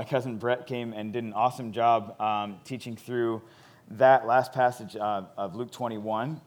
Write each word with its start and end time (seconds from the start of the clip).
my 0.00 0.04
cousin 0.04 0.38
Brett 0.38 0.66
came 0.66 0.94
and 0.94 1.12
did 1.12 1.24
an 1.24 1.34
awesome 1.34 1.72
job 1.72 2.18
um, 2.18 2.58
teaching 2.64 2.96
through 2.96 3.42
that 3.90 4.26
last 4.26 4.50
passage 4.50 4.96
uh, 4.96 5.24
of 5.36 5.54
Luke 5.54 5.70
21. 5.70 6.40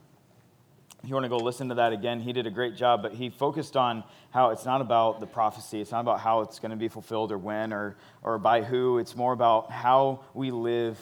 If 1.04 1.08
you 1.08 1.14
want 1.14 1.26
to 1.26 1.30
go 1.30 1.38
listen 1.38 1.70
to 1.70 1.76
that 1.76 1.94
again, 1.94 2.20
he 2.20 2.34
did 2.34 2.48
a 2.48 2.50
great 2.50 2.76
job, 2.76 3.04
but 3.04 3.14
he 3.14 3.30
focused 3.30 3.78
on 3.78 4.06
how 4.32 4.50
it's 4.50 4.66
not 4.66 4.82
about 4.82 5.20
the 5.20 5.28
prophecy. 5.28 5.80
It's 5.80 5.92
not 5.92 6.00
about 6.00 6.20
how 6.20 6.42
it's 6.42 6.58
going 6.58 6.72
to 6.72 6.78
be 6.78 6.88
fulfilled 6.88 7.32
or 7.32 7.38
when 7.38 7.72
or, 7.74 7.96
or 8.24 8.40
by 8.40 8.64
who. 8.64 8.98
It's 8.98 9.16
more 9.16 9.34
about 9.34 9.70
how 9.70 10.22
we 10.34 10.50
live 10.50 10.98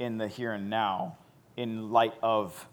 in 0.00 0.18
the 0.18 0.26
here 0.26 0.54
and 0.54 0.68
now 0.68 1.16
in 1.56 1.92
light 1.92 2.14
of 2.20 2.66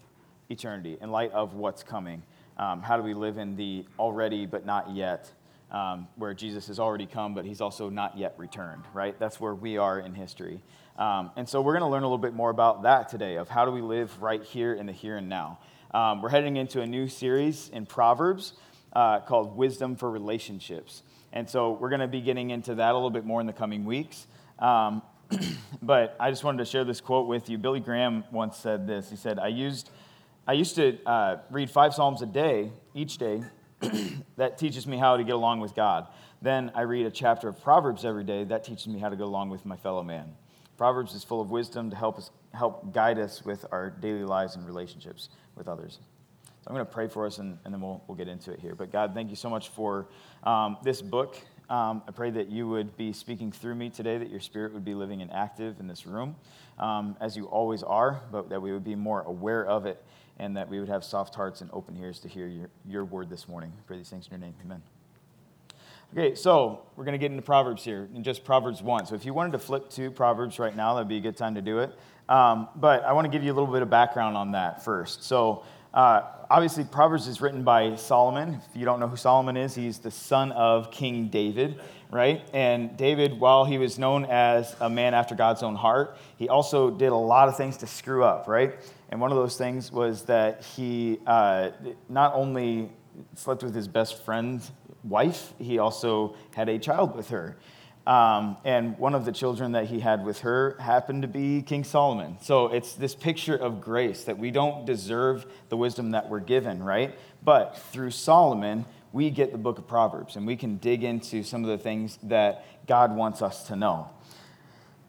eternity, 0.48 0.98
in 1.00 1.12
light 1.12 1.30
of 1.30 1.54
what's 1.54 1.84
coming. 1.84 2.24
Um, 2.56 2.82
how 2.82 2.96
do 2.96 3.04
we 3.04 3.14
live 3.14 3.38
in 3.38 3.54
the 3.54 3.84
already 3.96 4.46
but 4.46 4.66
not 4.66 4.90
yet, 4.90 5.30
um, 5.70 6.08
where 6.16 6.34
Jesus 6.34 6.66
has 6.66 6.80
already 6.80 7.06
come, 7.06 7.34
but 7.34 7.44
he's 7.44 7.60
also 7.60 7.88
not 7.88 8.18
yet 8.18 8.34
returned, 8.36 8.84
right? 8.92 9.18
That's 9.18 9.40
where 9.40 9.54
we 9.54 9.76
are 9.78 10.00
in 10.00 10.14
history. 10.14 10.62
Um, 10.96 11.30
and 11.36 11.48
so 11.48 11.60
we're 11.60 11.72
going 11.72 11.82
to 11.82 11.88
learn 11.88 12.02
a 12.02 12.06
little 12.06 12.18
bit 12.18 12.34
more 12.34 12.50
about 12.50 12.82
that 12.82 13.08
today 13.08 13.36
of 13.36 13.48
how 13.48 13.64
do 13.64 13.70
we 13.70 13.80
live 13.80 14.20
right 14.20 14.42
here 14.42 14.74
in 14.74 14.86
the 14.86 14.92
here 14.92 15.16
and 15.16 15.28
now. 15.28 15.58
Um, 15.92 16.22
we're 16.22 16.28
heading 16.28 16.56
into 16.56 16.80
a 16.80 16.86
new 16.86 17.08
series 17.08 17.68
in 17.72 17.86
Proverbs 17.86 18.52
uh, 18.92 19.20
called 19.20 19.56
Wisdom 19.56 19.96
for 19.96 20.10
Relationships. 20.10 21.02
And 21.32 21.48
so 21.48 21.72
we're 21.72 21.88
going 21.88 22.00
to 22.00 22.08
be 22.08 22.20
getting 22.20 22.50
into 22.50 22.74
that 22.76 22.90
a 22.90 22.94
little 22.94 23.10
bit 23.10 23.24
more 23.24 23.40
in 23.40 23.46
the 23.46 23.52
coming 23.52 23.84
weeks. 23.84 24.26
Um, 24.58 25.02
but 25.82 26.16
I 26.18 26.30
just 26.30 26.42
wanted 26.42 26.58
to 26.58 26.64
share 26.64 26.84
this 26.84 27.00
quote 27.00 27.28
with 27.28 27.48
you. 27.48 27.58
Billy 27.58 27.80
Graham 27.80 28.24
once 28.32 28.56
said 28.56 28.86
this. 28.86 29.10
He 29.10 29.16
said, 29.16 29.38
I 29.38 29.48
used, 29.48 29.90
I 30.46 30.54
used 30.54 30.74
to 30.76 30.98
uh, 31.06 31.36
read 31.50 31.70
five 31.70 31.94
Psalms 31.94 32.22
a 32.22 32.26
day, 32.26 32.72
each 32.94 33.18
day. 33.18 33.42
that 34.36 34.58
teaches 34.58 34.86
me 34.86 34.96
how 34.96 35.16
to 35.16 35.24
get 35.24 35.34
along 35.34 35.60
with 35.60 35.74
God. 35.74 36.06
Then 36.42 36.70
I 36.74 36.82
read 36.82 37.06
a 37.06 37.10
chapter 37.10 37.48
of 37.48 37.62
Proverbs 37.62 38.04
every 38.04 38.24
day. 38.24 38.44
That 38.44 38.64
teaches 38.64 38.88
me 38.88 38.98
how 38.98 39.08
to 39.08 39.16
get 39.16 39.24
along 39.24 39.50
with 39.50 39.64
my 39.66 39.76
fellow 39.76 40.02
man. 40.02 40.34
Proverbs 40.76 41.14
is 41.14 41.24
full 41.24 41.40
of 41.40 41.50
wisdom 41.50 41.90
to 41.90 41.96
help 41.96 42.18
us 42.18 42.30
help 42.52 42.92
guide 42.92 43.18
us 43.18 43.44
with 43.44 43.64
our 43.70 43.90
daily 43.90 44.24
lives 44.24 44.56
and 44.56 44.66
relationships 44.66 45.28
with 45.54 45.68
others. 45.68 45.98
So 46.44 46.68
I'm 46.68 46.74
going 46.74 46.86
to 46.86 46.92
pray 46.92 47.06
for 47.06 47.26
us 47.26 47.38
and, 47.38 47.58
and 47.64 47.72
then 47.72 47.80
we'll, 47.80 48.02
we'll 48.06 48.16
get 48.16 48.28
into 48.28 48.52
it 48.52 48.60
here. 48.60 48.74
But 48.74 48.90
God, 48.90 49.14
thank 49.14 49.30
you 49.30 49.36
so 49.36 49.48
much 49.48 49.68
for 49.68 50.08
um, 50.44 50.76
this 50.82 51.00
book. 51.00 51.36
Um, 51.70 52.02
I 52.08 52.10
pray 52.10 52.30
that 52.30 52.48
you 52.48 52.68
would 52.68 52.96
be 52.96 53.12
speaking 53.12 53.52
through 53.52 53.76
me 53.76 53.90
today, 53.90 54.18
that 54.18 54.28
your 54.28 54.40
spirit 54.40 54.74
would 54.74 54.84
be 54.84 54.94
living 54.94 55.22
and 55.22 55.32
active 55.32 55.78
in 55.78 55.86
this 55.86 56.04
room, 56.06 56.34
um, 56.78 57.16
as 57.20 57.36
you 57.36 57.46
always 57.46 57.82
are, 57.82 58.20
but 58.32 58.48
that 58.50 58.60
we 58.60 58.72
would 58.72 58.84
be 58.84 58.96
more 58.96 59.22
aware 59.22 59.64
of 59.64 59.86
it 59.86 60.02
and 60.38 60.56
that 60.56 60.68
we 60.68 60.80
would 60.80 60.88
have 60.88 61.04
soft 61.04 61.34
hearts 61.34 61.60
and 61.60 61.70
open 61.72 61.96
ears 61.96 62.18
to 62.20 62.28
hear 62.28 62.46
your, 62.46 62.68
your 62.86 63.04
word 63.04 63.28
this 63.28 63.48
morning. 63.48 63.72
I 63.76 63.82
pray 63.86 63.98
these 63.98 64.08
things 64.08 64.26
in 64.26 64.32
your 64.32 64.40
name. 64.40 64.54
Amen. 64.64 64.82
Okay, 66.12 66.34
so 66.34 66.82
we're 66.96 67.04
going 67.04 67.12
to 67.12 67.18
get 67.18 67.30
into 67.30 67.42
Proverbs 67.42 67.84
here, 67.84 68.08
in 68.14 68.24
just 68.24 68.44
Proverbs 68.44 68.82
1. 68.82 69.06
So 69.06 69.14
if 69.14 69.24
you 69.24 69.32
wanted 69.32 69.52
to 69.52 69.58
flip 69.60 69.88
to 69.90 70.10
Proverbs 70.10 70.58
right 70.58 70.74
now, 70.74 70.94
that'd 70.94 71.08
be 71.08 71.18
a 71.18 71.20
good 71.20 71.36
time 71.36 71.54
to 71.54 71.62
do 71.62 71.78
it. 71.78 71.96
Um, 72.28 72.68
but 72.74 73.04
I 73.04 73.12
want 73.12 73.26
to 73.26 73.30
give 73.30 73.44
you 73.44 73.52
a 73.52 73.54
little 73.54 73.72
bit 73.72 73.82
of 73.82 73.90
background 73.90 74.36
on 74.36 74.52
that 74.52 74.84
first. 74.84 75.22
So 75.22 75.64
uh, 75.94 76.22
obviously, 76.48 76.84
Proverbs 76.84 77.26
is 77.26 77.40
written 77.40 77.62
by 77.62 77.96
Solomon. 77.96 78.60
If 78.70 78.76
you 78.76 78.84
don't 78.84 79.00
know 79.00 79.08
who 79.08 79.16
Solomon 79.16 79.56
is, 79.56 79.74
he's 79.74 79.98
the 79.98 80.10
son 80.10 80.52
of 80.52 80.90
King 80.90 81.28
David, 81.28 81.80
right? 82.10 82.42
And 82.52 82.96
David, 82.96 83.38
while 83.38 83.64
he 83.64 83.78
was 83.78 83.98
known 83.98 84.24
as 84.24 84.74
a 84.80 84.90
man 84.90 85.14
after 85.14 85.34
God's 85.34 85.62
own 85.62 85.76
heart, 85.76 86.16
he 86.36 86.48
also 86.48 86.90
did 86.90 87.10
a 87.10 87.16
lot 87.16 87.48
of 87.48 87.56
things 87.56 87.76
to 87.78 87.86
screw 87.86 88.24
up, 88.24 88.48
right? 88.48 88.74
And 89.10 89.20
one 89.20 89.30
of 89.30 89.36
those 89.36 89.56
things 89.56 89.92
was 89.92 90.24
that 90.24 90.64
he 90.64 91.18
uh, 91.26 91.70
not 92.08 92.34
only 92.34 92.90
slept 93.34 93.62
with 93.62 93.74
his 93.74 93.88
best 93.88 94.24
friend's 94.24 94.70
wife. 95.04 95.52
He 95.58 95.78
also 95.78 96.36
had 96.54 96.68
a 96.68 96.78
child 96.78 97.16
with 97.16 97.30
her. 97.30 97.56
Um, 98.06 98.56
and 98.64 98.98
one 98.98 99.14
of 99.14 99.24
the 99.24 99.32
children 99.32 99.72
that 99.72 99.86
he 99.86 100.00
had 100.00 100.24
with 100.24 100.40
her 100.40 100.76
happened 100.80 101.22
to 101.22 101.28
be 101.28 101.62
King 101.62 101.84
Solomon. 101.84 102.38
So 102.40 102.68
it's 102.68 102.94
this 102.94 103.14
picture 103.14 103.54
of 103.54 103.80
grace 103.80 104.24
that 104.24 104.38
we 104.38 104.50
don't 104.50 104.86
deserve 104.86 105.46
the 105.68 105.76
wisdom 105.76 106.12
that 106.12 106.28
we're 106.28 106.40
given, 106.40 106.82
right? 106.82 107.16
But 107.44 107.76
through 107.92 108.10
Solomon, 108.10 108.86
we 109.12 109.30
get 109.30 109.52
the 109.52 109.58
book 109.58 109.78
of 109.78 109.86
Proverbs 109.86 110.36
and 110.36 110.46
we 110.46 110.56
can 110.56 110.76
dig 110.76 111.04
into 111.04 111.42
some 111.42 111.64
of 111.64 111.70
the 111.70 111.78
things 111.78 112.18
that 112.24 112.64
God 112.86 113.14
wants 113.14 113.42
us 113.42 113.64
to 113.68 113.76
know. 113.76 114.10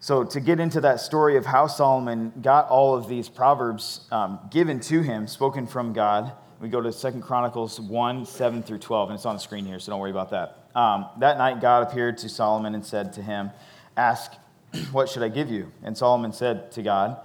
So, 0.00 0.24
to 0.24 0.40
get 0.40 0.58
into 0.58 0.80
that 0.80 0.98
story 0.98 1.36
of 1.36 1.46
how 1.46 1.68
Solomon 1.68 2.32
got 2.42 2.68
all 2.68 2.96
of 2.96 3.06
these 3.06 3.28
Proverbs 3.28 4.08
um, 4.10 4.40
given 4.50 4.80
to 4.80 5.00
him, 5.00 5.28
spoken 5.28 5.64
from 5.64 5.92
God, 5.92 6.32
we 6.60 6.68
go 6.68 6.80
to 6.80 6.92
Second 6.92 7.22
Chronicles 7.22 7.78
1 7.78 8.26
7 8.26 8.64
through 8.64 8.78
12, 8.78 9.10
and 9.10 9.16
it's 9.16 9.26
on 9.26 9.36
the 9.36 9.40
screen 9.40 9.64
here, 9.64 9.78
so 9.78 9.92
don't 9.92 10.00
worry 10.00 10.10
about 10.10 10.30
that. 10.30 10.68
Um, 10.74 11.06
that 11.18 11.38
night, 11.38 11.60
God 11.60 11.88
appeared 11.88 12.18
to 12.18 12.28
Solomon 12.28 12.74
and 12.74 12.84
said 12.84 13.12
to 13.12 13.22
him, 13.22 13.50
Ask, 13.96 14.32
what 14.92 15.08
should 15.08 15.22
I 15.22 15.28
give 15.28 15.50
you? 15.50 15.70
And 15.84 15.96
Solomon 15.96 16.32
said 16.32 16.72
to 16.72 16.82
God, 16.82 17.18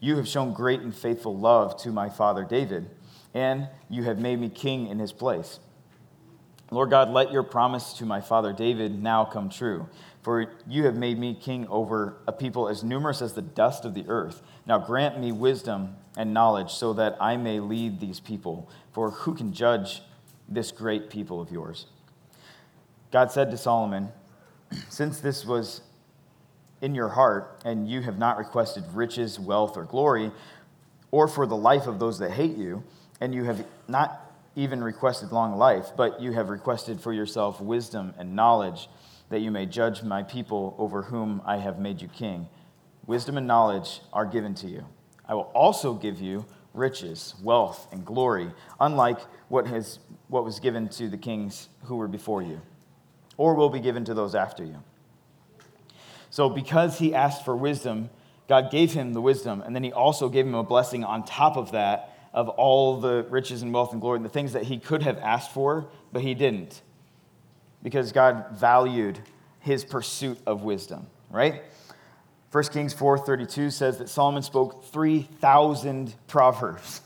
You 0.00 0.16
have 0.16 0.28
shown 0.28 0.52
great 0.52 0.80
and 0.80 0.94
faithful 0.94 1.34
love 1.34 1.76
to 1.82 1.90
my 1.90 2.10
father 2.10 2.44
David, 2.44 2.90
and 3.32 3.68
you 3.88 4.02
have 4.04 4.18
made 4.18 4.40
me 4.40 4.50
king 4.50 4.88
in 4.88 4.98
his 4.98 5.12
place. 5.12 5.58
Lord 6.70 6.90
God, 6.90 7.10
let 7.10 7.30
your 7.30 7.42
promise 7.42 7.92
to 7.94 8.06
my 8.06 8.20
father 8.20 8.52
David 8.52 9.02
now 9.02 9.24
come 9.24 9.50
true. 9.50 9.88
For 10.22 10.50
you 10.66 10.86
have 10.86 10.96
made 10.96 11.18
me 11.18 11.34
king 11.34 11.66
over 11.68 12.16
a 12.26 12.32
people 12.32 12.68
as 12.68 12.82
numerous 12.82 13.20
as 13.20 13.34
the 13.34 13.42
dust 13.42 13.84
of 13.84 13.94
the 13.94 14.06
earth. 14.08 14.42
Now 14.66 14.78
grant 14.78 15.20
me 15.20 15.32
wisdom 15.32 15.96
and 16.16 16.32
knowledge 16.32 16.70
so 16.70 16.94
that 16.94 17.16
I 17.20 17.36
may 17.36 17.60
lead 17.60 18.00
these 18.00 18.20
people. 18.20 18.70
For 18.92 19.10
who 19.10 19.34
can 19.34 19.52
judge 19.52 20.02
this 20.48 20.72
great 20.72 21.10
people 21.10 21.40
of 21.40 21.50
yours? 21.50 21.86
God 23.10 23.30
said 23.30 23.50
to 23.50 23.58
Solomon, 23.58 24.08
Since 24.88 25.20
this 25.20 25.44
was 25.44 25.82
in 26.80 26.94
your 26.94 27.10
heart, 27.10 27.60
and 27.64 27.88
you 27.88 28.00
have 28.02 28.18
not 28.18 28.38
requested 28.38 28.84
riches, 28.92 29.38
wealth, 29.38 29.76
or 29.76 29.84
glory, 29.84 30.32
or 31.10 31.28
for 31.28 31.46
the 31.46 31.56
life 31.56 31.86
of 31.86 31.98
those 31.98 32.18
that 32.18 32.32
hate 32.32 32.56
you, 32.56 32.82
and 33.20 33.34
you 33.34 33.44
have 33.44 33.64
not 33.88 34.23
even 34.56 34.82
requested 34.82 35.32
long 35.32 35.56
life, 35.56 35.92
but 35.96 36.20
you 36.20 36.32
have 36.32 36.48
requested 36.48 37.00
for 37.00 37.12
yourself 37.12 37.60
wisdom 37.60 38.14
and 38.18 38.36
knowledge 38.36 38.88
that 39.30 39.40
you 39.40 39.50
may 39.50 39.66
judge 39.66 40.02
my 40.02 40.22
people 40.22 40.74
over 40.78 41.02
whom 41.02 41.42
I 41.44 41.56
have 41.56 41.78
made 41.78 42.00
you 42.00 42.08
king. 42.08 42.48
Wisdom 43.06 43.36
and 43.36 43.46
knowledge 43.46 44.00
are 44.12 44.26
given 44.26 44.54
to 44.56 44.68
you. 44.68 44.84
I 45.26 45.34
will 45.34 45.50
also 45.54 45.94
give 45.94 46.20
you 46.20 46.44
riches, 46.72 47.34
wealth, 47.42 47.86
and 47.92 48.04
glory, 48.04 48.50
unlike 48.80 49.20
what, 49.48 49.66
has, 49.66 49.98
what 50.28 50.44
was 50.44 50.60
given 50.60 50.88
to 50.88 51.08
the 51.08 51.16
kings 51.16 51.68
who 51.84 51.96
were 51.96 52.08
before 52.08 52.42
you, 52.42 52.60
or 53.36 53.54
will 53.54 53.70
be 53.70 53.80
given 53.80 54.04
to 54.04 54.14
those 54.14 54.34
after 54.34 54.64
you. 54.64 54.82
So, 56.30 56.48
because 56.50 56.98
he 56.98 57.14
asked 57.14 57.44
for 57.44 57.56
wisdom, 57.56 58.10
God 58.48 58.70
gave 58.70 58.92
him 58.92 59.12
the 59.12 59.20
wisdom, 59.20 59.62
and 59.62 59.74
then 59.74 59.84
he 59.84 59.92
also 59.92 60.28
gave 60.28 60.46
him 60.46 60.54
a 60.54 60.64
blessing 60.64 61.04
on 61.04 61.24
top 61.24 61.56
of 61.56 61.72
that 61.72 62.13
of 62.34 62.48
all 62.48 63.00
the 63.00 63.24
riches 63.30 63.62
and 63.62 63.72
wealth 63.72 63.92
and 63.92 64.00
glory 64.00 64.16
and 64.16 64.24
the 64.24 64.30
things 64.30 64.52
that 64.52 64.64
he 64.64 64.78
could 64.78 65.02
have 65.02 65.18
asked 65.18 65.52
for, 65.52 65.86
but 66.12 66.20
he 66.20 66.34
didn't 66.34 66.82
because 67.82 68.12
God 68.12 68.46
valued 68.52 69.20
his 69.60 69.84
pursuit 69.84 70.38
of 70.44 70.62
wisdom, 70.62 71.06
right? 71.30 71.62
1 72.50 72.64
Kings 72.72 72.92
4:32 72.92 73.72
says 73.72 73.98
that 73.98 74.08
Solomon 74.08 74.42
spoke 74.42 74.84
3,000 74.84 76.14
proverbs. 76.26 77.00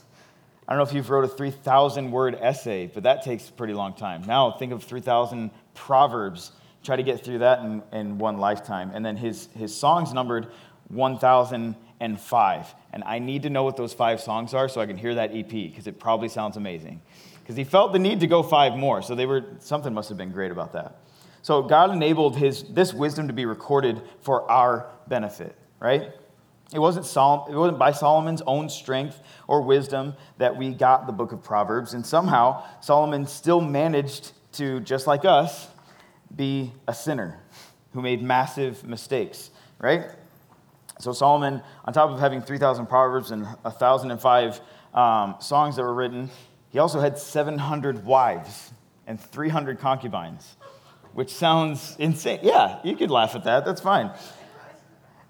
I 0.67 0.73
don't 0.73 0.77
know 0.79 0.83
if 0.83 0.93
you've 0.93 1.09
wrote 1.09 1.25
a 1.25 1.27
3,000 1.27 2.11
word 2.11 2.37
essay, 2.39 2.87
but 2.87 3.03
that 3.03 3.23
takes 3.23 3.49
a 3.49 3.51
pretty 3.51 3.73
long 3.73 3.93
time. 3.93 4.23
Now 4.25 4.51
think 4.51 4.71
of 4.71 4.83
3,000 4.83 5.51
proverbs. 5.73 6.51
Try 6.83 6.95
to 6.95 7.03
get 7.03 7.23
through 7.23 7.39
that 7.39 7.59
in, 7.59 7.81
in 7.91 8.17
one 8.19 8.37
lifetime. 8.37 8.91
And 8.93 9.05
then 9.05 9.17
his, 9.17 9.47
his 9.57 9.75
songs 9.75 10.13
numbered 10.13 10.47
1,005. 10.89 12.75
And 12.91 13.03
I 13.03 13.19
need 13.19 13.43
to 13.43 13.49
know 13.49 13.63
what 13.63 13.77
those 13.77 13.93
five 13.93 14.19
songs 14.19 14.53
are 14.53 14.67
so 14.67 14.81
I 14.81 14.85
can 14.85 14.97
hear 14.97 15.15
that 15.15 15.31
EP 15.35 15.49
because 15.49 15.87
it 15.87 15.99
probably 15.99 16.29
sounds 16.29 16.57
amazing 16.57 17.01
because 17.49 17.55
he 17.55 17.63
felt 17.63 17.93
the 17.93 17.99
need 17.99 18.19
to 18.19 18.27
go 18.27 18.43
five 18.43 18.75
more. 18.75 19.01
So 19.01 19.15
they 19.15 19.25
were 19.25 19.43
something 19.59 19.93
must 19.93 20.09
have 20.09 20.17
been 20.17 20.31
great 20.31 20.51
about 20.51 20.73
that. 20.73 20.97
So 21.41 21.61
God 21.63 21.91
enabled 21.91 22.37
his 22.37 22.63
this 22.63 22.93
wisdom 22.93 23.27
to 23.27 23.33
be 23.33 23.45
recorded 23.45 24.01
for 24.21 24.49
our 24.51 24.89
benefit, 25.07 25.55
right? 25.79 26.11
It 26.71 26.79
wasn't, 26.79 27.07
Sol- 27.07 27.47
it 27.49 27.55
wasn't 27.55 27.79
by 27.79 27.91
Solomon's 27.91 28.43
own 28.45 28.69
strength 28.69 29.19
or 29.47 29.61
wisdom 29.61 30.13
that 30.37 30.55
we 30.55 30.71
got 30.71 31.07
the 31.07 31.13
book 31.13 31.31
of 31.31 31.41
Proverbs. 31.43 31.95
And 31.95 32.05
somehow, 32.05 32.63
Solomon 32.81 33.25
still 33.25 33.59
managed 33.59 34.33
to, 34.53 34.79
just 34.81 35.07
like 35.07 35.25
us, 35.25 35.67
be 36.35 36.71
a 36.87 36.93
sinner 36.93 37.39
who 37.93 38.01
made 38.03 38.21
massive 38.21 38.83
mistakes, 38.83 39.49
right? 39.79 40.11
So, 40.99 41.13
Solomon, 41.13 41.61
on 41.85 41.93
top 41.93 42.09
of 42.09 42.19
having 42.19 42.41
3,000 42.41 42.85
Proverbs 42.87 43.31
and 43.31 43.45
1,005 43.45 44.61
um, 44.93 45.35
songs 45.39 45.77
that 45.77 45.83
were 45.83 45.93
written, 45.93 46.29
he 46.69 46.79
also 46.79 46.99
had 46.99 47.17
700 47.17 48.05
wives 48.05 48.71
and 49.07 49.19
300 49.19 49.79
concubines, 49.79 50.57
which 51.13 51.33
sounds 51.33 51.95
insane. 51.99 52.39
Yeah, 52.43 52.79
you 52.83 52.97
could 52.97 53.09
laugh 53.11 53.33
at 53.35 53.45
that. 53.45 53.65
That's 53.65 53.81
fine. 53.81 54.11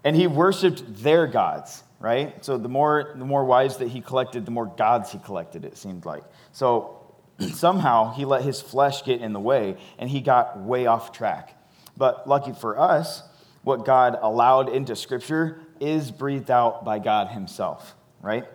And 0.04 0.16
he 0.16 0.26
worshiped 0.26 1.04
their 1.04 1.28
gods, 1.28 1.84
right? 2.00 2.44
So 2.44 2.58
the 2.58 2.70
more, 2.70 3.14
the 3.16 3.26
more 3.26 3.46
wives 3.46 3.78
that 3.78 3.90
he 3.90 4.02
collected, 4.02 4.46
the 4.46 4.52
more 4.52 4.66
gods 4.66 5.12
he 5.12 5.20
collected, 5.20 5.66
it 5.66 5.78
seemed 5.78 6.04
like. 6.04 6.24
So 6.52 7.14
somehow 7.54 8.14
he 8.14 8.26
let 8.26 8.42
his 8.42 8.60
flesh 8.60 9.04
get 9.04 9.22
in 9.22 9.34
the 9.34 9.40
way 9.40 9.78
and 10.00 10.10
he 10.10 10.22
got 10.22 10.60
way 10.60 10.88
off 10.88 11.12
track. 11.12 11.56
But 11.96 12.28
lucky 12.28 12.54
for 12.54 12.80
us, 12.80 13.24
what 13.64 13.86
God 13.86 14.18
allowed 14.22 14.70
into 14.70 14.96
Scripture 14.96 15.60
is 15.80 16.12
breathed 16.12 16.52
out 16.52 16.84
by 16.84 17.00
God 17.00 17.30
Himself, 17.30 17.96
right? 18.22 18.46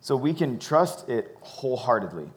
So 0.00 0.16
we 0.16 0.34
can 0.34 0.58
trust 0.58 1.08
it 1.08 1.36
wholeheartedly. 1.40 2.28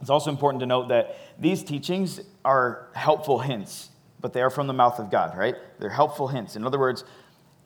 It's 0.00 0.10
also 0.10 0.30
important 0.30 0.60
to 0.60 0.66
note 0.66 0.88
that 0.88 1.16
these 1.38 1.62
teachings 1.62 2.20
are 2.44 2.88
helpful 2.94 3.38
hints, 3.38 3.90
but 4.20 4.32
they 4.32 4.42
are 4.42 4.50
from 4.50 4.66
the 4.66 4.72
mouth 4.72 4.98
of 4.98 5.10
God, 5.10 5.36
right? 5.36 5.54
They're 5.78 5.90
helpful 5.90 6.28
hints. 6.28 6.56
In 6.56 6.64
other 6.64 6.78
words, 6.78 7.04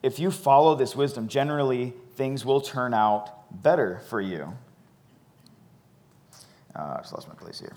if 0.03 0.19
you 0.19 0.31
follow 0.31 0.75
this 0.75 0.95
wisdom, 0.95 1.29
generally 1.29 1.95
things 2.15 2.45
will 2.45 2.61
turn 2.61 2.95
out 2.95 3.63
better 3.63 4.01
for 4.09 4.21
you. 4.21 4.53
Uh, 6.75 6.97
I 6.97 7.01
just 7.01 7.13
lost 7.15 7.29
my 7.29 7.35
place 7.35 7.59
here. 7.59 7.73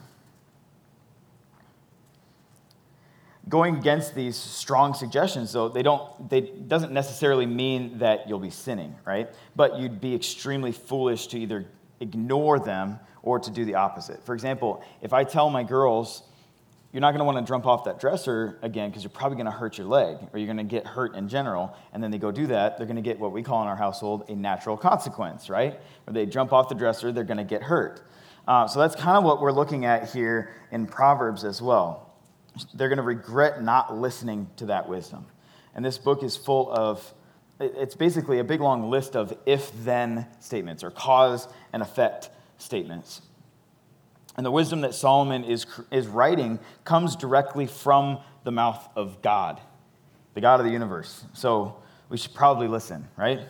Going 3.49 3.77
against 3.77 4.13
these 4.13 4.35
strong 4.35 4.93
suggestions, 4.93 5.51
though, 5.51 5.69
they 5.69 5.81
don't, 5.81 6.29
they 6.29 6.41
doesn't 6.41 6.91
necessarily 6.91 7.47
mean 7.47 7.97
that 7.97 8.29
you'll 8.29 8.37
be 8.39 8.51
sinning, 8.51 8.95
right? 9.05 9.27
But 9.55 9.79
you'd 9.79 9.99
be 9.99 10.13
extremely 10.13 10.71
foolish 10.71 11.27
to 11.27 11.39
either 11.39 11.65
ignore 11.99 12.59
them 12.59 12.99
or 13.23 13.39
to 13.39 13.49
do 13.49 13.65
the 13.65 13.75
opposite. 13.75 14.23
For 14.23 14.35
example, 14.35 14.83
if 15.01 15.13
I 15.13 15.23
tell 15.23 15.49
my 15.49 15.63
girls, 15.63 16.21
you're 16.91 17.01
not 17.01 17.11
going 17.11 17.19
to 17.19 17.25
want 17.25 17.43
to 17.43 17.49
jump 17.49 17.65
off 17.65 17.85
that 17.85 17.99
dresser 17.99 18.59
again 18.61 18.89
because 18.89 19.03
you're 19.03 19.09
probably 19.09 19.35
going 19.35 19.45
to 19.45 19.51
hurt 19.51 19.79
your 19.79 19.87
leg 19.87 20.17
or 20.31 20.39
you're 20.39 20.47
going 20.47 20.57
to 20.57 20.63
get 20.63 20.85
hurt 20.85 21.15
in 21.15 21.27
general. 21.27 21.75
And 21.91 22.03
then 22.03 22.11
they 22.11 22.19
go 22.19 22.31
do 22.31 22.47
that, 22.47 22.77
they're 22.77 22.87
going 22.87 22.97
to 22.97 23.01
get 23.01 23.19
what 23.19 23.31
we 23.31 23.41
call 23.41 23.61
in 23.63 23.67
our 23.67 23.75
household 23.75 24.25
a 24.29 24.35
natural 24.35 24.77
consequence, 24.77 25.49
right? 25.49 25.79
Where 26.05 26.13
they 26.13 26.25
jump 26.25 26.53
off 26.53 26.69
the 26.69 26.75
dresser, 26.75 27.11
they're 27.11 27.23
going 27.23 27.37
to 27.37 27.43
get 27.43 27.63
hurt. 27.63 28.01
Uh, 28.47 28.67
so 28.67 28.79
that's 28.79 28.95
kind 28.95 29.17
of 29.17 29.23
what 29.23 29.41
we're 29.41 29.51
looking 29.51 29.85
at 29.85 30.11
here 30.11 30.51
in 30.71 30.85
Proverbs 30.85 31.43
as 31.43 31.61
well. 31.61 32.08
They're 32.73 32.89
going 32.89 32.97
to 32.97 33.03
regret 33.03 33.63
not 33.63 33.95
listening 33.95 34.49
to 34.57 34.67
that 34.67 34.89
wisdom. 34.89 35.25
And 35.75 35.85
this 35.85 35.97
book 35.97 36.23
is 36.23 36.35
full 36.35 36.71
of, 36.71 37.13
it's 37.59 37.95
basically 37.95 38.39
a 38.39 38.43
big 38.43 38.61
long 38.61 38.89
list 38.89 39.15
of 39.15 39.33
if 39.45 39.71
then 39.83 40.27
statements 40.39 40.83
or 40.83 40.91
cause 40.91 41.47
and 41.73 41.81
effect 41.81 42.29
statements. 42.57 43.21
And 44.35 44.45
the 44.45 44.51
wisdom 44.51 44.81
that 44.81 44.93
Solomon 44.93 45.43
is, 45.43 45.65
is 45.91 46.07
writing 46.07 46.59
comes 46.85 47.15
directly 47.15 47.67
from 47.67 48.19
the 48.43 48.51
mouth 48.51 48.87
of 48.95 49.21
God, 49.21 49.59
the 50.33 50.41
God 50.41 50.59
of 50.59 50.65
the 50.65 50.71
universe. 50.71 51.25
So 51.33 51.75
we 52.09 52.17
should 52.17 52.33
probably 52.33 52.67
listen, 52.67 53.07
right? 53.17 53.41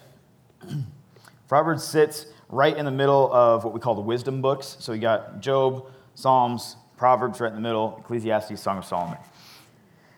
Proverbs 1.47 1.83
sits 1.83 2.25
right 2.49 2.75
in 2.75 2.85
the 2.85 2.91
middle 2.91 3.31
of 3.31 3.63
what 3.63 3.73
we 3.73 3.79
call 3.79 3.95
the 3.95 4.01
wisdom 4.01 4.41
books. 4.41 4.77
So 4.79 4.93
you 4.93 4.99
got 4.99 5.41
Job, 5.41 5.85
Psalms, 6.15 6.75
Proverbs 6.99 7.39
right 7.39 7.47
in 7.47 7.55
the 7.55 7.61
middle, 7.61 7.95
Ecclesiastes, 7.99 8.61
Song 8.61 8.77
of 8.77 8.83
Solomon. 8.83 9.17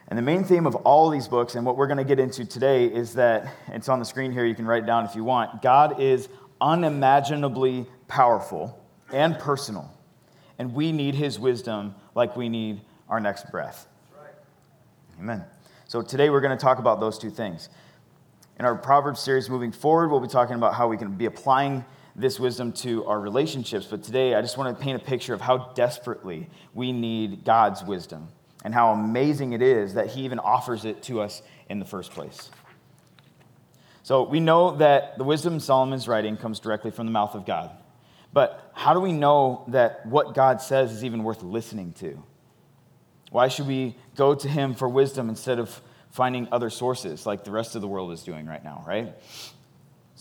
And 0.07 0.17
the 0.17 0.23
main 0.23 0.43
theme 0.43 0.65
of 0.65 0.73
all 0.77 1.11
these 1.11 1.27
books, 1.27 1.53
and 1.53 1.63
what 1.63 1.77
we're 1.77 1.85
going 1.85 1.99
to 1.99 2.03
get 2.03 2.19
into 2.19 2.43
today, 2.43 2.87
is 2.87 3.13
that 3.13 3.53
it's 3.67 3.87
on 3.87 3.99
the 3.99 4.05
screen 4.05 4.31
here. 4.31 4.45
You 4.45 4.55
can 4.55 4.65
write 4.65 4.81
it 4.81 4.85
down 4.87 5.05
if 5.05 5.15
you 5.15 5.23
want. 5.23 5.61
God 5.61 6.01
is 6.01 6.27
unimaginably 6.59 7.85
powerful 8.07 8.83
and 9.13 9.37
personal. 9.37 9.93
And 10.57 10.73
we 10.73 10.91
need 10.91 11.13
his 11.13 11.39
wisdom 11.39 11.93
like 12.15 12.35
we 12.35 12.49
need 12.49 12.81
our 13.09 13.19
next 13.19 13.51
breath. 13.51 13.87
Right. 14.19 14.33
Amen. 15.19 15.45
So 15.87 16.01
today 16.01 16.31
we're 16.31 16.41
going 16.41 16.57
to 16.57 16.61
talk 16.61 16.79
about 16.79 16.99
those 16.99 17.19
two 17.19 17.29
things. 17.29 17.69
In 18.57 18.65
our 18.65 18.73
Proverbs 18.73 19.19
series 19.19 19.51
moving 19.51 19.71
forward, 19.71 20.09
we'll 20.09 20.19
be 20.19 20.27
talking 20.27 20.55
about 20.55 20.73
how 20.73 20.87
we 20.87 20.97
can 20.97 21.11
be 21.11 21.27
applying 21.27 21.85
this 22.15 22.39
wisdom 22.39 22.71
to 22.73 23.05
our 23.05 23.19
relationships. 23.19 23.85
But 23.85 24.03
today 24.03 24.35
I 24.35 24.41
just 24.41 24.57
want 24.57 24.77
to 24.77 24.83
paint 24.83 25.01
a 25.01 25.05
picture 25.05 25.33
of 25.33 25.41
how 25.41 25.71
desperately 25.75 26.49
we 26.73 26.91
need 26.91 27.43
God's 27.43 27.83
wisdom 27.83 28.29
and 28.63 28.73
how 28.73 28.91
amazing 28.91 29.53
it 29.53 29.61
is 29.61 29.93
that 29.95 30.07
he 30.07 30.21
even 30.21 30.39
offers 30.39 30.85
it 30.85 31.03
to 31.03 31.21
us 31.21 31.41
in 31.69 31.79
the 31.79 31.85
first 31.85 32.11
place. 32.11 32.49
So 34.03 34.23
we 34.23 34.39
know 34.39 34.75
that 34.77 35.17
the 35.17 35.23
wisdom 35.23 35.59
Solomon's 35.59 36.07
writing 36.07 36.37
comes 36.37 36.59
directly 36.59 36.91
from 36.91 37.05
the 37.05 37.11
mouth 37.11 37.35
of 37.35 37.45
God. 37.45 37.71
But 38.33 38.71
how 38.73 38.93
do 38.93 38.99
we 38.99 39.11
know 39.11 39.65
that 39.67 40.05
what 40.05 40.33
God 40.33 40.61
says 40.61 40.91
is 40.91 41.03
even 41.03 41.23
worth 41.23 41.43
listening 41.43 41.93
to? 41.93 42.23
Why 43.29 43.47
should 43.47 43.67
we 43.67 43.95
go 44.15 44.35
to 44.35 44.47
Him 44.47 44.73
for 44.73 44.89
wisdom 44.89 45.29
instead 45.29 45.59
of 45.59 45.81
finding 46.11 46.47
other 46.51 46.69
sources 46.69 47.25
like 47.25 47.43
the 47.43 47.51
rest 47.51 47.75
of 47.75 47.81
the 47.81 47.87
world 47.87 48.11
is 48.11 48.23
doing 48.23 48.45
right 48.45 48.63
now, 48.63 48.83
right? 48.85 49.13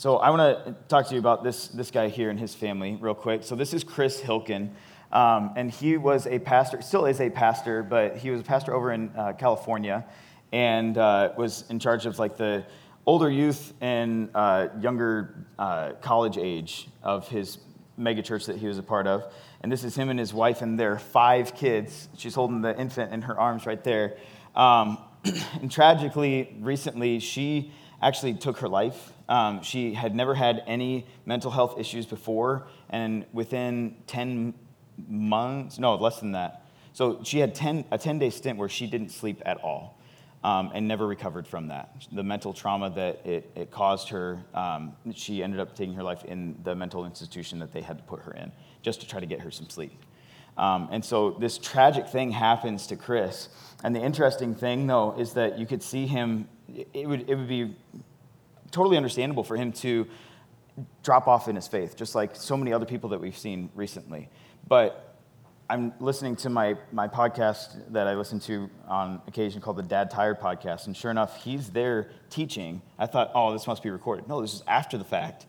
So 0.00 0.16
I 0.16 0.30
want 0.30 0.64
to 0.64 0.74
talk 0.88 1.08
to 1.08 1.12
you 1.12 1.20
about 1.20 1.44
this, 1.44 1.68
this 1.68 1.90
guy 1.90 2.08
here 2.08 2.30
and 2.30 2.40
his 2.40 2.54
family 2.54 2.96
real 2.98 3.12
quick. 3.12 3.42
So 3.42 3.54
this 3.54 3.74
is 3.74 3.84
Chris 3.84 4.18
Hilkin. 4.18 4.70
Um, 5.12 5.52
and 5.56 5.70
he 5.70 5.98
was 5.98 6.26
a 6.26 6.38
pastor, 6.38 6.80
still 6.80 7.04
is 7.04 7.20
a 7.20 7.28
pastor, 7.28 7.82
but 7.82 8.16
he 8.16 8.30
was 8.30 8.40
a 8.40 8.42
pastor 8.42 8.72
over 8.74 8.92
in 8.92 9.10
uh, 9.14 9.34
California 9.34 10.06
and 10.52 10.96
uh, 10.96 11.32
was 11.36 11.68
in 11.68 11.78
charge 11.78 12.06
of 12.06 12.18
like 12.18 12.38
the 12.38 12.64
older 13.04 13.28
youth 13.28 13.74
and 13.82 14.30
uh, 14.34 14.68
younger 14.80 15.46
uh, 15.58 15.90
college 16.00 16.38
age 16.38 16.88
of 17.02 17.28
his 17.28 17.58
megachurch 17.98 18.46
that 18.46 18.56
he 18.56 18.66
was 18.66 18.78
a 18.78 18.82
part 18.82 19.06
of. 19.06 19.30
And 19.60 19.70
this 19.70 19.84
is 19.84 19.94
him 19.94 20.08
and 20.08 20.18
his 20.18 20.32
wife 20.32 20.62
and 20.62 20.80
their 20.80 20.98
five 20.98 21.54
kids. 21.54 22.08
She's 22.16 22.34
holding 22.34 22.62
the 22.62 22.74
infant 22.80 23.12
in 23.12 23.20
her 23.20 23.38
arms 23.38 23.66
right 23.66 23.84
there. 23.84 24.16
Um, 24.56 24.96
and 25.60 25.70
tragically, 25.70 26.56
recently, 26.58 27.18
she 27.18 27.70
actually 28.00 28.32
took 28.34 28.58
her 28.60 28.68
life. 28.68 29.12
Um, 29.30 29.62
she 29.62 29.94
had 29.94 30.14
never 30.14 30.34
had 30.34 30.62
any 30.66 31.06
mental 31.24 31.52
health 31.52 31.78
issues 31.78 32.04
before, 32.04 32.66
and 32.90 33.24
within 33.32 33.94
10 34.08 34.52
months, 35.08 35.78
no, 35.78 35.94
less 35.94 36.18
than 36.18 36.32
that. 36.32 36.66
So 36.92 37.20
she 37.22 37.38
had 37.38 37.54
10, 37.54 37.84
a 37.92 37.96
10 37.96 38.18
day 38.18 38.30
stint 38.30 38.58
where 38.58 38.68
she 38.68 38.88
didn't 38.88 39.10
sleep 39.10 39.40
at 39.46 39.58
all 39.58 40.00
um, 40.42 40.72
and 40.74 40.88
never 40.88 41.06
recovered 41.06 41.46
from 41.46 41.68
that. 41.68 42.06
The 42.10 42.24
mental 42.24 42.52
trauma 42.52 42.90
that 42.90 43.24
it, 43.24 43.48
it 43.54 43.70
caused 43.70 44.08
her, 44.08 44.42
um, 44.52 44.96
she 45.14 45.44
ended 45.44 45.60
up 45.60 45.76
taking 45.76 45.94
her 45.94 46.02
life 46.02 46.24
in 46.24 46.58
the 46.64 46.74
mental 46.74 47.04
institution 47.04 47.60
that 47.60 47.72
they 47.72 47.82
had 47.82 47.98
to 47.98 48.04
put 48.04 48.20
her 48.22 48.32
in 48.32 48.50
just 48.82 49.00
to 49.02 49.08
try 49.08 49.20
to 49.20 49.26
get 49.26 49.40
her 49.40 49.52
some 49.52 49.70
sleep. 49.70 50.04
Um, 50.56 50.88
and 50.90 51.04
so 51.04 51.30
this 51.30 51.56
tragic 51.56 52.08
thing 52.08 52.32
happens 52.32 52.88
to 52.88 52.96
Chris. 52.96 53.48
And 53.84 53.94
the 53.94 54.00
interesting 54.00 54.56
thing, 54.56 54.88
though, 54.88 55.14
is 55.16 55.34
that 55.34 55.56
you 55.56 55.66
could 55.66 55.84
see 55.84 56.08
him, 56.08 56.48
it 56.92 57.08
would, 57.08 57.30
it 57.30 57.36
would 57.36 57.48
be 57.48 57.76
totally 58.70 58.96
understandable 58.96 59.44
for 59.44 59.56
him 59.56 59.72
to 59.72 60.06
drop 61.02 61.26
off 61.26 61.48
in 61.48 61.56
his 61.56 61.68
faith, 61.68 61.96
just 61.96 62.14
like 62.14 62.36
so 62.36 62.56
many 62.56 62.72
other 62.72 62.86
people 62.86 63.10
that 63.10 63.20
we've 63.20 63.36
seen 63.36 63.70
recently. 63.74 64.28
But 64.66 65.10
I'm 65.68 65.92
listening 66.00 66.36
to 66.36 66.50
my, 66.50 66.76
my 66.90 67.06
podcast 67.06 67.92
that 67.92 68.08
I 68.08 68.14
listen 68.14 68.40
to 68.40 68.68
on 68.88 69.22
occasion 69.26 69.60
called 69.60 69.76
the 69.76 69.82
Dad 69.82 70.10
Tired 70.10 70.40
Podcast, 70.40 70.86
and 70.86 70.96
sure 70.96 71.10
enough, 71.10 71.42
he's 71.44 71.70
there 71.70 72.10
teaching. 72.28 72.82
I 72.98 73.06
thought, 73.06 73.30
oh, 73.34 73.52
this 73.52 73.66
must 73.66 73.82
be 73.82 73.90
recorded. 73.90 74.28
No, 74.28 74.40
this 74.40 74.54
is 74.54 74.62
after 74.66 74.98
the 74.98 75.04
fact 75.04 75.46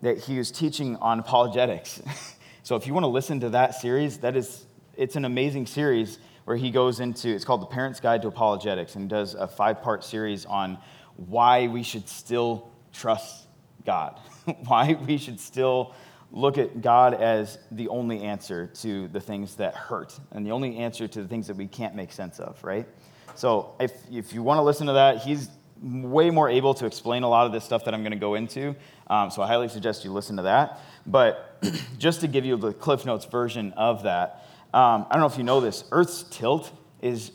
that 0.00 0.18
he 0.18 0.38
was 0.38 0.50
teaching 0.50 0.96
on 0.96 1.20
apologetics. 1.20 2.00
so 2.62 2.76
if 2.76 2.86
you 2.86 2.94
want 2.94 3.04
to 3.04 3.08
listen 3.08 3.40
to 3.40 3.50
that 3.50 3.74
series, 3.74 4.18
that 4.18 4.36
is, 4.36 4.64
it's 4.96 5.16
an 5.16 5.24
amazing 5.24 5.66
series 5.66 6.18
where 6.44 6.56
he 6.56 6.70
goes 6.70 7.00
into, 7.00 7.28
it's 7.28 7.44
called 7.44 7.62
The 7.62 7.66
Parent's 7.66 8.00
Guide 8.00 8.22
to 8.22 8.28
Apologetics, 8.28 8.96
and 8.96 9.08
does 9.08 9.34
a 9.34 9.46
five 9.46 9.82
part 9.82 10.02
series 10.02 10.44
on 10.46 10.78
why 11.16 11.66
we 11.66 11.82
should 11.82 12.08
still 12.08 12.70
trust 12.92 13.46
God, 13.84 14.18
why 14.66 14.94
we 14.94 15.18
should 15.18 15.40
still 15.40 15.94
look 16.30 16.56
at 16.56 16.80
God 16.80 17.14
as 17.14 17.58
the 17.70 17.88
only 17.88 18.22
answer 18.22 18.66
to 18.66 19.08
the 19.08 19.20
things 19.20 19.56
that 19.56 19.74
hurt 19.74 20.18
and 20.30 20.46
the 20.46 20.50
only 20.50 20.78
answer 20.78 21.06
to 21.06 21.22
the 21.22 21.28
things 21.28 21.46
that 21.46 21.56
we 21.56 21.66
can't 21.66 21.94
make 21.94 22.10
sense 22.10 22.40
of, 22.40 22.62
right? 22.64 22.86
So 23.34 23.74
if, 23.78 23.92
if 24.10 24.32
you 24.32 24.42
want 24.42 24.58
to 24.58 24.62
listen 24.62 24.86
to 24.86 24.94
that, 24.94 25.18
he's 25.18 25.48
way 25.82 26.30
more 26.30 26.48
able 26.48 26.74
to 26.74 26.86
explain 26.86 27.22
a 27.22 27.28
lot 27.28 27.46
of 27.46 27.52
this 27.52 27.64
stuff 27.64 27.84
that 27.84 27.92
I'm 27.92 28.02
going 28.02 28.12
to 28.12 28.18
go 28.18 28.34
into. 28.34 28.74
Um, 29.08 29.30
so 29.30 29.42
I 29.42 29.46
highly 29.46 29.68
suggest 29.68 30.04
you 30.04 30.12
listen 30.12 30.36
to 30.36 30.42
that. 30.42 30.80
But 31.06 31.62
just 31.98 32.20
to 32.20 32.28
give 32.28 32.44
you 32.44 32.56
the 32.56 32.72
Cliff 32.72 33.04
Notes 33.04 33.24
version 33.24 33.72
of 33.72 34.04
that, 34.04 34.46
um, 34.72 35.06
I 35.10 35.14
don't 35.14 35.20
know 35.20 35.26
if 35.26 35.36
you 35.36 35.44
know 35.44 35.60
this, 35.60 35.84
Earth's 35.90 36.24
tilt 36.30 36.70
is, 37.02 37.32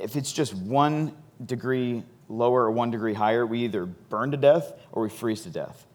if 0.00 0.16
it's 0.16 0.32
just 0.32 0.54
one 0.54 1.14
degree 1.44 2.02
lower 2.28 2.64
or 2.64 2.70
one 2.70 2.90
degree 2.90 3.14
higher, 3.14 3.46
we 3.46 3.64
either 3.64 3.86
burn 3.86 4.30
to 4.30 4.36
death 4.36 4.72
or 4.92 5.02
we 5.02 5.10
freeze 5.10 5.42
to 5.42 5.50
death. 5.50 5.86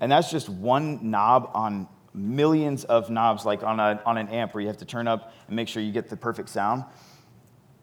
And 0.00 0.10
that's 0.10 0.30
just 0.30 0.48
one 0.48 1.10
knob 1.10 1.50
on 1.54 1.88
millions 2.12 2.84
of 2.84 3.10
knobs, 3.10 3.44
like 3.44 3.62
on, 3.62 3.80
a, 3.80 4.00
on 4.06 4.16
an 4.18 4.28
amp 4.28 4.54
where 4.54 4.60
you 4.60 4.68
have 4.68 4.78
to 4.78 4.84
turn 4.84 5.08
up 5.08 5.32
and 5.46 5.56
make 5.56 5.68
sure 5.68 5.82
you 5.82 5.92
get 5.92 6.08
the 6.08 6.16
perfect 6.16 6.48
sound. 6.48 6.84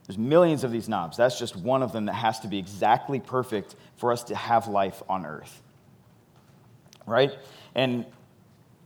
There's 0.08 0.18
millions 0.18 0.64
of 0.64 0.72
these 0.72 0.90
knobs. 0.90 1.18
That's 1.18 1.38
just 1.38 1.56
one 1.56 1.84
of 1.84 1.92
them 1.92 2.06
that 2.06 2.14
has 2.14 2.40
to 2.42 2.48
be 2.48 2.58
exactly 2.58 3.20
perfect 3.20 3.76
for 3.98 4.12
us 4.12 4.24
to 4.26 4.36
have 4.36 4.68
life 4.68 5.04
on 5.08 5.26
earth. 5.26 5.62
Right? 7.06 7.32
And 7.76 8.06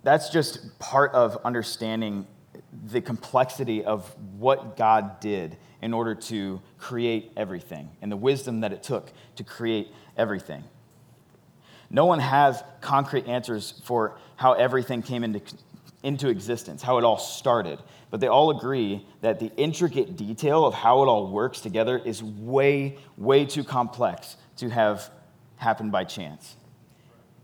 that's 0.03 0.29
just 0.29 0.77
part 0.79 1.13
of 1.13 1.37
understanding 1.43 2.27
the 2.87 3.01
complexity 3.01 3.83
of 3.83 4.13
what 4.37 4.77
God 4.77 5.19
did 5.19 5.57
in 5.85 5.93
order 5.93 6.15
to 6.15 6.59
create 6.79 7.31
everything 7.37 7.87
and 8.01 8.11
the 8.11 8.17
wisdom 8.17 8.61
that 8.61 8.73
it 8.73 8.81
took 8.81 9.11
to 9.35 9.43
create 9.43 9.87
everything. 10.17 10.63
No 11.91 12.07
one 12.07 12.17
has 12.17 12.63
concrete 12.81 13.27
answers 13.27 13.79
for 13.85 14.17
how 14.35 14.53
everything 14.53 15.03
came 15.03 15.23
into, 15.23 15.41
into 16.01 16.29
existence, 16.29 16.81
how 16.81 16.97
it 16.97 17.03
all 17.03 17.19
started. 17.19 17.77
But 18.09 18.19
they 18.19 18.25
all 18.27 18.49
agree 18.49 19.05
that 19.21 19.39
the 19.39 19.51
intricate 19.57 20.17
detail 20.17 20.65
of 20.65 20.73
how 20.73 21.03
it 21.03 21.05
all 21.05 21.29
works 21.29 21.61
together 21.61 21.99
is 21.99 22.23
way, 22.23 22.97
way 23.15 23.45
too 23.45 23.63
complex 23.63 24.37
to 24.57 24.69
have 24.69 25.11
happened 25.57 25.91
by 25.91 26.03
chance. 26.03 26.55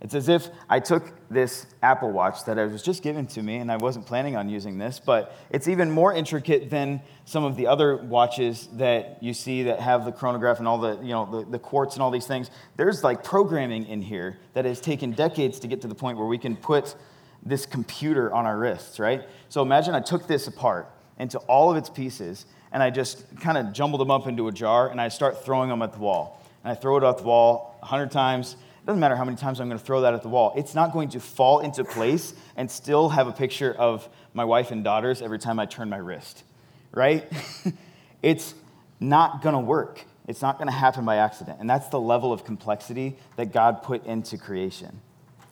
It's 0.01 0.15
as 0.15 0.29
if 0.29 0.49
I 0.67 0.79
took 0.79 1.13
this 1.29 1.67
Apple 1.83 2.11
Watch 2.11 2.45
that 2.45 2.57
I 2.57 2.65
was 2.65 2.81
just 2.81 3.03
given 3.03 3.27
to 3.27 3.43
me, 3.43 3.57
and 3.57 3.71
I 3.71 3.77
wasn't 3.77 4.07
planning 4.07 4.35
on 4.35 4.49
using 4.49 4.79
this, 4.79 4.99
but 4.99 5.35
it's 5.51 5.67
even 5.67 5.91
more 5.91 6.11
intricate 6.11 6.71
than 6.71 7.01
some 7.25 7.43
of 7.43 7.55
the 7.55 7.67
other 7.67 7.97
watches 7.97 8.67
that 8.73 9.21
you 9.21 9.33
see 9.33 9.63
that 9.63 9.79
have 9.79 10.05
the 10.05 10.11
chronograph 10.11 10.57
and 10.57 10.67
all 10.67 10.79
the, 10.79 10.97
you 11.03 11.11
know, 11.11 11.29
the, 11.43 11.51
the 11.51 11.59
quartz 11.59 11.93
and 11.93 12.01
all 12.01 12.09
these 12.09 12.25
things. 12.25 12.49
There's 12.77 13.03
like 13.03 13.23
programming 13.23 13.85
in 13.85 14.01
here 14.01 14.39
that 14.53 14.65
has 14.65 14.81
taken 14.81 15.11
decades 15.11 15.59
to 15.59 15.67
get 15.67 15.81
to 15.81 15.87
the 15.87 15.95
point 15.95 16.17
where 16.17 16.27
we 16.27 16.39
can 16.39 16.55
put 16.55 16.95
this 17.43 17.67
computer 17.67 18.33
on 18.33 18.47
our 18.47 18.57
wrists, 18.57 18.99
right? 18.99 19.21
So 19.49 19.61
imagine 19.61 19.93
I 19.93 19.99
took 19.99 20.27
this 20.27 20.47
apart 20.47 20.91
into 21.19 21.37
all 21.39 21.69
of 21.69 21.77
its 21.77 21.91
pieces, 21.91 22.47
and 22.71 22.81
I 22.81 22.89
just 22.89 23.25
kind 23.39 23.55
of 23.55 23.71
jumbled 23.71 24.01
them 24.01 24.09
up 24.09 24.25
into 24.25 24.47
a 24.47 24.51
jar, 24.51 24.89
and 24.89 24.99
I 24.99 25.09
start 25.09 25.45
throwing 25.45 25.69
them 25.69 25.83
at 25.83 25.93
the 25.93 25.99
wall. 25.99 26.41
And 26.63 26.71
I 26.71 26.75
throw 26.75 26.97
it 26.97 27.03
at 27.03 27.19
the 27.19 27.23
wall 27.23 27.77
a 27.83 27.85
hundred 27.85 28.11
times, 28.11 28.55
it 28.81 28.87
doesn't 28.87 28.99
matter 28.99 29.15
how 29.15 29.23
many 29.23 29.37
times 29.37 29.59
I'm 29.59 29.67
going 29.67 29.79
to 29.79 29.85
throw 29.85 30.01
that 30.01 30.15
at 30.15 30.23
the 30.23 30.29
wall. 30.29 30.53
It's 30.57 30.73
not 30.73 30.91
going 30.91 31.09
to 31.09 31.19
fall 31.19 31.59
into 31.59 31.83
place 31.83 32.33
and 32.57 32.69
still 32.69 33.09
have 33.09 33.27
a 33.27 33.31
picture 33.31 33.71
of 33.71 34.09
my 34.33 34.43
wife 34.43 34.71
and 34.71 34.83
daughters 34.83 35.21
every 35.21 35.37
time 35.37 35.59
I 35.59 35.67
turn 35.67 35.87
my 35.87 35.97
wrist, 35.97 36.43
right? 36.91 37.31
it's 38.23 38.55
not 38.99 39.43
going 39.43 39.53
to 39.53 39.59
work. 39.59 40.03
It's 40.27 40.41
not 40.41 40.57
going 40.57 40.67
to 40.67 40.73
happen 40.73 41.05
by 41.05 41.17
accident. 41.17 41.59
And 41.59 41.69
that's 41.69 41.89
the 41.89 41.99
level 41.99 42.33
of 42.33 42.43
complexity 42.43 43.17
that 43.35 43.53
God 43.53 43.83
put 43.83 44.03
into 44.07 44.35
creation. 44.39 44.99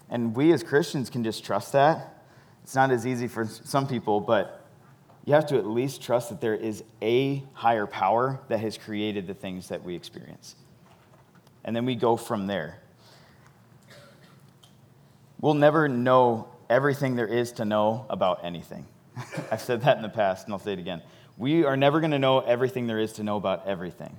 And 0.10 0.36
we 0.36 0.52
as 0.52 0.64
Christians 0.64 1.12
can 1.12 1.24
just 1.24 1.46
trust 1.46 1.74
that. 1.74 2.24
It's 2.64 2.74
not 2.74 2.90
as 2.90 3.06
easy 3.06 3.28
for 3.28 3.46
some 3.46 3.88
people, 3.88 4.22
but 4.22 4.66
you 5.26 5.36
have 5.36 5.46
to 5.48 5.58
at 5.60 5.68
least 5.68 6.02
trust 6.02 6.30
that 6.30 6.42
there 6.42 6.56
is 6.56 6.84
a 7.04 7.44
higher 7.54 7.86
power 7.86 8.40
that 8.48 8.60
has 8.62 8.76
created 8.76 9.28
the 9.28 9.36
things 9.36 9.68
that 9.68 9.84
we 9.84 9.96
experience. 9.96 10.56
And 11.64 11.76
then 11.76 11.86
we 11.86 11.94
go 11.94 12.18
from 12.18 12.48
there. 12.48 12.80
We'll 15.42 15.54
never 15.54 15.88
know 15.88 16.50
everything 16.70 17.16
there 17.16 17.28
is 17.28 17.54
to 17.54 17.66
know 17.66 18.06
about 18.10 18.44
anything. 18.44 18.86
I've 19.52 19.62
said 19.62 19.82
that 19.82 19.98
in 19.98 20.04
the 20.04 20.10
past, 20.10 20.46
and 20.46 20.54
I'll 20.54 20.60
say 20.60 20.74
it 20.74 20.80
again. 20.80 21.02
We 21.38 21.64
are 21.64 21.78
never 21.78 22.02
going 22.02 22.12
to 22.12 22.20
know 22.20 22.40
everything 22.40 22.88
there 22.88 23.00
is 23.00 23.14
to 23.14 23.24
know 23.24 23.38
about 23.38 23.66
everything. 23.66 24.18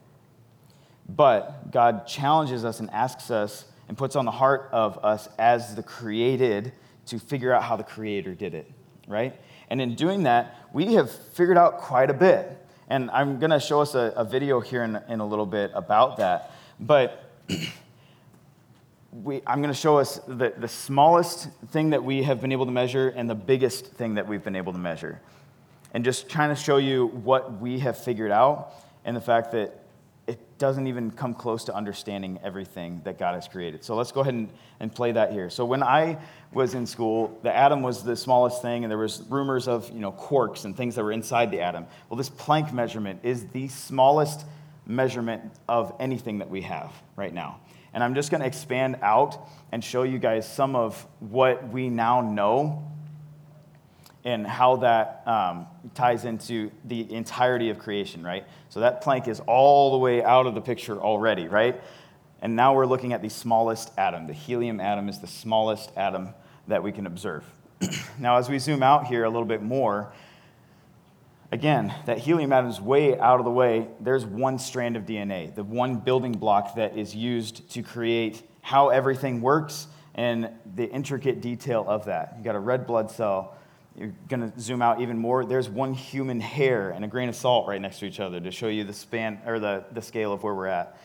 But 1.09 1.71
God 1.71 2.07
challenges 2.07 2.65
us 2.65 2.81
and 2.81 2.91
asks 2.91 3.31
us 3.31 3.67
and 3.89 3.99
puts 3.99 4.17
on 4.17 4.25
the 4.25 4.31
heart 4.31 4.71
of 4.73 5.05
us 5.05 5.29
as 5.39 5.75
the 5.75 5.83
created 5.83 6.73
to 7.07 7.19
figure 7.19 7.53
out 7.53 7.65
how 7.65 7.77
the 7.77 7.85
creator 7.85 8.35
did 8.35 8.55
it, 8.55 8.71
right? 9.07 9.39
And 9.69 9.81
in 9.81 9.97
doing 9.97 10.23
that, 10.23 10.55
we 10.73 10.95
have 10.95 11.11
figured 11.11 11.59
out 11.59 11.79
quite 11.79 12.09
a 12.09 12.15
bit. 12.15 12.57
And 12.89 13.11
I'm 13.11 13.39
going 13.39 13.51
to 13.51 13.61
show 13.61 13.81
us 13.81 13.95
a, 13.95 14.13
a 14.17 14.25
video 14.25 14.61
here 14.61 14.85
in, 14.85 14.99
in 15.09 15.21
a 15.21 15.27
little 15.27 15.47
bit 15.47 15.71
about 15.75 16.17
that. 16.17 16.53
But 16.79 17.25
we, 19.13 19.43
I'm 19.47 19.61
going 19.61 19.75
to 19.75 19.79
show 19.79 19.99
us 19.99 20.21
the, 20.27 20.53
the 20.57 20.69
smallest 20.69 21.49
thing 21.71 21.91
that 21.91 22.03
we 22.03 22.23
have 22.23 22.41
been 22.41 22.53
able 22.53 22.67
to 22.67 22.73
measure 22.73 23.09
and 23.09 23.29
the 23.29 23.35
biggest 23.35 23.87
thing 23.87 24.15
that 24.15 24.29
we've 24.29 24.45
been 24.45 24.57
able 24.57 24.73
to 24.73 24.79
measure. 24.79 25.21
And 25.93 26.05
just 26.05 26.29
trying 26.29 26.51
to 26.51 26.55
show 26.55 26.77
you 26.77 27.07
what 27.09 27.61
we 27.61 27.81
have 27.81 27.99
figured 27.99 28.31
out 28.31 28.73
and 29.05 29.17
the 29.17 29.21
fact 29.21 29.51
that 29.53 29.77
it 30.29 30.59
doesn't 30.59 30.87
even 30.87 31.11
come 31.11 31.35
close 31.35 31.65
to 31.65 31.75
understanding 31.75 32.39
everything 32.45 33.01
that 33.03 33.19
God 33.19 33.35
has 33.35 33.49
created. 33.49 33.83
So 33.83 33.97
let's 33.97 34.13
go 34.13 34.21
ahead 34.21 34.35
and, 34.35 34.49
and 34.79 34.95
play 34.95 35.11
that 35.11 35.33
here. 35.33 35.51
So 35.51 35.65
when 35.65 35.83
I 35.83 36.19
was 36.53 36.75
in 36.75 36.87
school, 36.87 37.37
the 37.43 37.55
atom 37.55 37.83
was 37.83 38.05
the 38.05 38.15
smallest 38.15 38.63
thing, 38.63 38.85
and 38.85 38.91
there 38.91 38.99
was 38.99 39.23
rumors 39.29 39.67
of 39.67 39.91
you 39.91 39.99
know 39.99 40.13
quarks 40.13 40.67
and 40.67 40.77
things 40.77 40.95
that 40.95 41.03
were 41.03 41.11
inside 41.11 41.51
the 41.51 41.61
atom. 41.61 41.85
Well, 42.09 42.17
this 42.17 42.31
Planck 42.31 42.73
measurement 42.73 43.21
is 43.25 43.47
the 43.49 43.67
smallest 43.67 44.45
measurement 44.87 45.51
of 45.69 45.95
anything 45.99 46.39
that 46.39 46.49
we 46.49 46.61
have 46.63 46.93
right 47.17 47.35
now. 47.35 47.59
And 47.93 48.05
I'm 48.05 48.15
just 48.15 48.31
going 48.31 48.41
to 48.41 48.47
expand 48.47 48.99
out 49.03 49.49
and 49.73 49.83
show 49.83 50.03
you 50.03 50.19
guys 50.19 50.51
some 50.51 50.77
of 50.77 51.07
what 51.19 51.69
we 51.69 51.89
now 51.89 52.21
know 52.21 52.87
and 54.25 54.47
how 54.47 54.77
that 54.77 55.23
um, 55.27 55.67
ties 55.95 56.25
into 56.25 56.71
the 56.85 57.13
entirety 57.13 57.71
of 57.71 57.79
creation, 57.79 58.23
right? 58.23 58.45
So 58.69 58.81
that 58.81 59.03
Planck 59.03 59.29
is 59.29 59.41
all 59.41 59.93
the 59.93 59.99
way 59.99 60.23
out 60.23 60.47
of 60.47 60.55
the 60.55 60.61
picture 60.61 61.01
already, 61.01 61.49
right? 61.49 61.81
And 62.43 62.55
now 62.55 62.75
we're 62.75 62.87
looking 62.87 63.13
at 63.13 63.23
the 63.23 63.31
smallest 63.31 63.97
atom. 63.99 64.27
The 64.27 64.33
helium 64.33 64.81
atom 64.81 65.09
is 65.09 65.19
the 65.19 65.27
smallest 65.27 65.91
atom 65.97 66.35
that 66.69 66.83
we 66.83 66.93
can 66.93 67.07
observe. 67.07 67.45
now, 68.19 68.37
as 68.37 68.49
we 68.49 68.59
zoom 68.59 68.83
out 68.83 69.07
here 69.07 69.25
a 69.25 69.31
little 69.31 69.47
bit 69.47 69.63
more, 69.63 70.13
Again, 71.53 71.93
that 72.07 72.19
helium 72.19 72.53
atom 72.53 72.71
is 72.71 72.81
way 72.81 73.19
out 73.19 73.41
of 73.41 73.45
the 73.45 73.51
way. 73.51 73.89
There's 73.99 74.25
one 74.25 74.59
strand 74.59 74.97
of 74.97 75.05
DNA, 75.05 75.53
the 75.53 75.65
one 75.65 75.97
building 75.97 76.33
block 76.33 76.77
that 76.77 76.97
is 76.97 77.15
used 77.15 77.69
to 77.73 77.83
create 77.83 78.43
how 78.61 78.91
everything 78.91 79.41
works 79.41 79.89
and 80.15 80.51
the 80.77 80.89
intricate 80.89 81.41
detail 81.41 81.85
of 81.89 82.05
that. 82.05 82.35
You 82.39 82.45
got 82.45 82.55
a 82.55 82.61
red 82.61 82.87
blood 82.87 83.11
cell. 83.11 83.57
You're 83.97 84.15
going 84.29 84.49
to 84.49 84.61
zoom 84.61 84.81
out 84.81 85.01
even 85.01 85.19
more. 85.19 85.45
There's 85.45 85.69
one 85.69 85.93
human 85.93 86.39
hair 86.39 86.91
and 86.91 87.05
a 87.05 87.09
grain 87.09 87.29
of 87.29 87.35
salt 87.35 87.67
right 87.67 87.81
next 87.81 87.99
to 87.99 88.07
each 88.07 88.21
other 88.21 88.39
to 88.39 88.53
show 88.53 88.69
you 88.69 88.85
the 88.85 88.93
span 88.93 89.41
or 89.45 89.59
the, 89.59 89.85
the 89.91 90.03
scale 90.03 90.33
of 90.33 90.45
where 90.45 90.55
we're 90.55 90.67
at. 90.67 90.97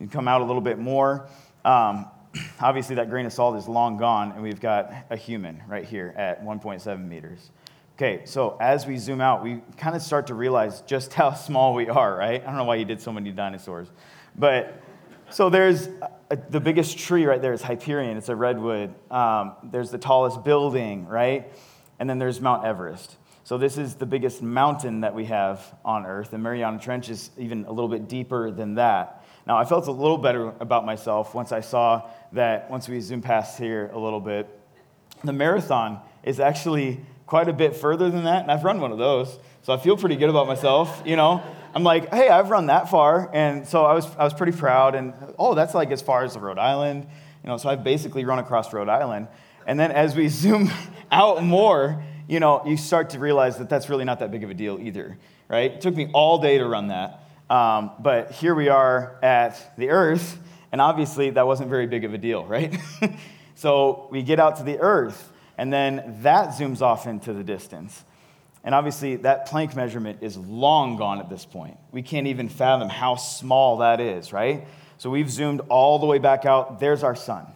You 0.00 0.08
come 0.08 0.26
out 0.26 0.40
a 0.40 0.44
little 0.44 0.60
bit 0.60 0.80
more. 0.80 1.28
Um, 1.64 2.06
obviously, 2.60 2.96
that 2.96 3.08
grain 3.08 3.26
of 3.26 3.32
salt 3.32 3.56
is 3.56 3.68
long 3.68 3.98
gone, 3.98 4.32
and 4.32 4.42
we've 4.42 4.60
got 4.60 4.92
a 5.10 5.16
human 5.16 5.62
right 5.68 5.84
here 5.84 6.12
at 6.16 6.44
1.7 6.44 7.06
meters. 7.06 7.50
Okay, 7.96 8.22
so 8.24 8.56
as 8.58 8.86
we 8.86 8.96
zoom 8.96 9.20
out, 9.20 9.44
we 9.44 9.60
kind 9.76 9.94
of 9.94 10.00
start 10.00 10.28
to 10.28 10.34
realize 10.34 10.80
just 10.82 11.12
how 11.12 11.32
small 11.34 11.74
we 11.74 11.88
are, 11.88 12.16
right? 12.16 12.42
I 12.42 12.46
don't 12.46 12.56
know 12.56 12.64
why 12.64 12.76
you 12.76 12.86
did 12.86 13.00
so 13.00 13.12
many 13.12 13.30
dinosaurs. 13.30 13.88
But 14.34 14.82
so 15.28 15.50
there's 15.50 15.88
a, 16.30 16.36
the 16.48 16.60
biggest 16.60 16.98
tree 16.98 17.26
right 17.26 17.40
there 17.40 17.52
is 17.52 17.60
Hyperion, 17.60 18.16
it's 18.16 18.30
a 18.30 18.36
redwood. 18.36 18.94
Um, 19.10 19.56
there's 19.64 19.90
the 19.90 19.98
tallest 19.98 20.42
building, 20.42 21.06
right? 21.06 21.52
And 21.98 22.08
then 22.08 22.18
there's 22.18 22.40
Mount 22.40 22.64
Everest. 22.64 23.16
So 23.44 23.58
this 23.58 23.76
is 23.76 23.94
the 23.94 24.06
biggest 24.06 24.40
mountain 24.40 25.00
that 25.00 25.14
we 25.14 25.26
have 25.26 25.62
on 25.84 26.06
Earth. 26.06 26.30
The 26.30 26.38
Mariana 26.38 26.78
Trench 26.78 27.10
is 27.10 27.30
even 27.36 27.66
a 27.66 27.72
little 27.72 27.88
bit 27.88 28.08
deeper 28.08 28.50
than 28.50 28.76
that. 28.76 29.24
Now, 29.46 29.58
I 29.58 29.64
felt 29.64 29.86
a 29.88 29.92
little 29.92 30.18
better 30.18 30.54
about 30.60 30.86
myself 30.86 31.34
once 31.34 31.52
I 31.52 31.60
saw 31.60 32.08
that, 32.32 32.70
once 32.70 32.88
we 32.88 33.00
zoom 33.00 33.20
past 33.20 33.58
here 33.58 33.90
a 33.92 33.98
little 33.98 34.20
bit, 34.20 34.48
the 35.24 35.32
marathon 35.32 36.00
is 36.22 36.40
actually 36.40 37.04
quite 37.32 37.48
a 37.48 37.52
bit 37.54 37.74
further 37.74 38.10
than 38.10 38.24
that, 38.24 38.42
and 38.42 38.52
I've 38.52 38.62
run 38.62 38.78
one 38.78 38.92
of 38.92 38.98
those. 38.98 39.38
So 39.62 39.72
I 39.72 39.78
feel 39.78 39.96
pretty 39.96 40.16
good 40.16 40.28
about 40.28 40.46
myself, 40.46 41.02
you 41.06 41.16
know. 41.16 41.42
I'm 41.74 41.82
like, 41.82 42.12
hey, 42.12 42.28
I've 42.28 42.50
run 42.50 42.66
that 42.66 42.90
far, 42.90 43.30
and 43.32 43.66
so 43.66 43.86
I 43.86 43.94
was, 43.94 44.04
I 44.16 44.24
was 44.24 44.34
pretty 44.34 44.52
proud. 44.52 44.94
And 44.94 45.14
oh, 45.38 45.54
that's 45.54 45.72
like 45.72 45.90
as 45.92 46.02
far 46.02 46.24
as 46.24 46.36
Rhode 46.36 46.58
Island, 46.58 47.06
you 47.42 47.48
know. 47.48 47.56
So 47.56 47.70
I've 47.70 47.82
basically 47.82 48.26
run 48.26 48.38
across 48.38 48.70
Rhode 48.74 48.90
Island. 48.90 49.28
And 49.66 49.80
then 49.80 49.92
as 49.92 50.14
we 50.14 50.28
zoom 50.42 50.70
out 51.10 51.42
more, 51.42 52.04
you 52.28 52.38
know, 52.38 52.60
you 52.66 52.76
start 52.76 53.08
to 53.10 53.18
realize 53.18 53.56
that 53.56 53.70
that's 53.70 53.88
really 53.88 54.04
not 54.04 54.18
that 54.18 54.30
big 54.30 54.44
of 54.44 54.50
a 54.50 54.54
deal 54.54 54.78
either, 54.78 55.16
right? 55.48 55.72
It 55.72 55.80
took 55.80 55.96
me 55.96 56.10
all 56.12 56.36
day 56.36 56.58
to 56.58 56.66
run 56.66 56.88
that, 56.88 57.18
um, 57.48 57.92
but 57.98 58.32
here 58.32 58.54
we 58.54 58.68
are 58.68 59.18
at 59.22 59.72
the 59.78 59.88
Earth, 59.88 60.38
and 60.70 60.82
obviously 60.82 61.30
that 61.30 61.46
wasn't 61.46 61.70
very 61.70 61.86
big 61.86 62.04
of 62.04 62.12
a 62.12 62.18
deal, 62.18 62.44
right? 62.44 62.78
so 63.54 64.06
we 64.10 64.22
get 64.22 64.38
out 64.38 64.56
to 64.56 64.64
the 64.64 64.78
Earth, 64.78 65.31
and 65.58 65.72
then 65.72 66.18
that 66.22 66.50
zooms 66.50 66.80
off 66.80 67.06
into 67.06 67.32
the 67.32 67.44
distance. 67.44 68.04
And 68.64 68.74
obviously, 68.74 69.16
that 69.16 69.48
Planck 69.48 69.74
measurement 69.74 70.18
is 70.22 70.36
long 70.36 70.96
gone 70.96 71.18
at 71.18 71.28
this 71.28 71.44
point. 71.44 71.76
We 71.90 72.02
can't 72.02 72.28
even 72.28 72.48
fathom 72.48 72.88
how 72.88 73.16
small 73.16 73.78
that 73.78 74.00
is, 74.00 74.32
right? 74.32 74.66
So 74.98 75.10
we've 75.10 75.30
zoomed 75.30 75.62
all 75.68 75.98
the 75.98 76.06
way 76.06 76.18
back 76.18 76.46
out. 76.46 76.78
There's 76.78 77.02
our 77.02 77.16
sun. 77.16 77.46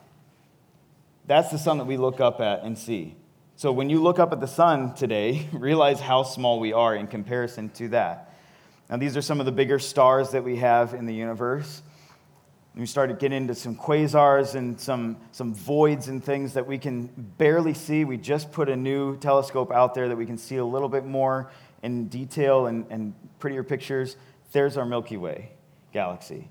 That's 1.26 1.50
the 1.50 1.59
sun 1.59 1.79
that 1.79 1.85
we 1.85 1.97
look 1.97 2.21
up 2.21 2.41
at 2.41 2.65
and 2.65 2.76
see. 2.76 3.15
So 3.55 3.73
when 3.73 3.88
you 3.88 4.03
look 4.03 4.19
up 4.19 4.33
at 4.33 4.41
the 4.41 4.49
sun 4.49 4.95
today, 4.95 5.49
realize 5.53 6.00
how 6.00 6.25
small 6.25 6.59
we 6.59 6.73
are 6.73 6.95
in 6.95 7.07
comparison 7.07 7.71
to 7.71 7.88
that. 7.88 8.35
Now, 8.91 8.97
these 8.97 9.17
are 9.17 9.23
some 9.23 9.41
of 9.41 9.47
the 9.47 9.53
bigger 9.53 9.79
stars 9.79 10.31
that 10.31 10.45
we 10.45 10.57
have 10.57 10.95
in 10.95 11.07
the 11.07 11.15
universe 11.15 11.83
we 12.76 12.85
started 12.85 13.18
getting 13.18 13.38
into 13.38 13.54
some 13.54 13.75
quasars 13.75 14.54
and 14.54 14.78
some, 14.78 15.16
some 15.33 15.54
voids 15.54 16.09
and 16.09 16.23
things 16.23 16.52
that 16.54 16.66
we 16.66 16.76
can 16.76 17.06
barely 17.38 17.73
see. 17.73 18.04
We 18.04 18.18
just 18.18 18.52
put 18.52 18.68
a 18.68 18.76
new 18.76 19.16
telescope 19.16 19.73
out 19.73 19.95
there 19.95 20.09
that 20.09 20.16
we 20.16 20.26
can 20.26 20.37
see 20.37 20.56
a 20.56 20.64
little 20.64 20.90
bit 20.90 21.06
more 21.06 21.50
in 21.83 22.09
detail 22.09 22.66
and, 22.66 22.85
and 22.90 23.14
prettier 23.38 23.64
pictures. 23.64 24.16
There's 24.52 24.76
our 24.76 24.85
Milky 24.85 25.16
Way 25.16 25.52
galaxy. 25.92 26.50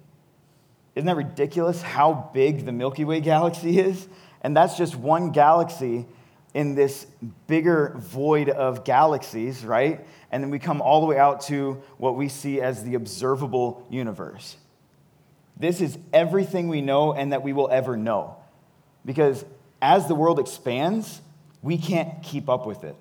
Isn't 0.96 1.05
that 1.05 1.15
ridiculous 1.15 1.84
how 1.84 2.32
big 2.34 2.65
the 2.65 2.72
Milky 2.72 3.05
Way 3.05 3.20
galaxy 3.20 3.77
is? 3.77 4.08
And 4.41 4.58
that's 4.58 4.77
just 4.77 4.96
one 4.96 5.29
galaxy 5.29 6.08
in 6.55 6.74
this 6.74 7.05
bigger 7.46 7.94
void 7.98 8.50
of 8.50 8.84
galaxies, 8.84 9.63
right? 9.63 10.08
And 10.32 10.41
then 10.41 10.50
we 10.50 10.58
come 10.58 10.82
all 10.82 11.01
the 11.01 11.08
way 11.08 11.20
out 11.20 11.41
to 11.41 11.84
what 11.98 12.15
we 12.15 12.29
see 12.29 12.62
as 12.62 12.84
the 12.84 12.96
observable 12.96 13.86
universe. 13.91 14.58
This 15.58 15.82
is 15.82 15.98
everything 16.12 16.68
we 16.68 16.82
know 16.82 17.14
and 17.14 17.32
that 17.32 17.44
we 17.44 17.54
will 17.54 17.70
ever 17.70 17.96
know. 17.96 18.38
Because 19.06 19.46
as 19.82 20.08
the 20.08 20.16
world 20.16 20.40
expands, 20.40 21.22
we 21.62 21.78
can't 21.78 22.24
keep 22.24 22.50
up 22.50 22.66
with 22.66 22.84
it. 22.84 22.96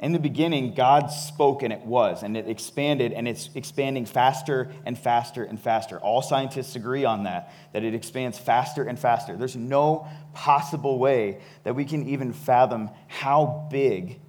In 0.00 0.12
the 0.12 0.20
beginning, 0.20 0.74
God 0.74 1.08
spoke 1.08 1.64
and 1.64 1.72
it 1.72 1.80
was, 1.80 2.22
and 2.22 2.36
it 2.36 2.48
expanded, 2.48 3.12
and 3.12 3.26
it's 3.26 3.50
expanding 3.56 4.06
faster 4.06 4.70
and 4.86 4.96
faster 4.96 5.42
and 5.42 5.60
faster. 5.60 5.98
All 5.98 6.22
scientists 6.22 6.76
agree 6.76 7.04
on 7.04 7.24
that, 7.24 7.52
that 7.72 7.82
it 7.82 7.94
expands 7.94 8.38
faster 8.38 8.84
and 8.84 8.96
faster. 8.96 9.36
There's 9.36 9.56
no 9.56 10.06
possible 10.34 11.00
way 11.00 11.40
that 11.64 11.74
we 11.74 11.84
can 11.84 12.08
even 12.08 12.32
fathom 12.32 12.90
how 13.08 13.66
big 13.72 14.20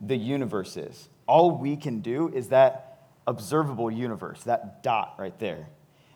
the 0.00 0.16
universe 0.16 0.78
is. 0.78 1.10
All 1.26 1.58
we 1.58 1.76
can 1.76 2.00
do 2.00 2.28
is 2.28 2.48
that 2.48 3.08
observable 3.26 3.90
universe, 3.90 4.44
that 4.44 4.82
dot 4.82 5.16
right 5.18 5.38
there. 5.38 5.68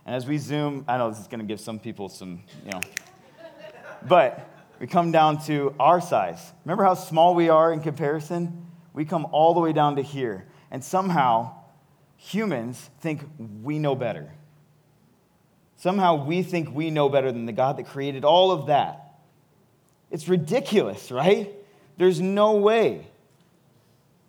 And 0.07 0.14
as 0.14 0.26
we 0.26 0.38
zoom, 0.38 0.85
I 0.88 0.99
know 0.99 1.11
this 1.11 1.21
is 1.21 1.26
going 1.26 1.40
to 1.40 1.47
give 1.47 1.61
some 1.61 1.78
people 1.78 2.09
some, 2.09 2.42
you 2.64 2.73
know, 2.73 2.80
but 4.09 4.49
we 4.80 4.87
come 4.87 5.12
down 5.12 5.42
to 5.45 5.75
our 5.78 6.00
size. 6.00 6.52
Remember 6.64 6.85
how 6.85 6.95
small 6.95 7.35
we 7.35 7.49
are 7.49 7.73
in 7.73 7.80
comparison? 7.80 8.66
We 8.95 9.04
come 9.04 9.26
all 9.30 9.54
the 9.54 9.61
way 9.61 9.73
down 9.73 9.97
to 9.97 10.02
here. 10.02 10.47
And 10.71 10.83
somehow, 10.83 11.54
humans 12.16 12.90
think 13.00 13.23
we 13.62 13.78
know 13.78 13.95
better. 13.95 14.33
Somehow, 15.76 16.25
we 16.25 16.42
think 16.42 16.75
we 16.75 16.90
know 16.90 17.09
better 17.09 17.30
than 17.30 17.47
the 17.47 17.52
God 17.52 17.76
that 17.76 17.87
created 17.87 18.25
all 18.25 18.52
of 18.52 18.66
that. 18.66 19.19
It's 20.11 20.28
ridiculous, 20.28 21.11
right? 21.11 21.54
There's 21.97 22.21
no 22.21 22.57
way. 22.57 23.07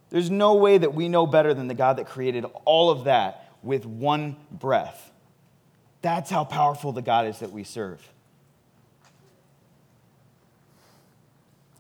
There's 0.10 0.30
no 0.30 0.56
way 0.56 0.78
that 0.78 0.94
we 0.94 1.08
know 1.08 1.26
better 1.26 1.54
than 1.54 1.68
the 1.68 1.74
God 1.74 1.98
that 1.98 2.08
created 2.08 2.46
all 2.66 2.90
of 2.90 3.06
that 3.06 3.50
with 3.64 3.86
one 3.86 4.36
breath. 4.52 5.11
That's 6.02 6.30
how 6.30 6.44
powerful 6.44 6.92
the 6.92 7.02
God 7.02 7.28
is 7.28 7.40
that 7.40 7.52
we 7.52 7.64
serve. 7.64 8.02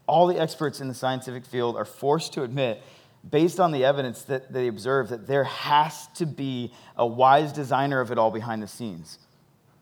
All 0.08 0.28
the 0.28 0.40
experts 0.40 0.82
in 0.82 0.88
the 0.88 0.94
scientific 0.94 1.46
field 1.46 1.75
are 1.75 1.86
forced 1.86 2.34
to 2.34 2.44
admit, 2.44 2.82
based 3.28 3.60
on 3.60 3.72
the 3.72 3.86
evidence 3.86 4.24
that 4.24 4.51
they 4.51 4.68
observe, 4.68 5.10
that 5.10 5.28
there 5.28 5.46
has 5.46 6.08
to 6.16 6.25
be 6.25 6.74
a 6.98 7.06
wise 7.06 7.54
designer 7.54 8.00
of 8.00 8.12
it 8.12 8.18
all 8.18 8.32
behind 8.32 8.62
the 8.62 8.68
scenes, 8.68 9.20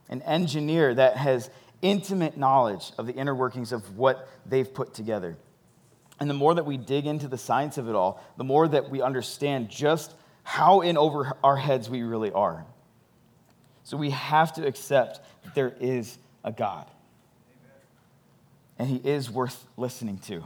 an 0.08 0.22
engineer 0.22 0.94
that 0.94 1.18
has 1.18 1.50
intimate 1.82 2.38
knowledge 2.38 2.92
of 2.98 3.08
the 3.08 3.14
inner 3.14 3.34
workings 3.34 3.72
of 3.72 3.98
what 3.98 4.28
they've 4.46 4.74
put 4.74 4.94
together. 4.94 5.38
And 6.20 6.30
the 6.30 6.34
more 6.34 6.54
that 6.54 6.66
we 6.66 6.78
dig 6.78 7.08
into 7.08 7.28
the 7.28 7.38
science 7.38 7.78
of 7.78 7.88
it 7.88 7.96
all, 7.96 8.24
the 8.38 8.44
more 8.44 8.68
that 8.68 8.90
we 8.90 9.02
understand 9.02 9.70
just 9.70 10.14
how 10.44 10.82
in 10.82 10.98
over 10.98 11.34
our 11.44 11.56
heads 11.56 11.90
we 11.90 12.04
really 12.04 12.32
are. 12.32 12.66
So 13.90 13.98
we 13.98 14.12
have 14.12 14.54
to 14.54 14.68
accept 14.68 15.20
that 15.44 15.56
there 15.56 15.74
is 15.80 16.20
a 16.44 16.52
God. 16.52 16.86
And 18.78 18.88
he 18.88 18.98
is 18.98 19.32
worth 19.32 19.66
listening 19.78 20.20
to. 20.28 20.44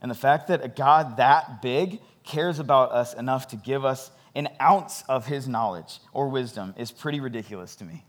And 0.00 0.08
the 0.08 0.14
fact 0.14 0.46
that 0.46 0.62
a 0.62 0.68
God 0.68 1.16
that 1.16 1.60
big 1.62 2.00
cares 2.22 2.60
about 2.60 2.92
us 2.92 3.12
enough 3.12 3.48
to 3.48 3.56
give 3.56 3.84
us 3.84 4.12
an 4.36 4.46
ounce 4.60 5.02
of 5.08 5.26
his 5.26 5.48
knowledge 5.48 5.98
or 6.12 6.28
wisdom 6.28 6.74
is 6.78 6.92
pretty 6.92 7.18
ridiculous 7.18 7.74
to 7.74 7.84
me. 7.84 8.04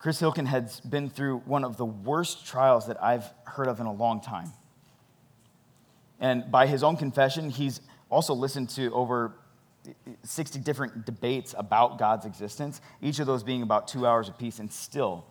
Chris 0.00 0.20
Hilkin 0.20 0.46
has 0.46 0.80
been 0.80 1.10
through 1.10 1.38
one 1.44 1.62
of 1.62 1.76
the 1.76 1.86
worst 1.86 2.44
trials 2.44 2.88
that 2.88 3.00
I've 3.00 3.32
heard 3.44 3.68
of 3.68 3.78
in 3.78 3.86
a 3.86 3.92
long 3.92 4.20
time. 4.20 4.52
And 6.18 6.50
by 6.50 6.66
his 6.66 6.82
own 6.82 6.96
confession, 6.96 7.50
he's 7.50 7.80
also 8.10 8.34
listened 8.34 8.70
to 8.70 8.92
over 8.92 9.36
60 10.22 10.58
different 10.60 11.06
debates 11.06 11.54
about 11.56 11.98
God's 11.98 12.26
existence, 12.26 12.80
each 13.00 13.18
of 13.18 13.26
those 13.26 13.42
being 13.42 13.62
about 13.62 13.88
two 13.88 14.06
hours 14.06 14.28
apiece, 14.28 14.58
and 14.58 14.70
still, 14.70 15.24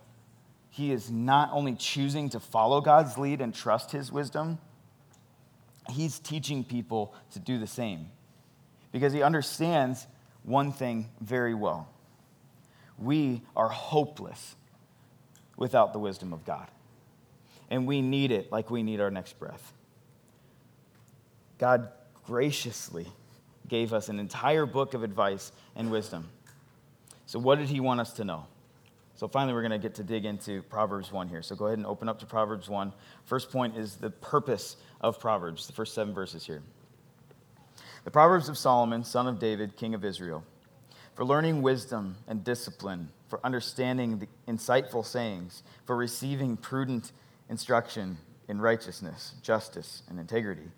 he 0.70 0.92
is 0.92 1.10
not 1.10 1.50
only 1.52 1.76
choosing 1.76 2.30
to 2.30 2.40
follow 2.40 2.82
God's 2.82 3.18
lead 3.18 3.42
and 3.42 3.54
trust 3.54 3.92
his 3.92 4.12
wisdom, 4.12 4.60
he's 5.90 6.20
teaching 6.20 6.64
people 6.64 7.14
to 7.32 7.40
do 7.40 7.58
the 7.58 7.68
same 7.68 8.08
because 8.92 9.14
he 9.14 9.22
understands 9.22 10.08
one 10.44 10.72
thing 10.72 11.10
very 11.22 11.54
well. 11.54 11.90
We 12.98 13.44
are 13.56 13.70
hopeless 13.70 14.56
without 15.58 15.94
the 15.94 16.00
wisdom 16.00 16.34
of 16.34 16.46
God. 16.46 16.68
And 17.70 17.86
we 17.86 18.02
need 18.02 18.32
it 18.32 18.52
like 18.52 18.72
we 18.72 18.82
need 18.82 19.00
our 19.00 19.12
next 19.12 19.38
breath. 19.38 19.74
God 21.58 21.90
graciously 22.26 23.08
gave 23.70 23.94
us 23.94 24.10
an 24.10 24.20
entire 24.20 24.66
book 24.66 24.94
of 24.94 25.04
advice 25.04 25.52
and 25.76 25.92
wisdom. 25.92 26.30
So, 27.26 27.40
what 27.40 27.60
did 27.60 27.70
he 27.70 27.80
want 27.80 28.00
us 28.00 28.14
to 28.14 28.26
know? 28.26 28.46
So, 29.16 29.28
finally, 29.28 29.54
we're 29.54 29.62
going 29.62 29.72
to 29.72 29.78
get 29.78 29.96
to 29.96 30.04
dig 30.04 30.26
into 30.26 30.62
Proverbs 30.64 31.12
1 31.12 31.30
here. 31.30 31.42
So, 31.42 31.56
go 31.56 31.68
ahead 31.68 31.78
and 31.78 31.88
open 31.88 32.10
up 32.10 32.20
to 32.20 32.26
Proverbs 32.26 32.68
1. 32.68 32.92
First 33.26 33.52
point 33.52 33.78
is 33.78 33.96
the 33.96 34.10
purpose 34.10 34.76
of 35.00 35.20
Proverbs, 35.20 35.68
the 35.68 35.74
first 35.74 35.94
seven 35.94 36.14
verses 36.14 36.46
here. 36.46 36.62
The 38.04 38.12
Proverbs 38.12 38.50
of 38.50 38.58
Solomon, 38.58 39.04
son 39.04 39.28
of 39.28 39.40
David, 39.40 39.76
king 39.76 39.94
of 39.94 40.04
Israel 40.04 40.44
for 41.20 41.26
learning 41.26 41.62
wisdom 41.62 42.16
and 42.30 42.46
discipline, 42.46 43.10
for 43.28 43.42
understanding 43.44 44.20
the 44.20 44.28
insightful 44.48 45.06
sayings, 45.06 45.64
for 45.84 45.98
receiving 45.98 46.56
prudent 46.56 47.12
instruction 47.50 48.18
in 48.48 48.62
righteousness, 48.62 49.34
justice, 49.44 50.04
and 50.08 50.18
integrity, 50.18 50.72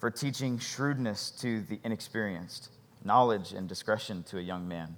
for 0.00 0.10
teaching 0.10 0.58
shrewdness 0.58 1.30
to 1.30 1.60
the 1.60 1.78
inexperienced, 1.84 2.70
knowledge 3.04 3.52
and 3.52 3.68
discretion 3.68 4.22
to 4.24 4.38
a 4.38 4.42
young 4.42 4.66
man. 4.66 4.96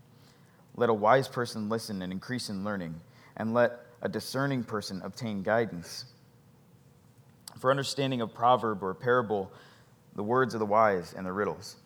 Let 0.76 0.88
a 0.88 0.94
wise 0.94 1.26
person 1.26 1.68
listen 1.68 2.00
and 2.02 2.12
increase 2.12 2.48
in 2.48 2.64
learning, 2.64 2.94
and 3.36 3.52
let 3.52 3.80
a 4.00 4.08
discerning 4.08 4.62
person 4.62 5.02
obtain 5.04 5.42
guidance. 5.42 6.06
For 7.58 7.70
understanding 7.70 8.20
a 8.20 8.28
proverb 8.28 8.82
or 8.82 8.94
parable, 8.94 9.52
the 10.14 10.22
words 10.22 10.54
of 10.54 10.60
the 10.60 10.66
wise 10.66 11.14
and 11.14 11.26
the 11.26 11.32
riddles 11.32 11.76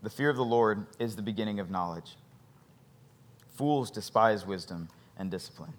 the 0.00 0.10
fear 0.10 0.30
of 0.30 0.36
the 0.36 0.44
Lord 0.44 0.86
is 1.00 1.16
the 1.16 1.22
beginning 1.22 1.58
of 1.58 1.70
knowledge. 1.70 2.16
Fools 3.56 3.90
despise 3.90 4.46
wisdom 4.46 4.88
and 5.16 5.28
discipline. 5.28 5.72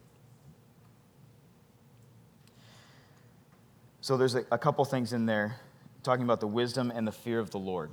So 4.02 4.18
there's 4.18 4.36
a, 4.36 4.44
a 4.52 4.58
couple 4.58 4.84
things 4.84 5.14
in 5.14 5.26
there 5.26 5.56
talking 6.04 6.24
about 6.24 6.40
the 6.40 6.48
wisdom 6.48 6.92
and 6.94 7.08
the 7.08 7.12
fear 7.12 7.40
of 7.40 7.52
the 7.52 7.60
Lord. 7.60 7.92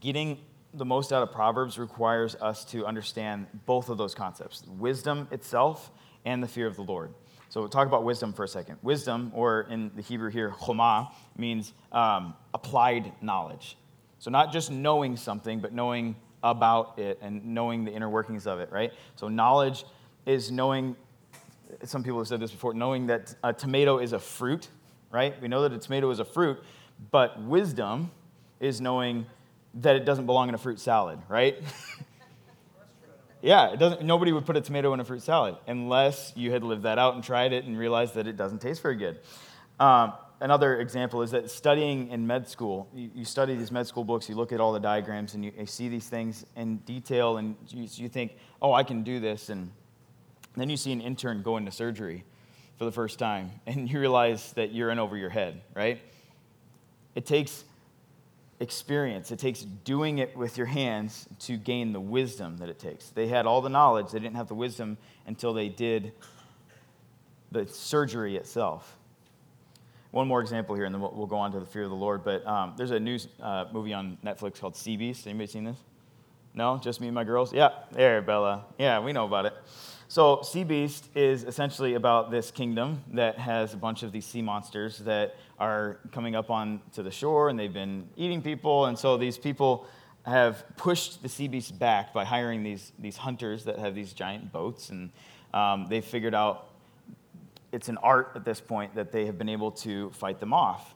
Getting 0.00 0.38
the 0.74 0.84
most 0.84 1.12
out 1.12 1.22
of 1.22 1.32
Proverbs 1.32 1.78
requires 1.78 2.34
us 2.36 2.64
to 2.66 2.84
understand 2.86 3.46
both 3.66 3.88
of 3.88 3.98
those 3.98 4.14
concepts 4.14 4.64
wisdom 4.66 5.28
itself 5.30 5.90
and 6.24 6.42
the 6.42 6.48
fear 6.48 6.66
of 6.66 6.76
the 6.76 6.82
Lord. 6.82 7.14
So 7.48 7.60
we'll 7.60 7.70
talk 7.70 7.86
about 7.86 8.04
wisdom 8.04 8.34
for 8.34 8.44
a 8.44 8.48
second. 8.48 8.76
Wisdom, 8.82 9.32
or 9.34 9.62
in 9.70 9.90
the 9.96 10.02
Hebrew 10.02 10.30
here, 10.30 10.54
choma, 10.60 11.10
means 11.36 11.72
um, 11.92 12.34
applied 12.52 13.12
knowledge. 13.22 13.78
So, 14.18 14.30
not 14.30 14.52
just 14.52 14.70
knowing 14.70 15.16
something, 15.16 15.60
but 15.60 15.72
knowing 15.72 16.16
about 16.42 16.98
it 16.98 17.18
and 17.22 17.44
knowing 17.54 17.84
the 17.84 17.92
inner 17.92 18.08
workings 18.08 18.46
of 18.46 18.60
it, 18.60 18.70
right? 18.70 18.92
So, 19.16 19.28
knowledge 19.28 19.84
is 20.26 20.50
knowing, 20.50 20.96
some 21.84 22.02
people 22.02 22.18
have 22.18 22.28
said 22.28 22.40
this 22.40 22.50
before, 22.50 22.74
knowing 22.74 23.06
that 23.06 23.34
a 23.42 23.52
tomato 23.52 23.98
is 23.98 24.12
a 24.12 24.18
fruit, 24.18 24.68
right? 25.10 25.40
We 25.40 25.48
know 25.48 25.62
that 25.62 25.72
a 25.72 25.78
tomato 25.78 26.10
is 26.10 26.18
a 26.18 26.24
fruit, 26.24 26.58
but 27.10 27.42
wisdom 27.42 28.10
is 28.60 28.80
knowing 28.80 29.26
that 29.74 29.96
it 29.96 30.04
doesn't 30.04 30.26
belong 30.26 30.48
in 30.48 30.54
a 30.54 30.58
fruit 30.58 30.80
salad, 30.80 31.18
right? 31.28 31.56
yeah, 33.42 33.72
it 33.72 33.78
doesn't, 33.78 34.02
nobody 34.02 34.32
would 34.32 34.46
put 34.46 34.56
a 34.56 34.60
tomato 34.60 34.92
in 34.94 35.00
a 35.00 35.04
fruit 35.04 35.22
salad 35.22 35.56
unless 35.66 36.32
you 36.36 36.50
had 36.50 36.62
lived 36.62 36.82
that 36.82 36.98
out 36.98 37.14
and 37.14 37.22
tried 37.22 37.52
it 37.52 37.64
and 37.64 37.78
realized 37.78 38.14
that 38.14 38.26
it 38.26 38.36
doesn't 38.36 38.60
taste 38.60 38.82
very 38.82 38.96
good. 38.96 39.18
Um, 39.78 40.14
another 40.40 40.80
example 40.80 41.22
is 41.22 41.30
that 41.30 41.50
studying 41.50 42.08
in 42.08 42.26
med 42.26 42.48
school, 42.48 42.88
you, 42.94 43.10
you, 43.14 43.24
study 43.24 43.54
these 43.54 43.70
med 43.70 43.86
school 43.86 44.04
books, 44.04 44.28
you 44.28 44.34
look 44.34 44.52
at 44.52 44.60
all 44.60 44.72
the 44.72 44.80
diagrams, 44.80 45.34
and 45.34 45.44
you, 45.44 45.52
you 45.56 45.66
see 45.66 45.88
these 45.88 46.08
things 46.08 46.44
in 46.56 46.78
detail, 46.78 47.36
and 47.36 47.54
you, 47.68 47.86
you, 47.92 48.08
think, 48.08 48.36
oh, 48.60 48.72
I 48.72 48.82
can 48.82 49.02
do 49.02 49.20
this. 49.20 49.50
And 49.50 49.70
then 50.56 50.68
you 50.68 50.76
see 50.76 50.92
an 50.92 51.00
intern 51.00 51.42
go 51.42 51.56
into 51.56 51.70
surgery 51.70 52.24
for 52.76 52.84
the 52.84 52.92
first 52.92 53.18
time, 53.18 53.50
and 53.66 53.88
you 53.90 54.00
realize 54.00 54.52
that 54.54 54.72
you're 54.72 54.90
in 54.90 54.98
over 54.98 55.16
your 55.16 55.30
head, 55.30 55.60
right? 55.74 56.00
It 57.18 57.26
takes 57.26 57.64
experience, 58.60 59.32
it 59.32 59.40
takes 59.40 59.62
doing 59.62 60.18
it 60.18 60.36
with 60.36 60.56
your 60.56 60.68
hands 60.68 61.26
to 61.40 61.56
gain 61.56 61.92
the 61.92 61.98
wisdom 62.00 62.58
that 62.58 62.68
it 62.68 62.78
takes. 62.78 63.08
They 63.08 63.26
had 63.26 63.44
all 63.44 63.60
the 63.60 63.68
knowledge, 63.68 64.12
they 64.12 64.20
didn't 64.20 64.36
have 64.36 64.46
the 64.46 64.54
wisdom 64.54 64.96
until 65.26 65.52
they 65.52 65.68
did 65.68 66.12
the 67.50 67.66
surgery 67.66 68.36
itself 68.36 68.98
one 70.10 70.26
more 70.26 70.40
example 70.40 70.74
here, 70.74 70.84
and 70.84 70.94
then 70.94 71.02
we'll, 71.02 71.26
go 71.26 71.36
on 71.36 71.52
to 71.52 71.60
the 71.60 71.66
fear 71.66 71.82
of 71.82 71.90
the 71.90 71.96
Lord. 71.96 72.24
But 72.24 72.46
um, 72.46 72.74
there's 72.76 72.92
a 72.92 73.00
new 73.00 73.18
uh, 73.42 73.66
movie 73.72 73.92
on 73.92 74.16
Netflix 74.24 74.58
called 74.58 74.76
Sea 74.76 74.96
Beast. 74.96 75.26
Anybody 75.26 75.48
seen 75.48 75.64
this? 75.64 75.76
No, 76.54 76.78
just 76.78 77.00
me 77.00 77.08
and 77.08 77.14
my 77.14 77.24
girls. 77.24 77.52
Yeah, 77.52 77.70
there, 77.92 78.22
Bella. 78.22 78.64
Yeah, 78.78 79.00
we 79.00 79.12
know 79.12 79.26
about 79.26 79.46
it. 79.46 79.54
So, 80.10 80.40
Sea 80.40 80.64
Beast 80.64 81.10
is 81.14 81.44
essentially 81.44 81.92
about 81.92 82.30
this 82.30 82.50
kingdom 82.50 83.04
that 83.12 83.36
has 83.36 83.74
a 83.74 83.76
bunch 83.76 84.02
of 84.02 84.10
these 84.10 84.24
sea 84.24 84.40
monsters 84.40 85.00
that 85.00 85.36
are 85.58 85.98
coming 86.12 86.34
up 86.34 86.48
on 86.48 86.80
to 86.94 87.02
the 87.02 87.10
shore, 87.10 87.50
and 87.50 87.58
they've 87.58 87.70
been 87.70 88.08
eating 88.16 88.40
people. 88.40 88.86
And 88.86 88.98
so 88.98 89.18
these 89.18 89.36
people 89.36 89.86
have 90.24 90.64
pushed 90.78 91.22
the 91.22 91.28
sea 91.28 91.46
beast 91.46 91.78
back 91.78 92.14
by 92.14 92.24
hiring 92.24 92.62
these, 92.62 92.90
these 92.98 93.18
hunters 93.18 93.64
that 93.64 93.78
have 93.78 93.94
these 93.94 94.14
giant 94.14 94.50
boats, 94.50 94.88
and 94.88 95.10
um, 95.52 95.84
they've 95.90 96.02
figured 96.02 96.34
out 96.34 96.70
it's 97.70 97.90
an 97.90 97.98
art 97.98 98.32
at 98.34 98.46
this 98.46 98.62
point 98.62 98.94
that 98.94 99.12
they 99.12 99.26
have 99.26 99.36
been 99.36 99.50
able 99.50 99.72
to 99.72 100.08
fight 100.12 100.40
them 100.40 100.54
off. 100.54 100.94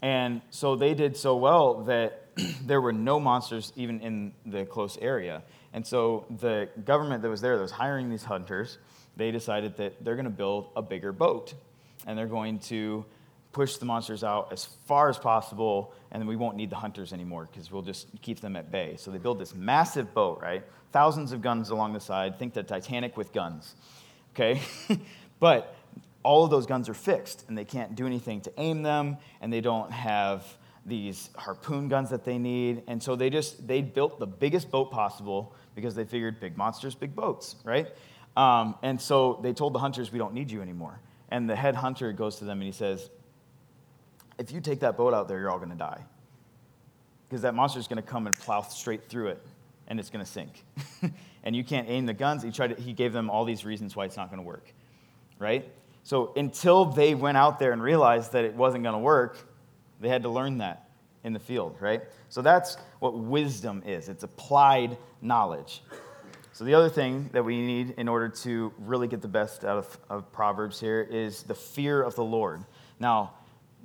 And 0.00 0.40
so 0.48 0.76
they 0.76 0.94
did 0.94 1.14
so 1.14 1.36
well 1.36 1.82
that 1.84 2.28
there 2.64 2.80
were 2.80 2.94
no 2.94 3.20
monsters 3.20 3.70
even 3.76 4.00
in 4.00 4.32
the 4.46 4.64
close 4.64 4.96
area. 5.02 5.42
And 5.72 5.86
so 5.86 6.26
the 6.40 6.68
government 6.84 7.22
that 7.22 7.28
was 7.28 7.40
there 7.40 7.56
that 7.56 7.62
was 7.62 7.70
hiring 7.70 8.10
these 8.10 8.24
hunters, 8.24 8.78
they 9.16 9.30
decided 9.30 9.76
that 9.76 10.04
they're 10.04 10.16
going 10.16 10.24
to 10.24 10.30
build 10.30 10.70
a 10.76 10.82
bigger 10.82 11.12
boat 11.12 11.54
and 12.06 12.18
they're 12.18 12.26
going 12.26 12.58
to 12.58 13.04
push 13.52 13.76
the 13.76 13.84
monsters 13.84 14.22
out 14.22 14.52
as 14.52 14.64
far 14.64 15.08
as 15.08 15.18
possible, 15.18 15.92
and 16.12 16.20
then 16.20 16.28
we 16.28 16.36
won't 16.36 16.56
need 16.56 16.70
the 16.70 16.76
hunters 16.76 17.12
anymore 17.12 17.48
because 17.50 17.70
we'll 17.70 17.82
just 17.82 18.06
keep 18.22 18.40
them 18.40 18.54
at 18.56 18.70
bay. 18.70 18.94
So 18.96 19.10
they 19.10 19.18
build 19.18 19.38
this 19.38 19.54
massive 19.54 20.14
boat, 20.14 20.40
right? 20.40 20.62
Thousands 20.92 21.32
of 21.32 21.42
guns 21.42 21.70
along 21.70 21.92
the 21.92 22.00
side. 22.00 22.38
Think 22.38 22.54
the 22.54 22.62
Titanic 22.62 23.16
with 23.16 23.32
guns, 23.32 23.74
okay? 24.34 24.60
but 25.40 25.74
all 26.22 26.44
of 26.44 26.50
those 26.50 26.66
guns 26.66 26.88
are 26.88 26.94
fixed, 26.94 27.44
and 27.48 27.58
they 27.58 27.64
can't 27.64 27.94
do 27.94 28.06
anything 28.06 28.40
to 28.42 28.52
aim 28.56 28.82
them, 28.82 29.16
and 29.40 29.52
they 29.52 29.60
don't 29.60 29.90
have 29.90 30.44
these 30.90 31.30
harpoon 31.36 31.88
guns 31.88 32.10
that 32.10 32.24
they 32.24 32.36
need. 32.36 32.82
And 32.86 33.02
so 33.02 33.16
they 33.16 33.30
just 33.30 33.66
they 33.66 33.80
built 33.80 34.20
the 34.20 34.26
biggest 34.26 34.70
boat 34.70 34.90
possible 34.90 35.54
because 35.74 35.94
they 35.94 36.04
figured 36.04 36.40
big 36.40 36.58
monsters, 36.58 36.94
big 36.94 37.16
boats, 37.16 37.56
right? 37.64 37.88
Um, 38.36 38.74
and 38.82 39.00
so 39.00 39.40
they 39.42 39.54
told 39.54 39.72
the 39.72 39.78
hunters, 39.78 40.12
"We 40.12 40.18
don't 40.18 40.34
need 40.34 40.50
you 40.50 40.60
anymore." 40.60 41.00
And 41.30 41.48
the 41.48 41.56
head 41.56 41.76
hunter 41.76 42.12
goes 42.12 42.36
to 42.36 42.44
them 42.44 42.58
and 42.58 42.66
he 42.66 42.72
says, 42.72 43.08
if 44.40 44.50
you 44.50 44.60
take 44.62 44.80
that 44.80 44.96
boat 44.96 45.12
out 45.12 45.28
there, 45.28 45.38
you're 45.38 45.50
all 45.50 45.58
going 45.58 45.70
to 45.70 45.76
die. 45.76 46.02
Because 47.28 47.42
that 47.42 47.54
monster 47.54 47.78
is 47.78 47.86
going 47.86 48.02
to 48.02 48.08
come 48.08 48.26
and 48.26 48.34
plow 48.34 48.62
straight 48.62 49.04
through 49.04 49.28
it, 49.28 49.42
and 49.86 50.00
it's 50.00 50.08
going 50.08 50.24
to 50.24 50.30
sink. 50.30 50.64
and 51.44 51.54
you 51.54 51.62
can't 51.62 51.88
aim 51.90 52.06
the 52.06 52.14
guns. 52.14 52.42
He, 52.42 52.50
tried 52.50 52.74
to, 52.74 52.82
he 52.82 52.94
gave 52.94 53.12
them 53.12 53.28
all 53.28 53.44
these 53.44 53.66
reasons 53.66 53.94
why 53.94 54.06
it's 54.06 54.16
not 54.16 54.30
going 54.30 54.40
to 54.40 54.46
work, 54.46 54.72
right? 55.38 55.70
So 56.04 56.32
until 56.36 56.86
they 56.86 57.14
went 57.14 57.36
out 57.36 57.58
there 57.58 57.72
and 57.72 57.82
realized 57.82 58.32
that 58.32 58.46
it 58.46 58.54
wasn't 58.54 58.82
going 58.82 58.94
to 58.94 58.98
work, 58.98 59.46
they 60.00 60.08
had 60.08 60.22
to 60.22 60.28
learn 60.28 60.58
that 60.58 60.88
in 61.24 61.32
the 61.32 61.38
field, 61.38 61.76
right? 61.80 62.02
So 62.28 62.42
that's 62.42 62.76
what 62.98 63.18
wisdom 63.18 63.82
is 63.86 64.08
it's 64.08 64.24
applied 64.24 64.96
knowledge. 65.20 65.82
So, 66.52 66.64
the 66.64 66.74
other 66.74 66.88
thing 66.88 67.30
that 67.32 67.44
we 67.44 67.60
need 67.62 67.94
in 67.96 68.08
order 68.08 68.28
to 68.28 68.72
really 68.78 69.08
get 69.08 69.22
the 69.22 69.28
best 69.28 69.64
out 69.64 69.78
of, 69.78 69.98
of 70.10 70.32
Proverbs 70.32 70.80
here 70.80 71.00
is 71.00 71.42
the 71.44 71.54
fear 71.54 72.02
of 72.02 72.16
the 72.16 72.24
Lord. 72.24 72.64
Now, 72.98 73.34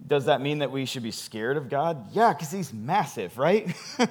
does 0.07 0.25
that 0.25 0.41
mean 0.41 0.59
that 0.59 0.71
we 0.71 0.85
should 0.85 1.03
be 1.03 1.11
scared 1.11 1.57
of 1.57 1.69
God? 1.69 2.07
Yeah, 2.11 2.33
because 2.33 2.51
he's 2.51 2.73
massive, 2.73 3.37
right? 3.37 3.73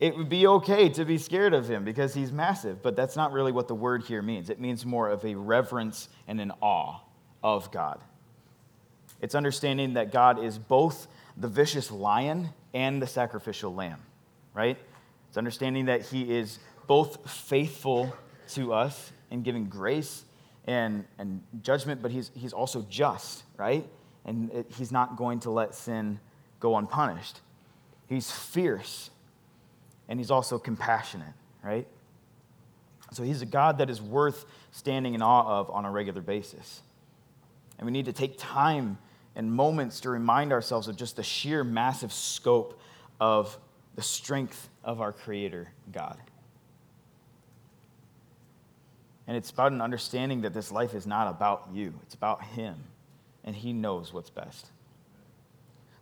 it 0.00 0.16
would 0.16 0.28
be 0.28 0.46
okay 0.46 0.88
to 0.90 1.04
be 1.04 1.18
scared 1.18 1.52
of 1.54 1.68
him 1.68 1.84
because 1.84 2.14
he's 2.14 2.30
massive, 2.30 2.82
but 2.82 2.96
that's 2.96 3.16
not 3.16 3.32
really 3.32 3.50
what 3.50 3.66
the 3.66 3.74
word 3.74 4.04
here 4.04 4.22
means. 4.22 4.50
It 4.50 4.60
means 4.60 4.86
more 4.86 5.08
of 5.08 5.24
a 5.24 5.34
reverence 5.34 6.08
and 6.28 6.40
an 6.40 6.52
awe 6.60 7.00
of 7.42 7.72
God. 7.72 8.00
It's 9.20 9.34
understanding 9.34 9.94
that 9.94 10.12
God 10.12 10.42
is 10.44 10.58
both 10.58 11.08
the 11.36 11.48
vicious 11.48 11.90
lion 11.90 12.50
and 12.72 13.00
the 13.00 13.06
sacrificial 13.06 13.74
lamb, 13.74 14.00
right? 14.54 14.78
It's 15.28 15.36
understanding 15.36 15.86
that 15.86 16.02
he 16.02 16.36
is 16.36 16.58
both 16.86 17.30
faithful 17.30 18.14
to 18.50 18.72
us 18.72 19.12
in 19.30 19.42
giving 19.42 19.66
grace 19.66 20.24
and, 20.66 21.04
and 21.18 21.42
judgment, 21.62 22.02
but 22.02 22.10
he's, 22.10 22.30
he's 22.34 22.52
also 22.52 22.86
just, 22.88 23.44
right? 23.56 23.84
and 24.26 24.50
it, 24.52 24.66
he's 24.76 24.92
not 24.92 25.16
going 25.16 25.40
to 25.40 25.50
let 25.50 25.74
sin 25.74 26.20
go 26.60 26.76
unpunished. 26.76 27.40
He's 28.08 28.30
fierce, 28.30 29.10
and 30.08 30.20
he's 30.20 30.30
also 30.30 30.58
compassionate, 30.58 31.32
right? 31.62 31.86
So 33.12 33.22
he's 33.22 33.40
a 33.40 33.46
God 33.46 33.78
that 33.78 33.88
is 33.88 34.02
worth 34.02 34.44
standing 34.72 35.14
in 35.14 35.22
awe 35.22 35.60
of 35.60 35.70
on 35.70 35.84
a 35.84 35.90
regular 35.90 36.20
basis. 36.20 36.82
And 37.78 37.86
we 37.86 37.92
need 37.92 38.06
to 38.06 38.12
take 38.12 38.34
time 38.36 38.98
and 39.36 39.52
moments 39.52 40.00
to 40.00 40.10
remind 40.10 40.52
ourselves 40.52 40.88
of 40.88 40.96
just 40.96 41.14
the 41.14 41.22
sheer 41.22 41.62
massive 41.62 42.12
scope 42.12 42.80
of 43.20 43.56
the 43.94 44.02
strength 44.02 44.68
of 44.82 45.00
our 45.00 45.12
Creator, 45.12 45.68
God. 45.92 46.18
And 49.28 49.36
it's 49.36 49.50
about 49.50 49.70
an 49.70 49.80
understanding 49.80 50.40
that 50.42 50.52
this 50.52 50.72
life 50.72 50.94
is 50.94 51.06
not 51.06 51.28
about 51.28 51.68
you, 51.72 51.94
it's 52.02 52.14
about 52.14 52.42
Him 52.42 52.76
and 53.46 53.54
he 53.54 53.72
knows 53.72 54.12
what's 54.12 54.28
best. 54.28 54.66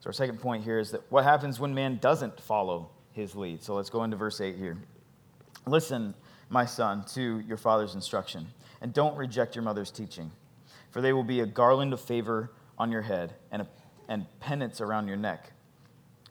So, 0.00 0.08
our 0.08 0.12
second 0.12 0.40
point 0.40 0.64
here 0.64 0.78
is 0.78 0.90
that 0.90 1.02
what 1.10 1.24
happens 1.24 1.60
when 1.60 1.74
man 1.74 1.98
doesn't 2.00 2.40
follow 2.40 2.90
his 3.12 3.36
lead? 3.36 3.62
So, 3.62 3.74
let's 3.74 3.90
go 3.90 4.02
into 4.02 4.16
verse 4.16 4.40
8 4.40 4.56
here. 4.56 4.78
Listen, 5.66 6.14
my 6.48 6.64
son, 6.64 7.04
to 7.14 7.40
your 7.40 7.56
father's 7.56 7.94
instruction, 7.94 8.46
and 8.80 8.92
don't 8.92 9.16
reject 9.16 9.54
your 9.54 9.62
mother's 9.62 9.90
teaching, 9.90 10.30
for 10.90 11.00
they 11.00 11.12
will 11.12 11.24
be 11.24 11.40
a 11.40 11.46
garland 11.46 11.92
of 11.92 12.00
favor 12.00 12.50
on 12.78 12.90
your 12.90 13.02
head 13.02 13.34
and, 13.50 13.62
a, 13.62 13.68
and 14.08 14.26
penance 14.40 14.80
around 14.80 15.08
your 15.08 15.16
neck. 15.16 15.52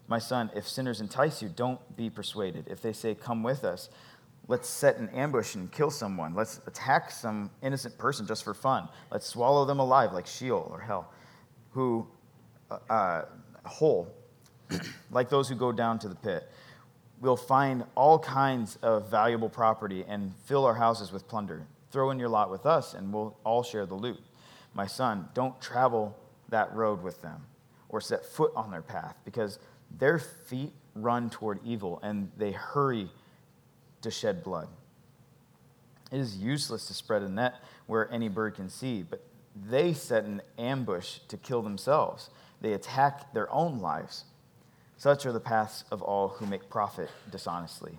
My 0.08 0.20
son, 0.20 0.52
if 0.56 0.68
sinners 0.68 1.02
entice 1.02 1.42
you, 1.42 1.50
don't 1.50 1.80
be 1.96 2.10
persuaded. 2.10 2.68
If 2.68 2.82
they 2.82 2.94
say, 2.94 3.16
Come 3.16 3.42
with 3.42 3.64
us, 3.64 3.90
Let's 4.48 4.68
set 4.68 4.98
an 4.98 5.10
ambush 5.10 5.56
and 5.56 5.72
kill 5.72 5.90
someone. 5.90 6.36
Let's 6.36 6.60
attack 6.68 7.12
some 7.12 7.50
innocent 7.62 7.98
person 7.98 8.28
just 8.28 8.44
for 8.44 8.54
fun. 8.54 8.90
Let's 9.10 9.26
swallow 9.26 9.64
them 9.64 9.80
alive 9.80 10.12
like 10.12 10.28
Sheol 10.28 10.68
or 10.70 10.82
hell, 10.82 11.12
who, 11.72 12.08
uh, 12.70 12.80
uh 12.90 13.26
whole, 13.64 14.14
like 15.12 15.30
those 15.30 15.48
who 15.48 15.56
go 15.56 15.72
down 15.72 15.98
to 16.00 16.10
the 16.10 16.16
pit. 16.16 16.50
We'll 17.22 17.38
find 17.38 17.86
all 17.96 18.20
kinds 18.20 18.78
of 18.82 19.10
valuable 19.10 19.48
property 19.48 20.04
and 20.06 20.34
fill 20.44 20.66
our 20.66 20.76
houses 20.76 21.14
with 21.14 21.26
plunder. 21.30 21.66
Throw 21.92 22.12
in 22.12 22.20
your 22.20 22.28
lot 22.28 22.52
with 22.52 22.66
us, 22.66 22.96
and 22.96 23.14
we'll 23.14 23.38
all 23.46 23.64
share 23.64 23.86
the 23.86 23.96
loot. 23.96 24.20
My 24.74 24.88
son, 24.88 25.30
don't 25.34 25.60
travel 25.62 26.18
that 26.50 26.74
road 26.76 27.02
with 27.04 27.22
them 27.22 27.46
or 27.90 28.02
set 28.02 28.26
foot 28.26 28.52
on 28.56 28.72
their 28.72 28.82
path, 28.82 29.16
because 29.24 29.60
their 30.00 30.18
feet 30.18 30.74
run 30.96 31.30
toward 31.30 31.60
evil 31.64 32.00
and 32.02 32.32
they 32.38 32.52
hurry 32.52 33.10
to 34.02 34.10
shed 34.12 34.44
blood. 34.44 34.68
It 36.12 36.20
is 36.20 36.38
useless 36.38 36.88
to 36.88 36.94
spread 36.94 37.22
a 37.22 37.30
net 37.30 37.56
where 37.88 38.12
any 38.12 38.30
bird 38.30 38.56
can 38.56 38.70
see, 38.70 39.04
but 39.04 39.24
they 39.70 39.94
set 39.94 40.26
an 40.26 40.42
ambush 40.58 41.20
to 41.28 41.38
kill 41.38 41.62
themselves. 41.62 42.30
They 42.62 42.74
attack 42.74 43.34
their 43.34 43.52
own 43.52 43.80
lives. 43.80 44.26
Such 44.98 45.26
are 45.26 45.32
the 45.32 45.40
paths 45.40 45.84
of 45.92 46.02
all 46.02 46.30
who 46.30 46.46
make 46.46 46.70
profit 46.70 47.10
dishonestly. 47.32 47.98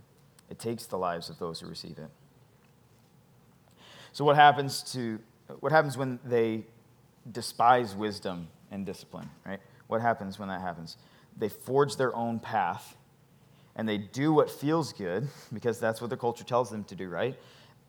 It 0.51 0.59
takes 0.59 0.87
the 0.87 0.99
lives 0.99 1.29
of 1.29 1.39
those 1.39 1.61
who 1.61 1.67
receive 1.67 1.99
it. 1.99 2.11
So 4.13 4.25
what 4.25 4.37
happens 4.37 4.83
to 4.93 5.19
what 5.61 5.73
happens 5.73 5.99
when 5.99 6.19
they 6.25 6.65
despise 7.31 7.95
wisdom 7.95 8.49
and 8.71 8.85
discipline, 8.85 9.31
right? 9.47 9.61
What 9.87 10.01
happens 10.01 10.39
when 10.39 10.49
that 10.49 10.61
happens? 10.61 10.97
They 11.37 11.49
forge 11.49 11.97
their 11.97 12.15
own 12.15 12.39
path 12.39 12.97
and 13.77 13.89
they 13.89 13.99
do 13.99 14.33
what 14.33 14.51
feels 14.51 14.93
good 14.93 15.29
because 15.53 15.81
that's 15.81 16.01
what 16.01 16.11
the 16.11 16.17
culture 16.17 16.45
tells 16.45 16.71
them 16.71 16.85
to 16.85 16.95
do, 16.95 17.09
right? 17.09 17.39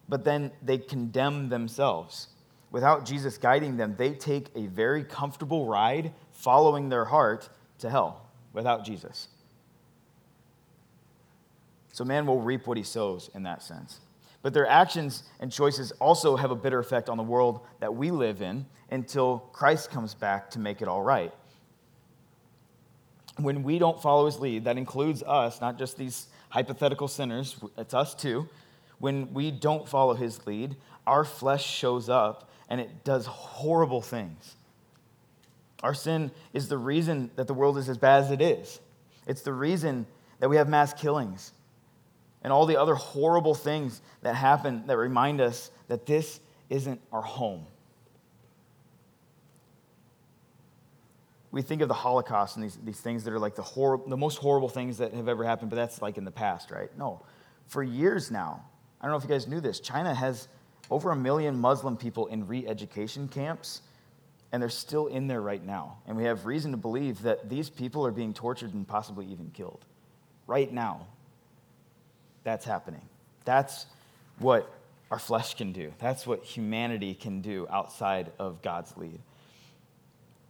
But 0.07 0.23
then 0.23 0.51
they 0.61 0.77
condemn 0.77 1.49
themselves. 1.49 2.27
Without 2.71 3.05
Jesus 3.05 3.37
guiding 3.37 3.77
them, 3.77 3.95
they 3.97 4.13
take 4.13 4.49
a 4.55 4.67
very 4.67 5.03
comfortable 5.03 5.65
ride 5.65 6.13
following 6.31 6.89
their 6.89 7.05
heart 7.05 7.49
to 7.79 7.89
hell 7.89 8.27
without 8.53 8.83
Jesus. 8.83 9.29
So 11.93 12.03
man 12.03 12.25
will 12.25 12.41
reap 12.41 12.67
what 12.67 12.77
he 12.77 12.83
sows 12.83 13.29
in 13.33 13.43
that 13.43 13.63
sense. 13.63 13.99
But 14.45 14.53
their 14.53 14.67
actions 14.67 15.23
and 15.39 15.51
choices 15.51 15.91
also 15.93 16.36
have 16.36 16.51
a 16.51 16.55
bitter 16.55 16.77
effect 16.77 17.10
on 17.10 17.17
the 17.17 17.23
world 17.23 17.62
that 17.79 17.95
we 17.95 18.12
live 18.12 18.43
in 18.43 18.67
until 18.91 19.39
Christ 19.51 19.89
comes 19.89 20.13
back 20.13 20.51
to 20.51 20.60
make 20.60 20.84
it 20.84 20.88
all 20.88 21.01
right 21.01 21.34
when 23.38 23.63
we 23.63 23.79
don't 23.79 24.01
follow 24.01 24.25
his 24.25 24.39
lead, 24.39 24.65
that 24.65 24.77
includes 24.77 25.23
us, 25.23 25.60
not 25.60 25.77
just 25.77 25.97
these 25.97 26.27
hypothetical 26.49 27.08
sinners, 27.08 27.58
it's 27.77 27.93
us 27.93 28.15
too. 28.15 28.47
When 28.99 29.34
we 29.34 29.51
don't 29.51 29.88
follow 29.88 30.13
his 30.13 30.45
lead, 30.47 30.75
our 31.05 31.25
flesh 31.25 31.65
shows 31.65 32.10
up 32.10 32.49
and 32.69 32.79
it 32.79 33.03
does 33.03 33.25
horrible 33.25 34.01
things. 34.01 34.55
Our 35.84 35.93
sin 35.93 36.31
is 36.53 36.69
the 36.69 36.77
reason 36.77 37.29
that 37.36 37.47
the 37.47 37.53
world 37.53 37.77
is 37.77 37.89
as 37.89 37.97
bad 37.97 38.23
as 38.23 38.31
it 38.31 38.41
is. 38.41 38.79
It's 39.27 39.41
the 39.41 39.53
reason 39.53 40.08
that 40.39 40.49
we 40.49 40.55
have 40.55 40.69
mass 40.69 40.93
killings 40.93 41.51
and 42.45 42.53
all 42.53 42.65
the 42.65 42.79
other 42.79 42.93
horrible 42.93 43.55
things 43.55 44.01
that 44.21 44.36
happen 44.36 44.86
that 44.86 44.95
remind 44.95 45.41
us 45.41 45.71
that 45.88 46.05
this 46.05 46.39
isn't 46.69 47.01
our 47.12 47.21
home. 47.21 47.65
we 51.55 51.62
think 51.62 51.81
of 51.81 51.88
the 51.88 51.93
Holocaust 51.93 52.58
and 52.58 52.65
these, 52.65 52.77
these 52.84 52.99
things 52.99 53.23
that 53.23 53.31
are 53.31 53.39
like 53.39 53.55
the, 53.55 53.62
hor- 53.62 54.03
the 54.08 54.17
most 54.17 54.39
horrible 54.39 54.67
things 54.67 54.97
that 54.97 55.13
have 55.13 55.29
ever 55.29 55.45
happened, 55.45 55.69
but 55.69 55.77
that's 55.77 56.01
like 56.01 56.17
in 56.17 56.25
the 56.25 56.31
past, 56.31 56.69
right? 56.69 56.89
No. 56.97 57.21
For 57.67 57.81
years 57.81 58.29
now, 58.29 58.65
I 58.99 59.05
don't 59.05 59.12
know 59.12 59.17
if 59.17 59.23
you 59.23 59.29
guys 59.29 59.47
knew 59.47 59.62
this, 59.62 59.79
China 59.79 60.13
has 60.13 60.49
over 60.91 61.12
a 61.12 61.15
million 61.15 61.58
Muslim 61.58 61.95
people 61.95 62.27
in 62.27 62.45
re 62.45 62.67
education 62.67 63.29
camps, 63.29 63.84
and 64.51 64.62
they're 64.62 64.69
still 64.69 65.08
in 65.08 65.27
there 65.27 65.39
right 65.39 65.63
now. 65.63 65.99
And 66.05 66.17
we 66.17 66.25
have 66.25 66.45
reason 66.45 66.71
to 66.71 66.77
believe 66.77 67.21
that 67.21 67.49
these 67.49 67.69
people 67.69 68.05
are 68.05 68.12
being 68.12 68.34
tortured 68.34 68.73
and 68.73 68.86
possibly 68.86 69.25
even 69.27 69.49
killed. 69.51 69.86
Right 70.47 70.73
now, 70.73 71.08
that's 72.45 72.63
happening. 72.63 73.01
That's 73.43 73.88
what 74.39 74.71
our 75.12 75.19
flesh 75.19 75.55
can 75.55 75.73
do. 75.73 75.91
That's 75.99 76.25
what 76.25 76.43
humanity 76.43 77.13
can 77.13 77.41
do 77.41 77.67
outside 77.69 78.31
of 78.39 78.62
God's 78.62 78.95
lead. 78.95 79.19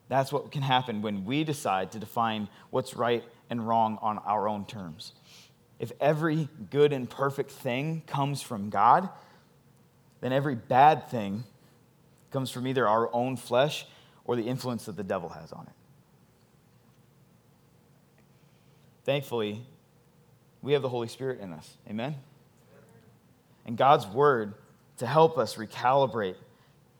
That's 0.07 0.31
what 0.31 0.51
can 0.51 0.61
happen 0.61 1.01
when 1.01 1.25
we 1.25 1.43
decide 1.43 1.91
to 1.93 1.99
define 1.99 2.47
what's 2.69 2.95
right 2.95 3.23
and 3.49 3.67
wrong 3.67 3.97
on 4.01 4.19
our 4.19 4.47
own 4.47 4.65
terms. 4.65 5.13
If 5.79 5.91
every 5.99 6.47
good 6.69 6.93
and 6.93 7.09
perfect 7.09 7.49
thing 7.49 8.03
comes 8.05 8.41
from 8.41 8.69
God, 8.69 9.09
then 10.21 10.31
every 10.31 10.55
bad 10.55 11.09
thing 11.09 11.43
comes 12.31 12.51
from 12.51 12.67
either 12.67 12.87
our 12.87 13.13
own 13.13 13.35
flesh 13.35 13.85
or 14.25 14.35
the 14.35 14.43
influence 14.43 14.85
that 14.85 14.95
the 14.95 15.03
devil 15.03 15.29
has 15.29 15.51
on 15.51 15.63
it. 15.63 15.73
Thankfully, 19.05 19.61
we 20.65 20.73
have 20.73 20.81
the 20.81 20.89
Holy 20.89 21.07
Spirit 21.07 21.39
in 21.41 21.53
us. 21.53 21.77
Amen? 21.87 22.15
And 23.67 23.77
God's 23.77 24.07
word 24.07 24.55
to 24.97 25.05
help 25.05 25.37
us 25.37 25.55
recalibrate 25.55 26.37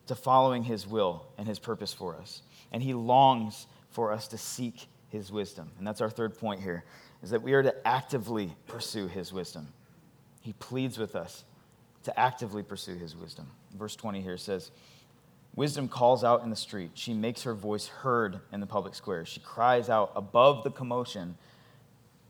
to 0.06 0.14
following 0.14 0.62
his 0.62 0.86
will 0.86 1.26
and 1.40 1.48
his 1.48 1.58
purpose 1.58 1.92
for 1.92 2.16
us. 2.16 2.44
And 2.72 2.84
he 2.84 2.94
longs 2.94 3.66
for 3.90 4.12
us 4.12 4.28
to 4.30 4.38
seek 4.38 4.86
his 5.10 5.32
wisdom. 5.32 5.72
And 5.80 5.88
that's 5.88 6.00
our 6.00 6.12
third 6.12 6.38
point 6.38 6.62
here 6.62 6.84
is 7.24 7.32
that 7.32 7.42
we 7.42 7.54
are 7.54 7.64
to 7.64 7.88
actively 7.88 8.54
pursue 8.68 9.08
his 9.08 9.34
wisdom. 9.34 9.68
He 10.42 10.54
pleads 10.54 11.00
with 11.00 11.16
us 11.16 11.44
to 12.04 12.20
actively 12.20 12.62
pursue 12.62 12.96
his 12.96 13.16
wisdom. 13.16 13.48
Verse 13.76 13.96
20 13.96 14.22
here 14.22 14.38
says, 14.38 14.70
Wisdom 15.56 15.88
calls 15.88 16.24
out 16.24 16.44
in 16.44 16.52
the 16.52 16.56
street. 16.56 16.92
She 16.94 17.16
makes 17.16 17.42
her 17.42 17.56
voice 17.56 17.88
heard 17.88 18.42
in 18.54 18.60
the 18.60 18.68
public 18.68 18.94
square. 18.94 19.26
She 19.26 19.40
cries 19.40 19.90
out 19.90 20.12
above 20.16 20.64
the 20.64 20.70
commotion. 20.70 21.36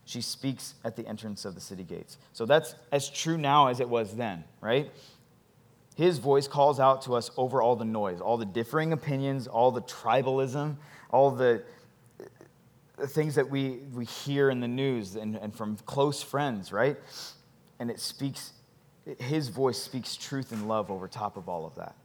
She 0.05 0.21
speaks 0.21 0.75
at 0.83 0.95
the 0.95 1.05
entrance 1.07 1.45
of 1.45 1.55
the 1.55 1.61
city 1.61 1.83
gates. 1.83 2.17
So 2.31 2.45
that's 2.45 2.75
as 2.91 3.09
true 3.09 3.37
now 3.37 3.67
as 3.67 3.79
it 3.79 3.89
was 3.89 4.15
then, 4.15 4.43
right? 4.61 4.91
His 5.95 6.19
voice 6.19 6.47
calls 6.47 6.79
out 6.79 7.01
to 7.03 7.15
us 7.15 7.31
over 7.37 7.61
all 7.61 7.75
the 7.75 7.85
noise, 7.85 8.21
all 8.21 8.37
the 8.37 8.45
differing 8.45 8.93
opinions, 8.93 9.47
all 9.47 9.71
the 9.71 9.81
tribalism, 9.81 10.75
all 11.09 11.31
the, 11.31 11.63
things 13.07 13.35
that 13.35 13.49
we, 13.49 13.79
we 13.93 14.05
hear 14.05 14.49
in 14.49 14.59
the 14.59 14.67
news 14.67 15.15
and, 15.15 15.35
and 15.35 15.55
from 15.55 15.75
close 15.85 16.21
friends, 16.21 16.71
right? 16.71 16.97
And 17.79 17.91
it 17.91 17.99
speaks, 17.99 18.53
his 19.19 19.49
voice 19.49 19.81
speaks 19.81 20.15
truth 20.15 20.51
and 20.51 20.67
love 20.67 20.89
over 20.89 21.07
top 21.07 21.37
of 21.37 21.49
all 21.49 21.65
of 21.65 21.75
that. 21.75 21.95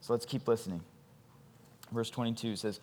So 0.00 0.12
let's 0.12 0.24
keep 0.24 0.48
listening. 0.48 0.80
Verse 1.92 2.08
22 2.08 2.56
says, 2.56 2.80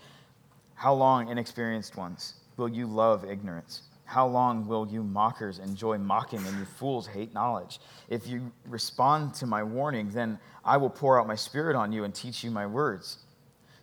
How 0.76 0.94
long, 0.94 1.30
inexperienced 1.30 1.98
ones, 1.98 2.36
will 2.58 2.70
you 2.70 2.88
love 2.88 3.24
ignorance? 3.24 3.84
How 4.06 4.26
long 4.26 4.68
will 4.68 4.88
you 4.88 5.04
mockers 5.04 5.60
enjoy 5.60 5.98
mocking 5.98 6.46
and 6.46 6.58
you 6.58 6.66
fools 6.66 7.08
hate 7.08 7.34
knowledge? 7.34 7.80
If 8.10 8.26
you 8.28 8.52
respond 8.66 9.34
to 9.36 9.46
my 9.46 9.64
warning, 9.64 10.10
then 10.12 10.40
I 10.64 10.78
will 10.78 10.90
pour 10.90 11.20
out 11.20 11.28
my 11.28 11.36
spirit 11.36 11.76
on 11.76 11.92
you 11.92 12.04
and 12.04 12.16
teach 12.16 12.44
you 12.44 12.50
my 12.50 12.66
words. 12.66 13.20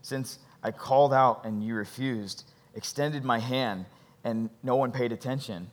Since 0.03 0.39
I 0.63 0.71
called 0.71 1.13
out 1.13 1.45
and 1.45 1.63
you 1.63 1.75
refused, 1.75 2.45
extended 2.75 3.23
my 3.23 3.39
hand 3.39 3.87
and 4.25 4.49
no 4.63 4.77
one 4.77 4.93
paid 4.93 5.13
attention, 5.13 5.71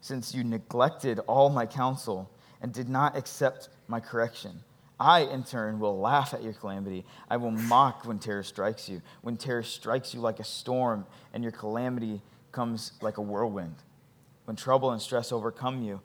since 0.00 0.32
you 0.32 0.44
neglected 0.44 1.18
all 1.26 1.50
my 1.50 1.66
counsel 1.66 2.30
and 2.62 2.72
did 2.72 2.88
not 2.88 3.16
accept 3.16 3.68
my 3.88 3.98
correction, 3.98 4.60
I, 5.00 5.20
in 5.20 5.44
turn, 5.44 5.78
will 5.78 5.98
laugh 5.98 6.34
at 6.34 6.42
your 6.42 6.52
calamity. 6.52 7.04
I 7.28 7.36
will 7.36 7.50
mock 7.50 8.04
when 8.04 8.18
terror 8.18 8.42
strikes 8.42 8.88
you, 8.88 9.02
when 9.22 9.36
terror 9.36 9.62
strikes 9.62 10.12
you 10.12 10.20
like 10.20 10.40
a 10.40 10.44
storm 10.44 11.06
and 11.32 11.42
your 11.42 11.52
calamity 11.52 12.20
comes 12.58 12.90
like 13.00 13.18
a 13.18 13.22
whirlwind. 13.22 13.76
When 14.44 14.56
trouble 14.56 14.90
and 14.90 15.00
stress 15.00 15.30
overcome 15.30 15.80
you, 15.80 16.00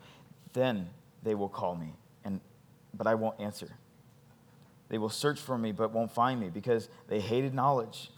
then 0.53 0.87
they 1.23 1.33
will 1.33 1.49
call 1.49 1.75
me, 1.75 1.95
and, 2.23 2.39
but 2.93 3.07
I 3.07 3.15
won't 3.15 3.39
answer. 3.39 3.71
They 4.89 4.99
will 4.99 5.09
search 5.09 5.39
for 5.39 5.57
me, 5.57 5.71
but 5.71 5.91
won't 5.91 6.11
find 6.11 6.39
me, 6.39 6.51
because 6.51 6.89
they 7.07 7.19
hated 7.19 7.55
knowledge, 7.55 8.11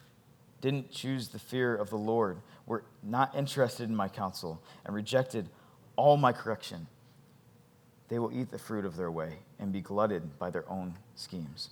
didn't 0.60 0.92
choose 0.92 1.30
the 1.30 1.40
fear 1.40 1.78
of 1.78 1.90
the 1.90 1.98
Lord, 1.98 2.40
were 2.66 2.84
not 3.02 3.34
interested 3.34 3.88
in 3.88 3.96
my 3.96 4.10
counsel, 4.10 4.62
and 4.84 4.94
rejected 4.94 5.48
all 5.96 6.18
my 6.18 6.34
correction. 6.34 6.88
They 8.10 8.20
will 8.20 8.34
eat 8.38 8.52
the 8.52 8.60
fruit 8.60 8.84
of 8.84 8.98
their 8.98 9.12
way 9.12 9.38
and 9.60 9.72
be 9.72 9.80
glutted 9.80 10.38
by 10.38 10.50
their 10.50 10.70
own 10.70 10.98
schemes. 11.16 11.70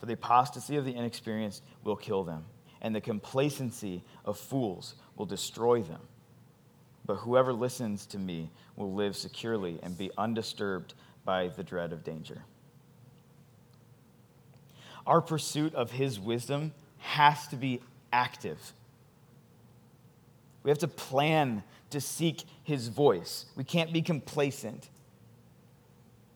For 0.00 0.06
the 0.06 0.14
apostasy 0.14 0.74
of 0.74 0.84
the 0.84 0.96
inexperienced 0.96 1.62
will 1.84 1.94
kill 1.94 2.24
them, 2.24 2.46
and 2.82 2.94
the 2.94 3.00
complacency 3.00 4.02
of 4.24 4.38
fools 4.38 4.94
will 5.16 5.26
destroy 5.26 5.82
them. 5.82 6.00
But 7.06 7.16
whoever 7.16 7.52
listens 7.52 8.06
to 8.06 8.18
me 8.18 8.50
will 8.76 8.92
live 8.94 9.16
securely 9.16 9.78
and 9.82 9.96
be 9.96 10.10
undisturbed 10.16 10.94
by 11.24 11.48
the 11.48 11.62
dread 11.62 11.92
of 11.92 12.04
danger. 12.04 12.42
Our 15.06 15.20
pursuit 15.20 15.74
of 15.74 15.90
his 15.90 16.20
wisdom 16.20 16.72
has 16.98 17.48
to 17.48 17.56
be 17.56 17.80
active. 18.12 18.58
We 20.62 20.70
have 20.70 20.78
to 20.78 20.88
plan 20.88 21.62
to 21.90 22.00
seek 22.00 22.44
his 22.62 22.88
voice. 22.88 23.46
We 23.56 23.64
can't 23.64 23.92
be 23.92 24.02
complacent. 24.02 24.88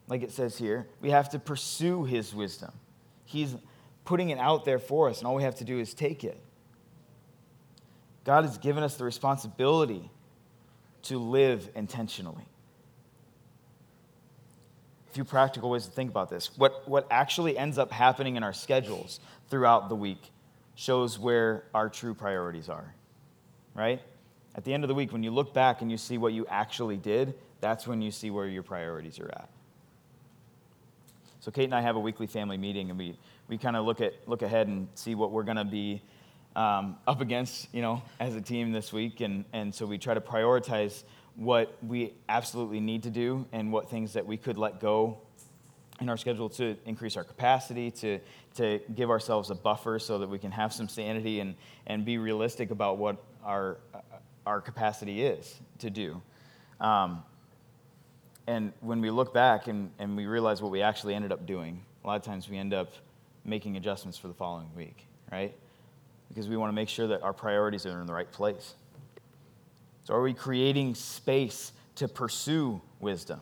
Like 0.08 0.22
it 0.22 0.32
says 0.32 0.58
here, 0.58 0.86
we 1.00 1.10
have 1.10 1.30
to 1.30 1.38
pursue 1.38 2.04
his 2.04 2.34
wisdom. 2.34 2.72
He's 3.24 3.54
putting 4.04 4.30
it 4.30 4.38
out 4.38 4.64
there 4.64 4.78
for 4.78 5.08
us, 5.08 5.18
and 5.18 5.26
all 5.26 5.34
we 5.34 5.42
have 5.42 5.56
to 5.56 5.64
do 5.64 5.78
is 5.78 5.94
take 5.94 6.24
it. 6.24 6.38
God 8.24 8.44
has 8.44 8.58
given 8.58 8.82
us 8.82 8.96
the 8.96 9.04
responsibility 9.04 10.10
to 11.02 11.18
live 11.18 11.68
intentionally. 11.74 12.44
A 15.10 15.12
few 15.12 15.24
practical 15.24 15.70
ways 15.70 15.84
to 15.84 15.90
think 15.90 16.10
about 16.10 16.30
this. 16.30 16.50
What, 16.56 16.88
what 16.88 17.06
actually 17.10 17.56
ends 17.56 17.78
up 17.78 17.92
happening 17.92 18.36
in 18.36 18.42
our 18.42 18.52
schedules 18.52 19.20
throughout 19.50 19.88
the 19.88 19.94
week 19.94 20.30
shows 20.74 21.18
where 21.18 21.64
our 21.74 21.88
true 21.88 22.14
priorities 22.14 22.68
are, 22.68 22.94
right? 23.74 24.00
At 24.56 24.64
the 24.64 24.72
end 24.72 24.84
of 24.84 24.88
the 24.88 24.94
week, 24.94 25.12
when 25.12 25.22
you 25.22 25.30
look 25.30 25.52
back 25.52 25.82
and 25.82 25.90
you 25.90 25.96
see 25.98 26.18
what 26.18 26.32
you 26.32 26.46
actually 26.48 26.96
did, 26.96 27.34
that's 27.60 27.86
when 27.86 28.00
you 28.00 28.10
see 28.10 28.30
where 28.30 28.46
your 28.46 28.62
priorities 28.62 29.18
are 29.20 29.28
at. 29.28 29.48
So 31.40 31.50
Kate 31.50 31.64
and 31.64 31.74
I 31.74 31.82
have 31.82 31.96
a 31.96 32.00
weekly 32.00 32.26
family 32.26 32.56
meeting, 32.56 32.88
and 32.88 32.98
we, 32.98 33.18
we 33.48 33.58
kind 33.58 33.76
of 33.76 33.84
look 33.84 34.00
at 34.00 34.14
look 34.26 34.42
ahead 34.42 34.68
and 34.68 34.88
see 34.94 35.14
what 35.14 35.30
we're 35.30 35.42
going 35.42 35.56
to 35.56 35.64
be 35.64 36.02
um, 36.56 36.96
up 37.06 37.20
against, 37.20 37.68
you 37.72 37.82
know, 37.82 38.02
as 38.20 38.34
a 38.36 38.40
team 38.40 38.72
this 38.72 38.92
week. 38.92 39.20
And, 39.20 39.44
and 39.52 39.74
so 39.74 39.86
we 39.86 39.98
try 39.98 40.14
to 40.14 40.20
prioritize 40.20 41.04
what 41.36 41.76
we 41.82 42.12
absolutely 42.28 42.80
need 42.80 43.02
to 43.02 43.10
do 43.10 43.46
and 43.52 43.72
what 43.72 43.90
things 43.90 44.12
that 44.12 44.26
we 44.26 44.36
could 44.36 44.56
let 44.56 44.80
go 44.80 45.18
in 46.00 46.08
our 46.08 46.16
schedule 46.16 46.48
to 46.48 46.76
increase 46.86 47.16
our 47.16 47.24
capacity, 47.24 47.90
to, 47.90 48.18
to 48.54 48.80
give 48.94 49.10
ourselves 49.10 49.50
a 49.50 49.54
buffer 49.54 49.98
so 49.98 50.18
that 50.18 50.28
we 50.28 50.38
can 50.38 50.50
have 50.50 50.72
some 50.72 50.88
sanity 50.88 51.40
and, 51.40 51.54
and 51.86 52.04
be 52.04 52.18
realistic 52.18 52.70
about 52.70 52.98
what 52.98 53.16
our, 53.44 53.78
our 54.46 54.60
capacity 54.60 55.24
is 55.24 55.60
to 55.78 55.90
do. 55.90 56.20
Um, 56.80 57.22
and 58.46 58.72
when 58.80 59.00
we 59.00 59.10
look 59.10 59.32
back 59.32 59.68
and, 59.68 59.90
and 59.98 60.16
we 60.16 60.26
realize 60.26 60.60
what 60.60 60.70
we 60.70 60.82
actually 60.82 61.14
ended 61.14 61.32
up 61.32 61.46
doing, 61.46 61.82
a 62.02 62.06
lot 62.06 62.16
of 62.16 62.22
times 62.22 62.48
we 62.48 62.58
end 62.58 62.74
up 62.74 62.92
making 63.44 63.76
adjustments 63.76 64.18
for 64.18 64.28
the 64.28 64.34
following 64.34 64.68
week, 64.74 65.06
right? 65.30 65.54
because 66.34 66.48
we 66.48 66.56
want 66.56 66.68
to 66.68 66.74
make 66.74 66.88
sure 66.88 67.06
that 67.06 67.22
our 67.22 67.32
priorities 67.32 67.86
are 67.86 68.00
in 68.00 68.06
the 68.06 68.12
right 68.12 68.30
place. 68.30 68.74
So, 70.02 70.14
are 70.14 70.22
we 70.22 70.34
creating 70.34 70.94
space 70.96 71.72
to 71.96 72.08
pursue 72.08 72.80
wisdom? 73.00 73.40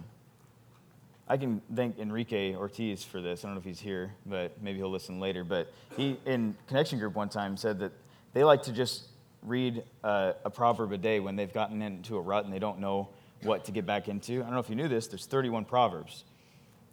I 1.26 1.38
can 1.38 1.62
thank 1.74 1.98
Enrique 1.98 2.54
Ortiz 2.54 3.02
for 3.02 3.22
this. 3.22 3.42
I 3.44 3.48
don't 3.48 3.54
know 3.54 3.60
if 3.60 3.64
he's 3.64 3.80
here, 3.80 4.12
but 4.26 4.60
maybe 4.60 4.78
he'll 4.78 4.90
listen 4.90 5.18
later. 5.18 5.44
But 5.44 5.72
he, 5.96 6.18
in 6.26 6.54
Connection 6.66 6.98
Group 6.98 7.14
one 7.14 7.30
time, 7.30 7.56
said 7.56 7.78
that 7.78 7.92
they 8.34 8.44
like 8.44 8.62
to 8.64 8.72
just 8.72 9.04
read 9.42 9.82
a, 10.04 10.34
a 10.44 10.50
proverb 10.50 10.92
a 10.92 10.98
day 10.98 11.20
when 11.20 11.34
they've 11.34 11.52
gotten 11.52 11.80
into 11.80 12.16
a 12.16 12.20
rut 12.20 12.44
and 12.44 12.52
they 12.52 12.58
don't 12.58 12.78
know 12.78 13.08
what 13.42 13.64
to 13.64 13.72
get 13.72 13.86
back 13.86 14.08
into. 14.08 14.40
I 14.40 14.44
don't 14.44 14.52
know 14.52 14.60
if 14.60 14.68
you 14.68 14.76
knew 14.76 14.88
this, 14.88 15.06
there's 15.06 15.26
31 15.26 15.64
proverbs. 15.64 16.24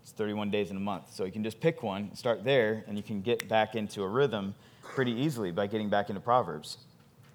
It's 0.10 0.18
31 0.18 0.50
days 0.50 0.72
in 0.72 0.76
a 0.76 0.80
month. 0.80 1.14
So 1.14 1.24
you 1.24 1.32
can 1.32 1.44
just 1.44 1.60
pick 1.60 1.84
one, 1.84 2.16
start 2.16 2.44
there, 2.44 2.84
and 2.88 2.98
you 2.98 3.04
can 3.04 3.22
get 3.22 3.48
back 3.48 3.76
into 3.76 4.02
a 4.02 4.08
rhythm 4.08 4.56
pretty 4.82 5.12
easily 5.12 5.52
by 5.52 5.68
getting 5.68 5.88
back 5.88 6.10
into 6.10 6.20
Proverbs. 6.20 6.80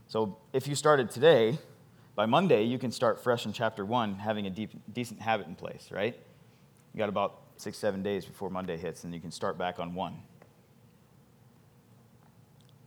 So 0.08 0.38
if 0.52 0.66
you 0.66 0.74
started 0.74 1.08
today, 1.08 1.56
by 2.16 2.26
Monday, 2.26 2.64
you 2.64 2.80
can 2.80 2.90
start 2.90 3.22
fresh 3.22 3.46
in 3.46 3.52
chapter 3.52 3.84
one, 3.84 4.16
having 4.16 4.48
a 4.48 4.50
deep, 4.50 4.72
decent 4.92 5.20
habit 5.20 5.46
in 5.46 5.54
place, 5.54 5.90
right? 5.92 6.18
You 6.92 6.98
got 6.98 7.08
about 7.08 7.42
six, 7.58 7.78
seven 7.78 8.02
days 8.02 8.24
before 8.24 8.50
Monday 8.50 8.76
hits, 8.76 9.04
and 9.04 9.14
you 9.14 9.20
can 9.20 9.30
start 9.30 9.56
back 9.56 9.78
on 9.78 9.94
one. 9.94 10.16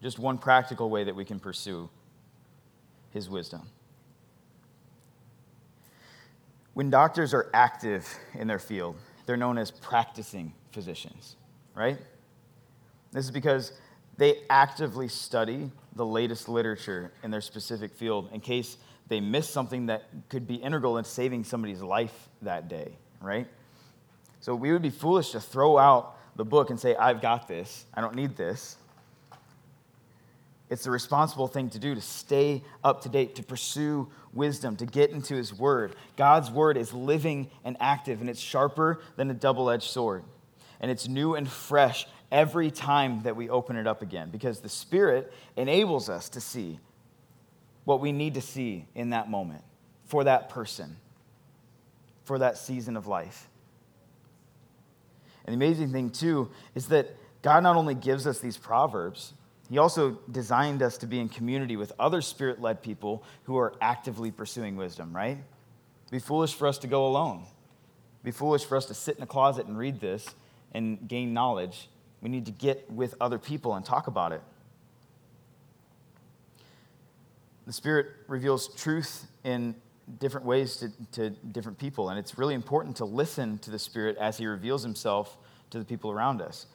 Just 0.01 0.19
one 0.19 0.37
practical 0.37 0.89
way 0.89 1.05
that 1.05 1.15
we 1.15 1.23
can 1.23 1.39
pursue 1.39 1.89
his 3.11 3.29
wisdom. 3.29 3.61
When 6.73 6.89
doctors 6.89 7.33
are 7.33 7.49
active 7.53 8.05
in 8.33 8.47
their 8.47 8.59
field, 8.59 8.97
they're 9.27 9.37
known 9.37 9.59
as 9.59 9.69
practicing 9.69 10.53
physicians, 10.71 11.35
right? 11.75 11.99
This 13.11 13.25
is 13.25 13.31
because 13.31 13.73
they 14.17 14.39
actively 14.49 15.09
study 15.09 15.69
the 15.95 16.05
latest 16.05 16.49
literature 16.49 17.11
in 17.23 17.29
their 17.29 17.41
specific 17.41 17.93
field 17.93 18.29
in 18.31 18.39
case 18.39 18.77
they 19.07 19.19
miss 19.19 19.49
something 19.49 19.85
that 19.87 20.05
could 20.29 20.47
be 20.47 20.55
integral 20.55 20.97
in 20.97 21.03
saving 21.03 21.43
somebody's 21.43 21.81
life 21.81 22.29
that 22.41 22.67
day, 22.67 22.93
right? 23.21 23.47
So 24.39 24.55
we 24.55 24.71
would 24.71 24.81
be 24.81 24.89
foolish 24.89 25.31
to 25.31 25.39
throw 25.39 25.77
out 25.77 26.17
the 26.35 26.45
book 26.45 26.69
and 26.69 26.79
say, 26.79 26.95
I've 26.95 27.21
got 27.21 27.47
this, 27.47 27.85
I 27.93 28.01
don't 28.01 28.15
need 28.15 28.37
this. 28.37 28.77
It's 30.69 30.83
the 30.83 30.91
responsible 30.91 31.47
thing 31.47 31.69
to 31.69 31.79
do 31.79 31.95
to 31.95 32.01
stay 32.01 32.61
up 32.83 33.01
to 33.03 33.09
date, 33.09 33.35
to 33.35 33.43
pursue 33.43 34.09
wisdom, 34.33 34.75
to 34.77 34.85
get 34.85 35.11
into 35.11 35.35
His 35.35 35.53
Word. 35.53 35.95
God's 36.17 36.51
Word 36.51 36.77
is 36.77 36.93
living 36.93 37.49
and 37.63 37.77
active, 37.79 38.19
and 38.19 38.29
it's 38.29 38.39
sharper 38.39 39.01
than 39.15 39.31
a 39.31 39.33
double 39.33 39.69
edged 39.69 39.89
sword. 39.89 40.23
And 40.81 40.91
it's 40.91 41.07
new 41.07 41.35
and 41.35 41.49
fresh 41.49 42.05
every 42.31 42.69
time 42.69 43.23
that 43.23 43.35
we 43.35 43.49
open 43.49 43.77
it 43.77 43.87
up 43.87 44.01
again 44.01 44.29
because 44.29 44.59
the 44.59 44.69
Spirit 44.69 45.31
enables 45.55 46.09
us 46.09 46.29
to 46.29 46.41
see 46.41 46.79
what 47.85 48.01
we 48.01 48.11
need 48.11 48.33
to 48.33 48.41
see 48.41 48.85
in 48.93 49.11
that 49.11 49.29
moment 49.29 49.63
for 50.05 50.25
that 50.25 50.49
person, 50.49 50.97
for 52.25 52.39
that 52.39 52.57
season 52.57 52.97
of 52.97 53.07
life. 53.07 53.47
And 55.45 55.53
the 55.53 55.65
amazing 55.65 55.93
thing, 55.93 56.09
too, 56.09 56.51
is 56.75 56.89
that 56.89 57.15
God 57.41 57.63
not 57.63 57.77
only 57.77 57.95
gives 57.95 58.27
us 58.27 58.39
these 58.39 58.57
proverbs, 58.57 59.33
He 59.69 59.77
also 59.77 60.19
designed 60.31 60.81
us 60.81 60.97
to 60.99 61.07
be 61.07 61.19
in 61.19 61.27
community 61.27 61.75
with 61.75 61.91
other 61.99 62.21
spirit 62.21 62.61
led 62.61 62.81
people 62.81 63.23
who 63.43 63.57
are 63.57 63.73
actively 63.81 64.31
pursuing 64.31 64.77
wisdom, 64.77 65.13
right? 65.15 65.37
Be 66.09 66.19
foolish 66.19 66.53
for 66.53 66.67
us 66.67 66.77
to 66.79 66.87
go 66.87 67.05
alone. 67.05 67.43
Be 68.23 68.31
foolish 68.31 68.63
for 68.63 68.77
us 68.77 68.85
to 68.85 68.93
sit 68.93 69.17
in 69.17 69.23
a 69.23 69.27
closet 69.27 69.67
and 69.67 69.77
read 69.77 69.99
this 69.99 70.35
and 70.73 71.07
gain 71.07 71.33
knowledge. 71.33 71.89
We 72.21 72.29
need 72.29 72.45
to 72.45 72.51
get 72.51 72.89
with 72.89 73.15
other 73.19 73.37
people 73.37 73.75
and 73.75 73.85
talk 73.85 74.07
about 74.07 74.31
it. 74.31 74.41
The 77.65 77.73
Spirit 77.73 78.07
reveals 78.27 78.69
truth 78.75 79.27
in 79.43 79.75
different 80.19 80.45
ways 80.45 80.77
to, 80.77 80.89
to 81.11 81.29
different 81.29 81.77
people, 81.77 82.09
and 82.09 82.17
it's 82.17 82.37
really 82.37 82.53
important 82.53 82.95
to 82.97 83.05
listen 83.05 83.57
to 83.59 83.71
the 83.71 83.79
Spirit 83.79 84.15
as 84.17 84.37
He 84.37 84.45
reveals 84.45 84.83
Himself 84.83 85.37
to 85.71 85.79
the 85.79 85.83
people 85.83 86.09
around 86.09 86.41
us. 86.41 86.67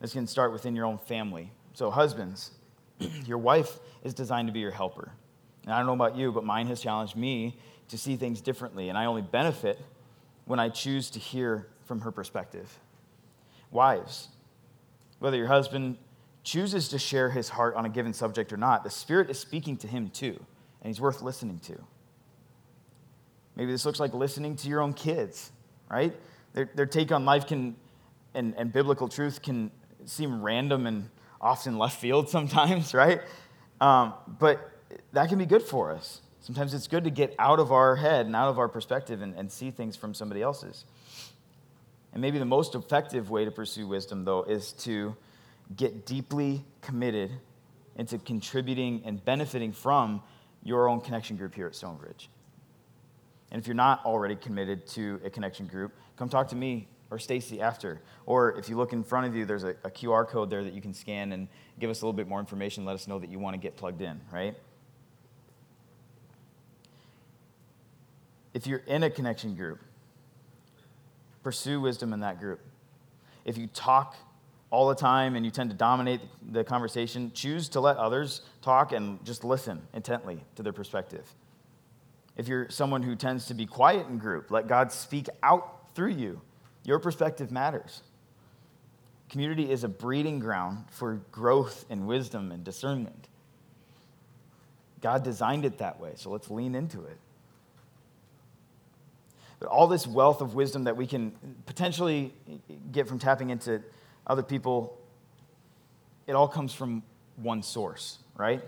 This 0.00 0.12
can 0.12 0.28
start 0.28 0.52
within 0.52 0.76
your 0.76 0.86
own 0.86 0.98
family. 0.98 1.50
So, 1.74 1.90
husbands, 1.90 2.50
your 3.26 3.38
wife 3.38 3.78
is 4.04 4.14
designed 4.14 4.48
to 4.48 4.52
be 4.52 4.60
your 4.60 4.70
helper. 4.70 5.12
And 5.64 5.72
I 5.72 5.78
don't 5.78 5.86
know 5.86 5.92
about 5.92 6.16
you, 6.16 6.32
but 6.32 6.44
mine 6.44 6.66
has 6.68 6.80
challenged 6.80 7.16
me 7.16 7.58
to 7.88 7.98
see 7.98 8.16
things 8.16 8.40
differently, 8.40 8.88
and 8.88 8.96
I 8.96 9.06
only 9.06 9.22
benefit 9.22 9.78
when 10.44 10.58
I 10.58 10.68
choose 10.68 11.10
to 11.10 11.18
hear 11.18 11.68
from 11.84 12.00
her 12.02 12.10
perspective. 12.10 12.78
Wives, 13.70 14.28
whether 15.18 15.36
your 15.36 15.48
husband 15.48 15.96
chooses 16.42 16.88
to 16.88 16.98
share 16.98 17.30
his 17.30 17.48
heart 17.48 17.74
on 17.74 17.84
a 17.84 17.88
given 17.88 18.12
subject 18.12 18.52
or 18.52 18.56
not, 18.56 18.84
the 18.84 18.90
Spirit 18.90 19.28
is 19.30 19.38
speaking 19.38 19.76
to 19.78 19.86
him 19.86 20.08
too, 20.08 20.38
and 20.82 20.88
he's 20.88 21.00
worth 21.00 21.20
listening 21.20 21.58
to. 21.60 21.76
Maybe 23.56 23.72
this 23.72 23.84
looks 23.84 24.00
like 24.00 24.14
listening 24.14 24.56
to 24.56 24.68
your 24.68 24.80
own 24.80 24.94
kids, 24.94 25.52
right? 25.90 26.14
Their, 26.54 26.70
their 26.74 26.86
take 26.86 27.12
on 27.12 27.24
life 27.24 27.46
can, 27.46 27.76
and, 28.34 28.54
and 28.56 28.72
biblical 28.72 29.08
truth 29.08 29.42
can 29.42 29.70
seem 30.06 30.40
random 30.42 30.86
and 30.86 31.10
often 31.40 31.78
left 31.78 32.00
field 32.00 32.28
sometimes, 32.28 32.94
right? 33.02 33.20
Um, 33.80 34.14
but 34.26 34.70
that 35.12 35.28
can 35.28 35.38
be 35.38 35.46
good 35.46 35.62
for 35.62 35.90
us. 35.90 36.20
Sometimes 36.40 36.74
it's 36.74 36.88
good 36.88 37.04
to 37.04 37.10
get 37.10 37.34
out 37.38 37.60
of 37.60 37.70
our 37.70 37.96
head 37.96 38.26
and 38.26 38.34
out 38.34 38.48
of 38.48 38.58
our 38.58 38.68
perspective 38.68 39.22
and, 39.22 39.34
and 39.34 39.50
see 39.50 39.70
things 39.70 39.96
from 39.96 40.14
somebody 40.14 40.42
else's. 40.42 40.84
And 42.12 42.20
maybe 42.20 42.38
the 42.38 42.44
most 42.44 42.74
effective 42.74 43.30
way 43.30 43.44
to 43.44 43.50
pursue 43.50 43.86
wisdom, 43.86 44.24
though, 44.24 44.42
is 44.42 44.72
to 44.72 45.14
get 45.76 46.06
deeply 46.06 46.64
committed 46.80 47.30
into 47.96 48.18
contributing 48.18 49.02
and 49.04 49.24
benefiting 49.24 49.72
from 49.72 50.22
your 50.64 50.88
own 50.88 51.00
connection 51.00 51.36
group 51.36 51.54
here 51.54 51.66
at 51.66 51.74
Stonebridge. 51.74 52.30
And 53.50 53.60
if 53.60 53.66
you're 53.66 53.74
not 53.74 54.04
already 54.04 54.36
committed 54.36 54.86
to 54.88 55.20
a 55.24 55.30
connection 55.30 55.66
group, 55.66 55.92
come 56.16 56.28
talk 56.28 56.48
to 56.48 56.56
me 56.56 56.88
or 57.10 57.18
Stacy 57.18 57.60
after. 57.60 58.00
Or 58.26 58.56
if 58.58 58.68
you 58.68 58.76
look 58.76 58.92
in 58.92 59.02
front 59.02 59.26
of 59.26 59.34
you, 59.34 59.44
there's 59.44 59.64
a, 59.64 59.74
a, 59.84 59.90
QR 59.90 60.26
code 60.26 60.50
there 60.50 60.62
that 60.62 60.72
you 60.72 60.80
can 60.80 60.94
scan 60.94 61.32
and 61.32 61.48
give 61.78 61.90
us 61.90 62.02
a 62.02 62.04
little 62.04 62.12
bit 62.12 62.28
more 62.28 62.40
information. 62.40 62.84
Let 62.84 62.94
us 62.94 63.08
know 63.08 63.18
that 63.18 63.30
you 63.30 63.38
want 63.38 63.54
to 63.54 63.58
get 63.58 63.76
plugged 63.76 64.00
in, 64.00 64.20
right? 64.32 64.56
If 68.54 68.66
you're 68.66 68.82
in 68.86 69.02
a 69.02 69.10
connection 69.10 69.54
group, 69.54 69.80
pursue 71.42 71.80
wisdom 71.80 72.12
in 72.12 72.20
that 72.20 72.40
group. 72.40 72.60
If 73.44 73.56
you 73.56 73.66
talk 73.68 74.16
all 74.70 74.88
the 74.88 74.94
time 74.94 75.34
and 75.34 75.44
you 75.44 75.50
tend 75.50 75.70
to 75.70 75.76
dominate 75.76 76.20
the 76.52 76.62
conversation, 76.62 77.32
choose 77.34 77.68
to 77.70 77.80
let 77.80 77.96
others 77.96 78.42
talk 78.62 78.92
and 78.92 79.24
just 79.24 79.44
listen 79.44 79.82
intently 79.94 80.44
to 80.54 80.62
their 80.62 80.72
perspective. 80.72 81.34
If 82.36 82.48
you're 82.48 82.70
someone 82.70 83.02
who 83.02 83.16
tends 83.16 83.46
to 83.46 83.54
be 83.54 83.66
quiet 83.66 84.06
in 84.06 84.18
group, 84.18 84.50
let 84.50 84.68
God 84.68 84.92
speak 84.92 85.28
out 85.42 85.94
through 85.94 86.12
you. 86.12 86.40
Your 86.90 86.98
perspective 86.98 87.52
matters. 87.52 88.02
Community 89.28 89.70
is 89.70 89.84
a 89.84 89.88
breeding 89.88 90.40
ground 90.40 90.86
for 90.90 91.20
growth 91.30 91.84
and 91.88 92.08
wisdom 92.08 92.50
and 92.50 92.64
discernment. 92.64 93.28
God 95.00 95.22
designed 95.22 95.64
it 95.64 95.78
that 95.78 96.00
way, 96.00 96.14
so 96.16 96.30
let's 96.30 96.50
lean 96.50 96.74
into 96.74 97.04
it. 97.04 97.16
But 99.60 99.68
all 99.68 99.86
this 99.86 100.04
wealth 100.04 100.40
of 100.40 100.56
wisdom 100.56 100.82
that 100.82 100.96
we 100.96 101.06
can 101.06 101.30
potentially 101.64 102.32
get 102.90 103.06
from 103.06 103.20
tapping 103.20 103.50
into 103.50 103.82
other 104.26 104.42
people, 104.42 104.98
it 106.26 106.32
all 106.32 106.48
comes 106.48 106.74
from 106.74 107.04
one 107.36 107.62
source, 107.62 108.18
right? 108.36 108.64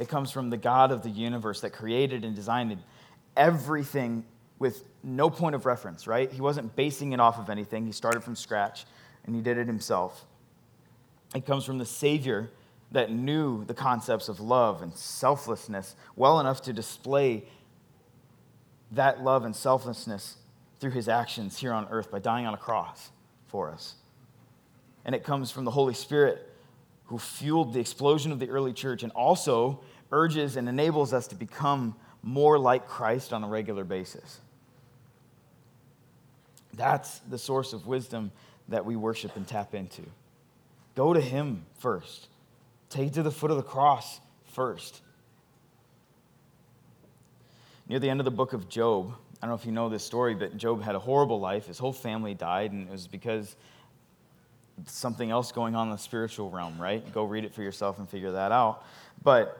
It 0.00 0.08
comes 0.08 0.30
from 0.30 0.48
the 0.48 0.56
God 0.56 0.90
of 0.90 1.02
the 1.02 1.10
universe 1.10 1.60
that 1.60 1.74
created 1.74 2.24
and 2.24 2.34
designed 2.34 2.78
everything 3.36 4.24
with 4.58 4.84
no 5.02 5.28
point 5.30 5.54
of 5.54 5.66
reference, 5.66 6.06
right? 6.06 6.30
He 6.32 6.40
wasn't 6.40 6.74
basing 6.76 7.12
it 7.12 7.20
off 7.20 7.38
of 7.38 7.50
anything. 7.50 7.86
He 7.86 7.92
started 7.92 8.22
from 8.22 8.36
scratch 8.36 8.86
and 9.24 9.34
he 9.34 9.42
did 9.42 9.58
it 9.58 9.66
himself. 9.66 10.24
It 11.34 11.44
comes 11.44 11.64
from 11.64 11.78
the 11.78 11.86
Savior 11.86 12.50
that 12.92 13.10
knew 13.10 13.64
the 13.64 13.74
concepts 13.74 14.28
of 14.28 14.40
love 14.40 14.80
and 14.80 14.94
selflessness 14.94 15.96
well 16.14 16.40
enough 16.40 16.62
to 16.62 16.72
display 16.72 17.44
that 18.92 19.22
love 19.22 19.44
and 19.44 19.54
selflessness 19.54 20.36
through 20.78 20.92
his 20.92 21.08
actions 21.08 21.58
here 21.58 21.72
on 21.72 21.86
earth 21.90 22.10
by 22.10 22.18
dying 22.18 22.46
on 22.46 22.54
a 22.54 22.58
cross 22.58 23.10
for 23.48 23.70
us. 23.70 23.94
And 25.04 25.14
it 25.14 25.24
comes 25.24 25.50
from 25.50 25.64
the 25.64 25.70
Holy 25.70 25.94
Spirit 25.94 26.52
who 27.06 27.18
fueled 27.18 27.72
the 27.72 27.80
explosion 27.80 28.32
of 28.32 28.38
the 28.38 28.48
early 28.50 28.72
church 28.72 29.02
and 29.02 29.12
also 29.12 29.80
urges 30.12 30.56
and 30.56 30.68
enables 30.68 31.12
us 31.12 31.26
to 31.28 31.34
become 31.34 31.94
more 32.22 32.58
like 32.58 32.86
Christ 32.88 33.32
on 33.32 33.44
a 33.44 33.48
regular 33.48 33.84
basis. 33.84 34.40
That's 36.76 37.18
the 37.20 37.38
source 37.38 37.72
of 37.72 37.86
wisdom 37.86 38.30
that 38.68 38.84
we 38.84 38.96
worship 38.96 39.36
and 39.36 39.46
tap 39.46 39.74
into. 39.74 40.02
Go 40.94 41.12
to 41.12 41.20
Him 41.20 41.64
first, 41.78 42.28
take 42.90 43.12
to 43.14 43.22
the 43.22 43.30
foot 43.30 43.50
of 43.50 43.56
the 43.56 43.62
cross 43.62 44.20
first. 44.52 45.00
Near 47.88 47.98
the 47.98 48.10
end 48.10 48.20
of 48.20 48.24
the 48.24 48.30
book 48.30 48.52
of 48.52 48.68
Job, 48.68 49.14
I 49.40 49.46
don't 49.46 49.50
know 49.50 49.60
if 49.60 49.66
you 49.66 49.72
know 49.72 49.88
this 49.88 50.04
story, 50.04 50.34
but 50.34 50.56
Job 50.56 50.82
had 50.82 50.94
a 50.94 50.98
horrible 50.98 51.38
life. 51.38 51.66
His 51.66 51.78
whole 51.78 51.92
family 51.92 52.34
died, 52.34 52.72
and 52.72 52.88
it 52.88 52.90
was 52.90 53.06
because 53.06 53.54
something 54.86 55.30
else 55.30 55.52
going 55.52 55.74
on 55.74 55.88
in 55.88 55.92
the 55.92 55.98
spiritual 55.98 56.50
realm, 56.50 56.80
right? 56.80 57.12
Go 57.12 57.24
read 57.24 57.44
it 57.44 57.54
for 57.54 57.62
yourself 57.62 57.98
and 57.98 58.08
figure 58.08 58.32
that 58.32 58.52
out. 58.52 58.84
But 59.22 59.58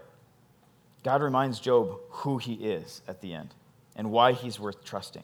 God 1.04 1.22
reminds 1.22 1.60
Job 1.60 1.98
who 2.08 2.38
he 2.38 2.54
is 2.54 3.02
at 3.06 3.20
the 3.20 3.32
end 3.32 3.54
and 3.94 4.10
why 4.10 4.32
he's 4.32 4.58
worth 4.58 4.84
trusting. 4.84 5.22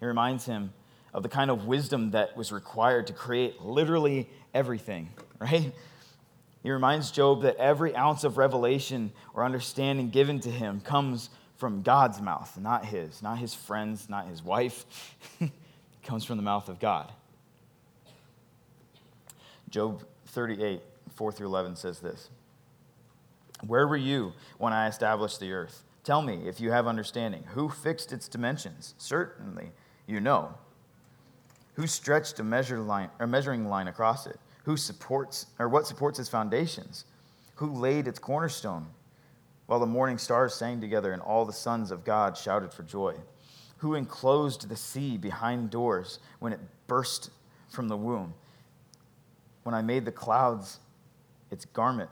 He 0.00 0.06
reminds 0.06 0.44
him 0.44 0.72
of 1.16 1.22
the 1.22 1.28
kind 1.30 1.50
of 1.50 1.64
wisdom 1.64 2.10
that 2.10 2.36
was 2.36 2.52
required 2.52 3.06
to 3.06 3.14
create 3.14 3.62
literally 3.62 4.28
everything, 4.52 5.08
right? 5.38 5.72
He 6.62 6.70
reminds 6.70 7.10
Job 7.10 7.42
that 7.42 7.56
every 7.56 7.96
ounce 7.96 8.22
of 8.22 8.36
revelation 8.36 9.12
or 9.32 9.42
understanding 9.42 10.10
given 10.10 10.40
to 10.40 10.50
him 10.50 10.80
comes 10.80 11.30
from 11.56 11.80
God's 11.80 12.20
mouth, 12.20 12.58
not 12.60 12.84
his, 12.84 13.22
not 13.22 13.38
his 13.38 13.54
friends, 13.54 14.10
not 14.10 14.26
his 14.28 14.42
wife. 14.42 14.84
it 15.40 15.50
comes 16.04 16.22
from 16.22 16.36
the 16.36 16.42
mouth 16.42 16.68
of 16.68 16.78
God. 16.78 17.10
Job 19.70 20.04
38, 20.26 20.82
4 21.14 21.32
through 21.32 21.46
11 21.46 21.76
says 21.76 22.00
this 22.00 22.28
Where 23.66 23.88
were 23.88 23.96
you 23.96 24.34
when 24.58 24.74
I 24.74 24.86
established 24.86 25.40
the 25.40 25.52
earth? 25.52 25.82
Tell 26.04 26.20
me 26.20 26.42
if 26.46 26.60
you 26.60 26.72
have 26.72 26.86
understanding. 26.86 27.44
Who 27.54 27.70
fixed 27.70 28.12
its 28.12 28.28
dimensions? 28.28 28.94
Certainly 28.98 29.70
you 30.06 30.20
know. 30.20 30.56
Who 31.76 31.86
stretched 31.86 32.40
a 32.40 32.44
measure 32.44 32.80
line, 32.80 33.08
a 33.20 33.26
measuring 33.26 33.68
line 33.68 33.88
across 33.88 34.26
it? 34.26 34.38
Who 34.64 34.76
supports, 34.76 35.46
or 35.58 35.68
what 35.68 35.86
supports 35.86 36.18
its 36.18 36.28
foundations? 36.28 37.04
Who 37.54 37.72
laid 37.72 38.08
its 38.08 38.18
cornerstone? 38.18 38.88
while 39.66 39.80
the 39.80 39.86
morning 39.86 40.18
stars 40.18 40.54
sang 40.54 40.80
together 40.80 41.12
and 41.12 41.20
all 41.20 41.44
the 41.44 41.52
sons 41.52 41.90
of 41.90 42.04
God 42.04 42.36
shouted 42.36 42.72
for 42.72 42.82
joy? 42.82 43.14
Who 43.78 43.94
enclosed 43.94 44.68
the 44.68 44.76
sea 44.76 45.16
behind 45.16 45.70
doors 45.70 46.18
when 46.38 46.52
it 46.52 46.60
burst 46.86 47.30
from 47.68 47.88
the 47.88 47.96
womb? 47.96 48.34
When 49.64 49.74
I 49.74 49.82
made 49.82 50.04
the 50.04 50.12
clouds 50.12 50.78
its 51.50 51.64
garment 51.64 52.10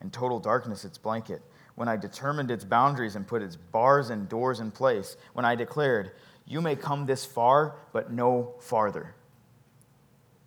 and 0.00 0.12
total 0.12 0.38
darkness 0.38 0.84
its 0.84 0.96
blanket? 0.96 1.42
When 1.74 1.88
I 1.88 1.96
determined 1.96 2.50
its 2.50 2.64
boundaries 2.64 3.16
and 3.16 3.26
put 3.26 3.42
its 3.42 3.56
bars 3.56 4.10
and 4.10 4.28
doors 4.28 4.60
in 4.60 4.70
place? 4.70 5.16
When 5.32 5.44
I 5.44 5.54
declared, 5.54 6.12
You 6.52 6.60
may 6.60 6.76
come 6.76 7.06
this 7.06 7.24
far, 7.24 7.76
but 7.94 8.12
no 8.12 8.52
farther. 8.60 9.14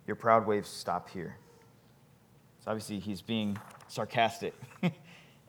Your 0.06 0.14
proud 0.14 0.46
waves 0.46 0.68
stop 0.68 1.10
here. 1.10 1.36
So 2.60 2.70
obviously, 2.70 3.00
he's 3.00 3.22
being 3.22 3.58
sarcastic 3.88 4.54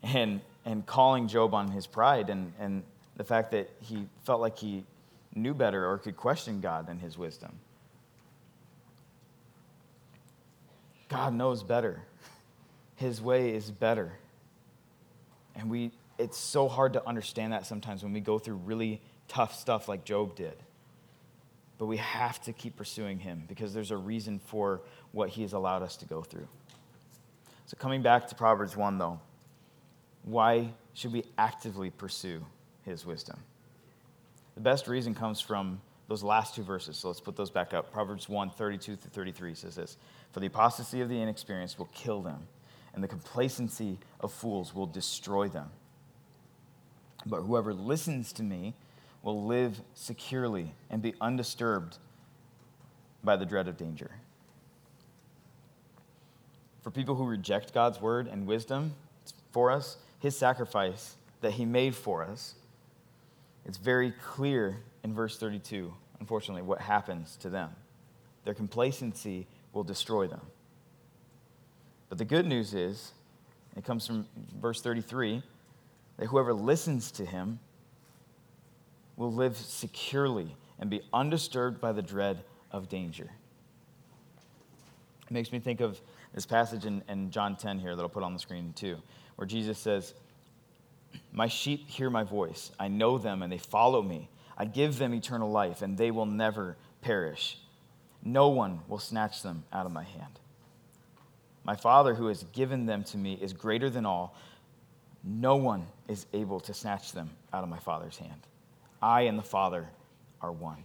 and, 0.02 0.42
and 0.66 0.84
calling 0.84 1.28
Job 1.28 1.54
on 1.54 1.70
his 1.70 1.86
pride 1.86 2.32
and, 2.32 2.54
and 2.60 2.82
the 3.18 3.24
fact 3.24 3.52
that 3.52 3.70
he 3.82 4.08
felt 4.24 4.42
like 4.42 4.58
he 4.58 4.84
knew 5.36 5.54
better 5.54 5.88
or 5.88 6.00
could 6.00 6.18
question 6.18 6.60
God 6.60 6.90
and 6.90 7.00
his 7.00 7.20
wisdom. 7.20 7.60
God 11.08 11.36
knows 11.36 11.62
better. 11.62 12.02
His 12.96 13.22
way 13.22 13.54
is 13.54 13.70
better. 13.70 14.14
And 15.56 15.70
we 15.70 15.92
it's 16.18 16.40
so 16.40 16.68
hard 16.68 16.94
to 16.94 17.08
understand 17.08 17.54
that 17.54 17.68
sometimes 17.68 18.02
when 18.02 18.12
we 18.12 18.22
go 18.22 18.40
through 18.40 18.56
really 18.56 19.02
tough 19.28 19.56
stuff 19.56 19.88
like 19.88 20.04
Job 20.04 20.36
did. 20.36 20.56
But 21.78 21.86
we 21.86 21.98
have 21.98 22.42
to 22.44 22.54
keep 22.54 22.76
pursuing 22.76 23.20
him 23.20 23.44
because 23.48 23.74
there's 23.74 23.92
a 23.92 23.98
reason 23.98 24.40
for 24.40 24.82
what 25.12 25.30
he 25.30 25.44
has 25.44 25.54
allowed 25.54 25.84
us 25.84 25.98
to 25.98 26.06
go 26.06 26.22
through. 26.22 26.48
So, 27.68 27.78
coming 27.78 28.02
back 28.02 28.28
to 28.30 28.36
Proverbs 28.36 28.76
1, 28.76 28.98
though, 28.98 29.20
why 30.24 30.74
should 30.94 31.14
we 31.14 31.24
actively 31.38 31.90
pursue 31.92 32.44
his 32.84 33.06
wisdom? 33.06 33.38
The 34.56 34.62
best 34.62 34.88
reason 34.88 35.14
comes 35.14 35.40
from 35.40 35.82
those 36.08 36.24
last 36.24 36.56
two 36.56 36.64
verses. 36.64 36.98
So 36.98 37.10
let's 37.10 37.20
put 37.20 37.36
those 37.36 37.50
back 37.50 37.74
up. 37.74 37.92
Proverbs 37.92 38.28
1 38.30 38.50
32 38.52 38.96
through 38.96 39.12
33 39.12 39.54
says 39.54 39.76
this 39.76 39.98
For 40.32 40.40
the 40.40 40.48
apostasy 40.48 41.02
of 41.02 41.10
the 41.10 41.20
inexperienced 41.22 41.78
will 41.78 41.90
kill 41.94 42.22
them, 42.22 42.48
and 42.94 43.04
the 43.04 43.08
complacency 43.08 44.00
of 44.20 44.32
fools 44.32 44.74
will 44.74 44.86
destroy 44.86 45.48
them. 45.48 45.70
But 47.26 47.42
whoever 47.42 47.74
listens 47.74 48.34
to 48.34 48.44
me 48.44 48.74
will 49.24 49.46
live 49.46 49.82
securely 49.94 50.74
and 50.90 51.02
be 51.02 51.14
undisturbed 51.20 51.98
by 53.24 53.36
the 53.36 53.46
dread 53.46 53.68
of 53.68 53.78
danger. 53.78 54.12
For 56.82 56.92
people 56.92 57.16
who 57.16 57.26
reject 57.26 57.74
God's 57.74 58.00
word 58.00 58.28
and 58.28 58.48
wisdom 58.48 58.94
for 59.52 59.72
us, 59.72 59.98
his 60.20 60.38
sacrifice 60.38 61.18
that 61.42 61.52
he 61.52 61.66
made 61.66 61.96
for 61.96 62.24
us, 62.24 62.56
it's 63.66 63.78
very 63.78 64.12
clear 64.12 64.78
in 65.04 65.14
verse 65.14 65.38
32, 65.38 65.94
unfortunately, 66.20 66.62
what 66.62 66.80
happens 66.80 67.36
to 67.38 67.50
them. 67.50 67.72
Their 68.46 68.54
complacency 68.54 69.46
will 69.74 69.84
destroy 69.84 70.28
them. 70.28 70.42
But 72.08 72.18
the 72.18 72.26
good 72.26 72.46
news 72.46 72.74
is, 72.74 73.12
it 73.76 73.84
comes 73.84 74.08
from 74.08 74.26
verse 74.60 74.82
33 74.82 75.44
that 76.18 76.28
whoever 76.28 76.54
listens 76.54 77.12
to 77.12 77.26
him 77.26 77.60
will 79.18 79.32
live 79.34 79.58
securely 79.58 80.56
and 80.80 80.90
be 80.90 81.02
undisturbed 81.12 81.82
by 81.82 81.92
the 81.92 82.02
dread 82.02 82.44
of 82.72 82.88
danger. 82.88 83.30
It 85.26 85.32
makes 85.32 85.52
me 85.52 85.60
think 85.60 85.82
of 85.82 86.00
this 86.34 86.46
passage 86.46 86.86
in, 86.86 87.04
in 87.10 87.32
John 87.32 87.58
10 87.58 87.80
here 87.80 87.96
that 87.96 88.02
I'll 88.02 88.10
put 88.10 88.24
on 88.24 88.34
the 88.34 88.40
screen 88.40 88.74
too, 88.74 88.98
where 89.36 89.46
Jesus 89.46 89.78
says, 89.78 90.14
My 91.34 91.48
sheep 91.48 91.90
hear 91.90 92.10
my 92.10 92.24
voice. 92.24 92.72
I 92.80 92.88
know 92.88 93.18
them 93.18 93.42
and 93.42 93.52
they 93.52 93.58
follow 93.58 94.02
me. 94.02 94.30
I 94.58 94.66
give 94.66 94.98
them 94.98 95.14
eternal 95.14 95.52
life 95.52 95.82
and 95.82 95.98
they 95.98 96.12
will 96.12 96.26
never 96.26 96.78
perish. 97.02 97.58
No 98.24 98.50
one 98.50 98.80
will 98.88 99.00
snatch 99.00 99.42
them 99.42 99.64
out 99.74 99.86
of 99.86 99.92
my 99.92 100.04
hand. 100.04 100.40
My 101.64 101.76
Father 101.76 102.14
who 102.14 102.28
has 102.28 102.44
given 102.54 102.86
them 102.86 103.04
to 103.06 103.18
me 103.18 103.34
is 103.42 103.52
greater 103.52 103.90
than 103.90 104.06
all 104.06 104.36
no 105.24 105.58
one 105.58 105.86
is 106.08 106.26
able 106.34 106.60
to 106.62 106.74
snatch 106.74 107.12
them 107.12 107.30
out 107.52 107.64
of 107.64 107.70
my 107.70 107.80
Father's 107.80 108.18
hand. 108.18 108.48
I 109.02 109.22
and 109.22 109.38
the 109.38 109.44
Father 109.44 109.88
are 110.42 110.52
one. 110.52 110.84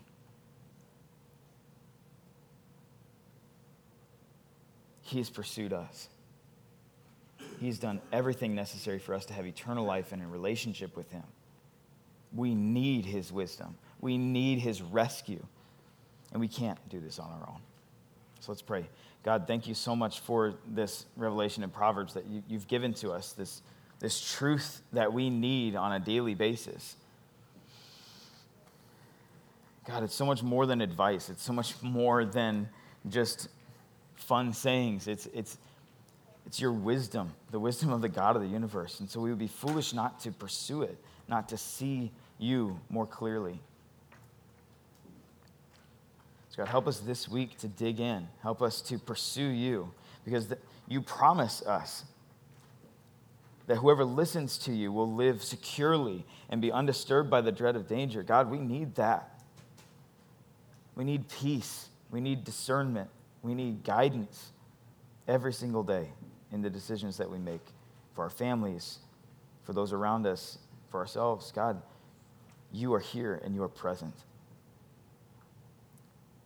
He 5.02 5.18
has 5.18 5.28
pursued 5.28 5.72
us. 5.72 6.08
He's 7.60 7.78
done 7.78 8.00
everything 8.12 8.54
necessary 8.54 8.98
for 8.98 9.14
us 9.14 9.26
to 9.26 9.34
have 9.34 9.46
eternal 9.46 9.84
life 9.84 10.12
and 10.12 10.22
a 10.22 10.26
relationship 10.26 10.96
with 10.96 11.10
Him. 11.10 11.22
We 12.34 12.54
need 12.54 13.04
His 13.04 13.30
wisdom, 13.30 13.76
we 14.00 14.18
need 14.18 14.58
His 14.58 14.80
rescue, 14.80 15.44
and 16.32 16.40
we 16.40 16.48
can't 16.48 16.78
do 16.88 16.98
this 16.98 17.18
on 17.18 17.30
our 17.30 17.48
own. 17.48 17.60
So 18.40 18.50
let's 18.50 18.62
pray. 18.62 18.86
God, 19.22 19.46
thank 19.46 19.68
you 19.68 19.74
so 19.74 19.94
much 19.94 20.20
for 20.20 20.54
this 20.66 21.06
revelation 21.16 21.62
in 21.62 21.70
Proverbs 21.70 22.14
that 22.14 22.24
you, 22.26 22.42
have 22.58 22.66
given 22.66 22.92
to 22.94 23.12
us, 23.12 23.32
this 23.32 23.62
this 24.02 24.20
truth 24.20 24.82
that 24.92 25.12
we 25.12 25.30
need 25.30 25.76
on 25.76 25.92
a 25.92 26.00
daily 26.00 26.34
basis. 26.34 26.96
God, 29.87 30.03
it's 30.03 30.14
so 30.14 30.24
much 30.24 30.43
more 30.43 30.66
than 30.66 30.80
advice. 30.80 31.28
It's 31.28 31.43
so 31.43 31.53
much 31.53 31.74
more 31.83 32.24
than 32.24 32.68
just 33.09 33.49
fun 34.14 34.53
sayings. 34.53 35.09
It's, 35.09 35.26
it's, 35.35 35.59
it's 36.47 36.61
your 36.61 36.72
wisdom, 36.72 37.33
the 37.51 37.59
wisdom 37.59 37.93
of 37.93 38.01
the 38.01 38.09
God 38.09 38.37
of 38.37 38.43
the 38.43 38.49
universe. 38.49 39.01
And 39.01 39.11
so 39.11 39.20
we 39.20 39.30
would 39.30 39.39
be 39.39 39.49
foolish 39.49 39.93
not 39.93 40.20
to 40.20 40.30
pursue 40.30 40.83
it, 40.83 40.97
not 41.28 41.49
to 41.49 41.57
see 41.57 42.12
you 42.39 42.78
more 42.91 43.07
clearly. 43.07 43.61
So, 46.51 46.59
God, 46.59 46.68
help 46.68 46.87
us 46.87 47.01
this 47.01 47.28
week 47.28 47.59
to 47.59 47.68
dig 47.68 47.99
in. 47.99 48.28
Help 48.43 48.62
us 48.62 48.83
to 48.83 48.99
pursue 48.99 49.49
you 49.49 49.91
because 50.24 50.49
the, 50.49 50.59
you 50.87 51.01
promise 51.01 51.62
us 51.62 52.05
that 53.66 53.76
whoever 53.76 54.05
listens 54.05 54.59
to 54.59 54.72
you 54.72 54.93
will 54.93 55.11
live 55.11 55.43
securely 55.43 56.26
and 56.51 56.61
be 56.61 56.70
undisturbed 56.70 57.30
by 57.30 57.41
the 57.41 57.53
dread 57.53 57.74
of 57.74 57.89
danger. 57.89 58.22
God, 58.22 58.51
we 58.51 58.59
need 58.59 58.97
that. 58.97 59.32
We 60.95 61.05
need 61.05 61.28
peace. 61.28 61.88
We 62.11 62.20
need 62.20 62.45
discernment. 62.45 63.09
We 63.43 63.55
need 63.55 63.84
guidance 63.84 64.53
every 65.26 65.53
single 65.53 65.82
day 65.82 66.09
in 66.53 66.62
the 66.62 66.70
decisions 66.70 67.16
that 67.16 67.30
we 67.30 67.38
make 67.38 67.64
for 68.14 68.24
our 68.24 68.30
families, 68.30 68.99
for 69.64 69.72
those 69.72 69.93
around 69.93 70.26
us, 70.26 70.59
for 70.90 71.01
ourselves. 71.01 71.51
God, 71.53 71.80
you 72.72 72.93
are 72.95 73.01
here 73.01 73.40
and 73.45 73.55
you 73.55 73.62
are 73.62 73.68
present. 73.68 74.14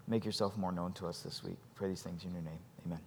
Make 0.09 0.25
yourself 0.25 0.57
more 0.57 0.73
known 0.73 0.93
to 0.95 1.07
us 1.07 1.23
this 1.23 1.43
week. 1.43 1.59
Pray 1.75 1.89
these 1.89 2.03
things 2.03 2.25
in 2.25 2.33
your 2.33 2.43
name. 2.43 2.61
Amen. 2.87 3.01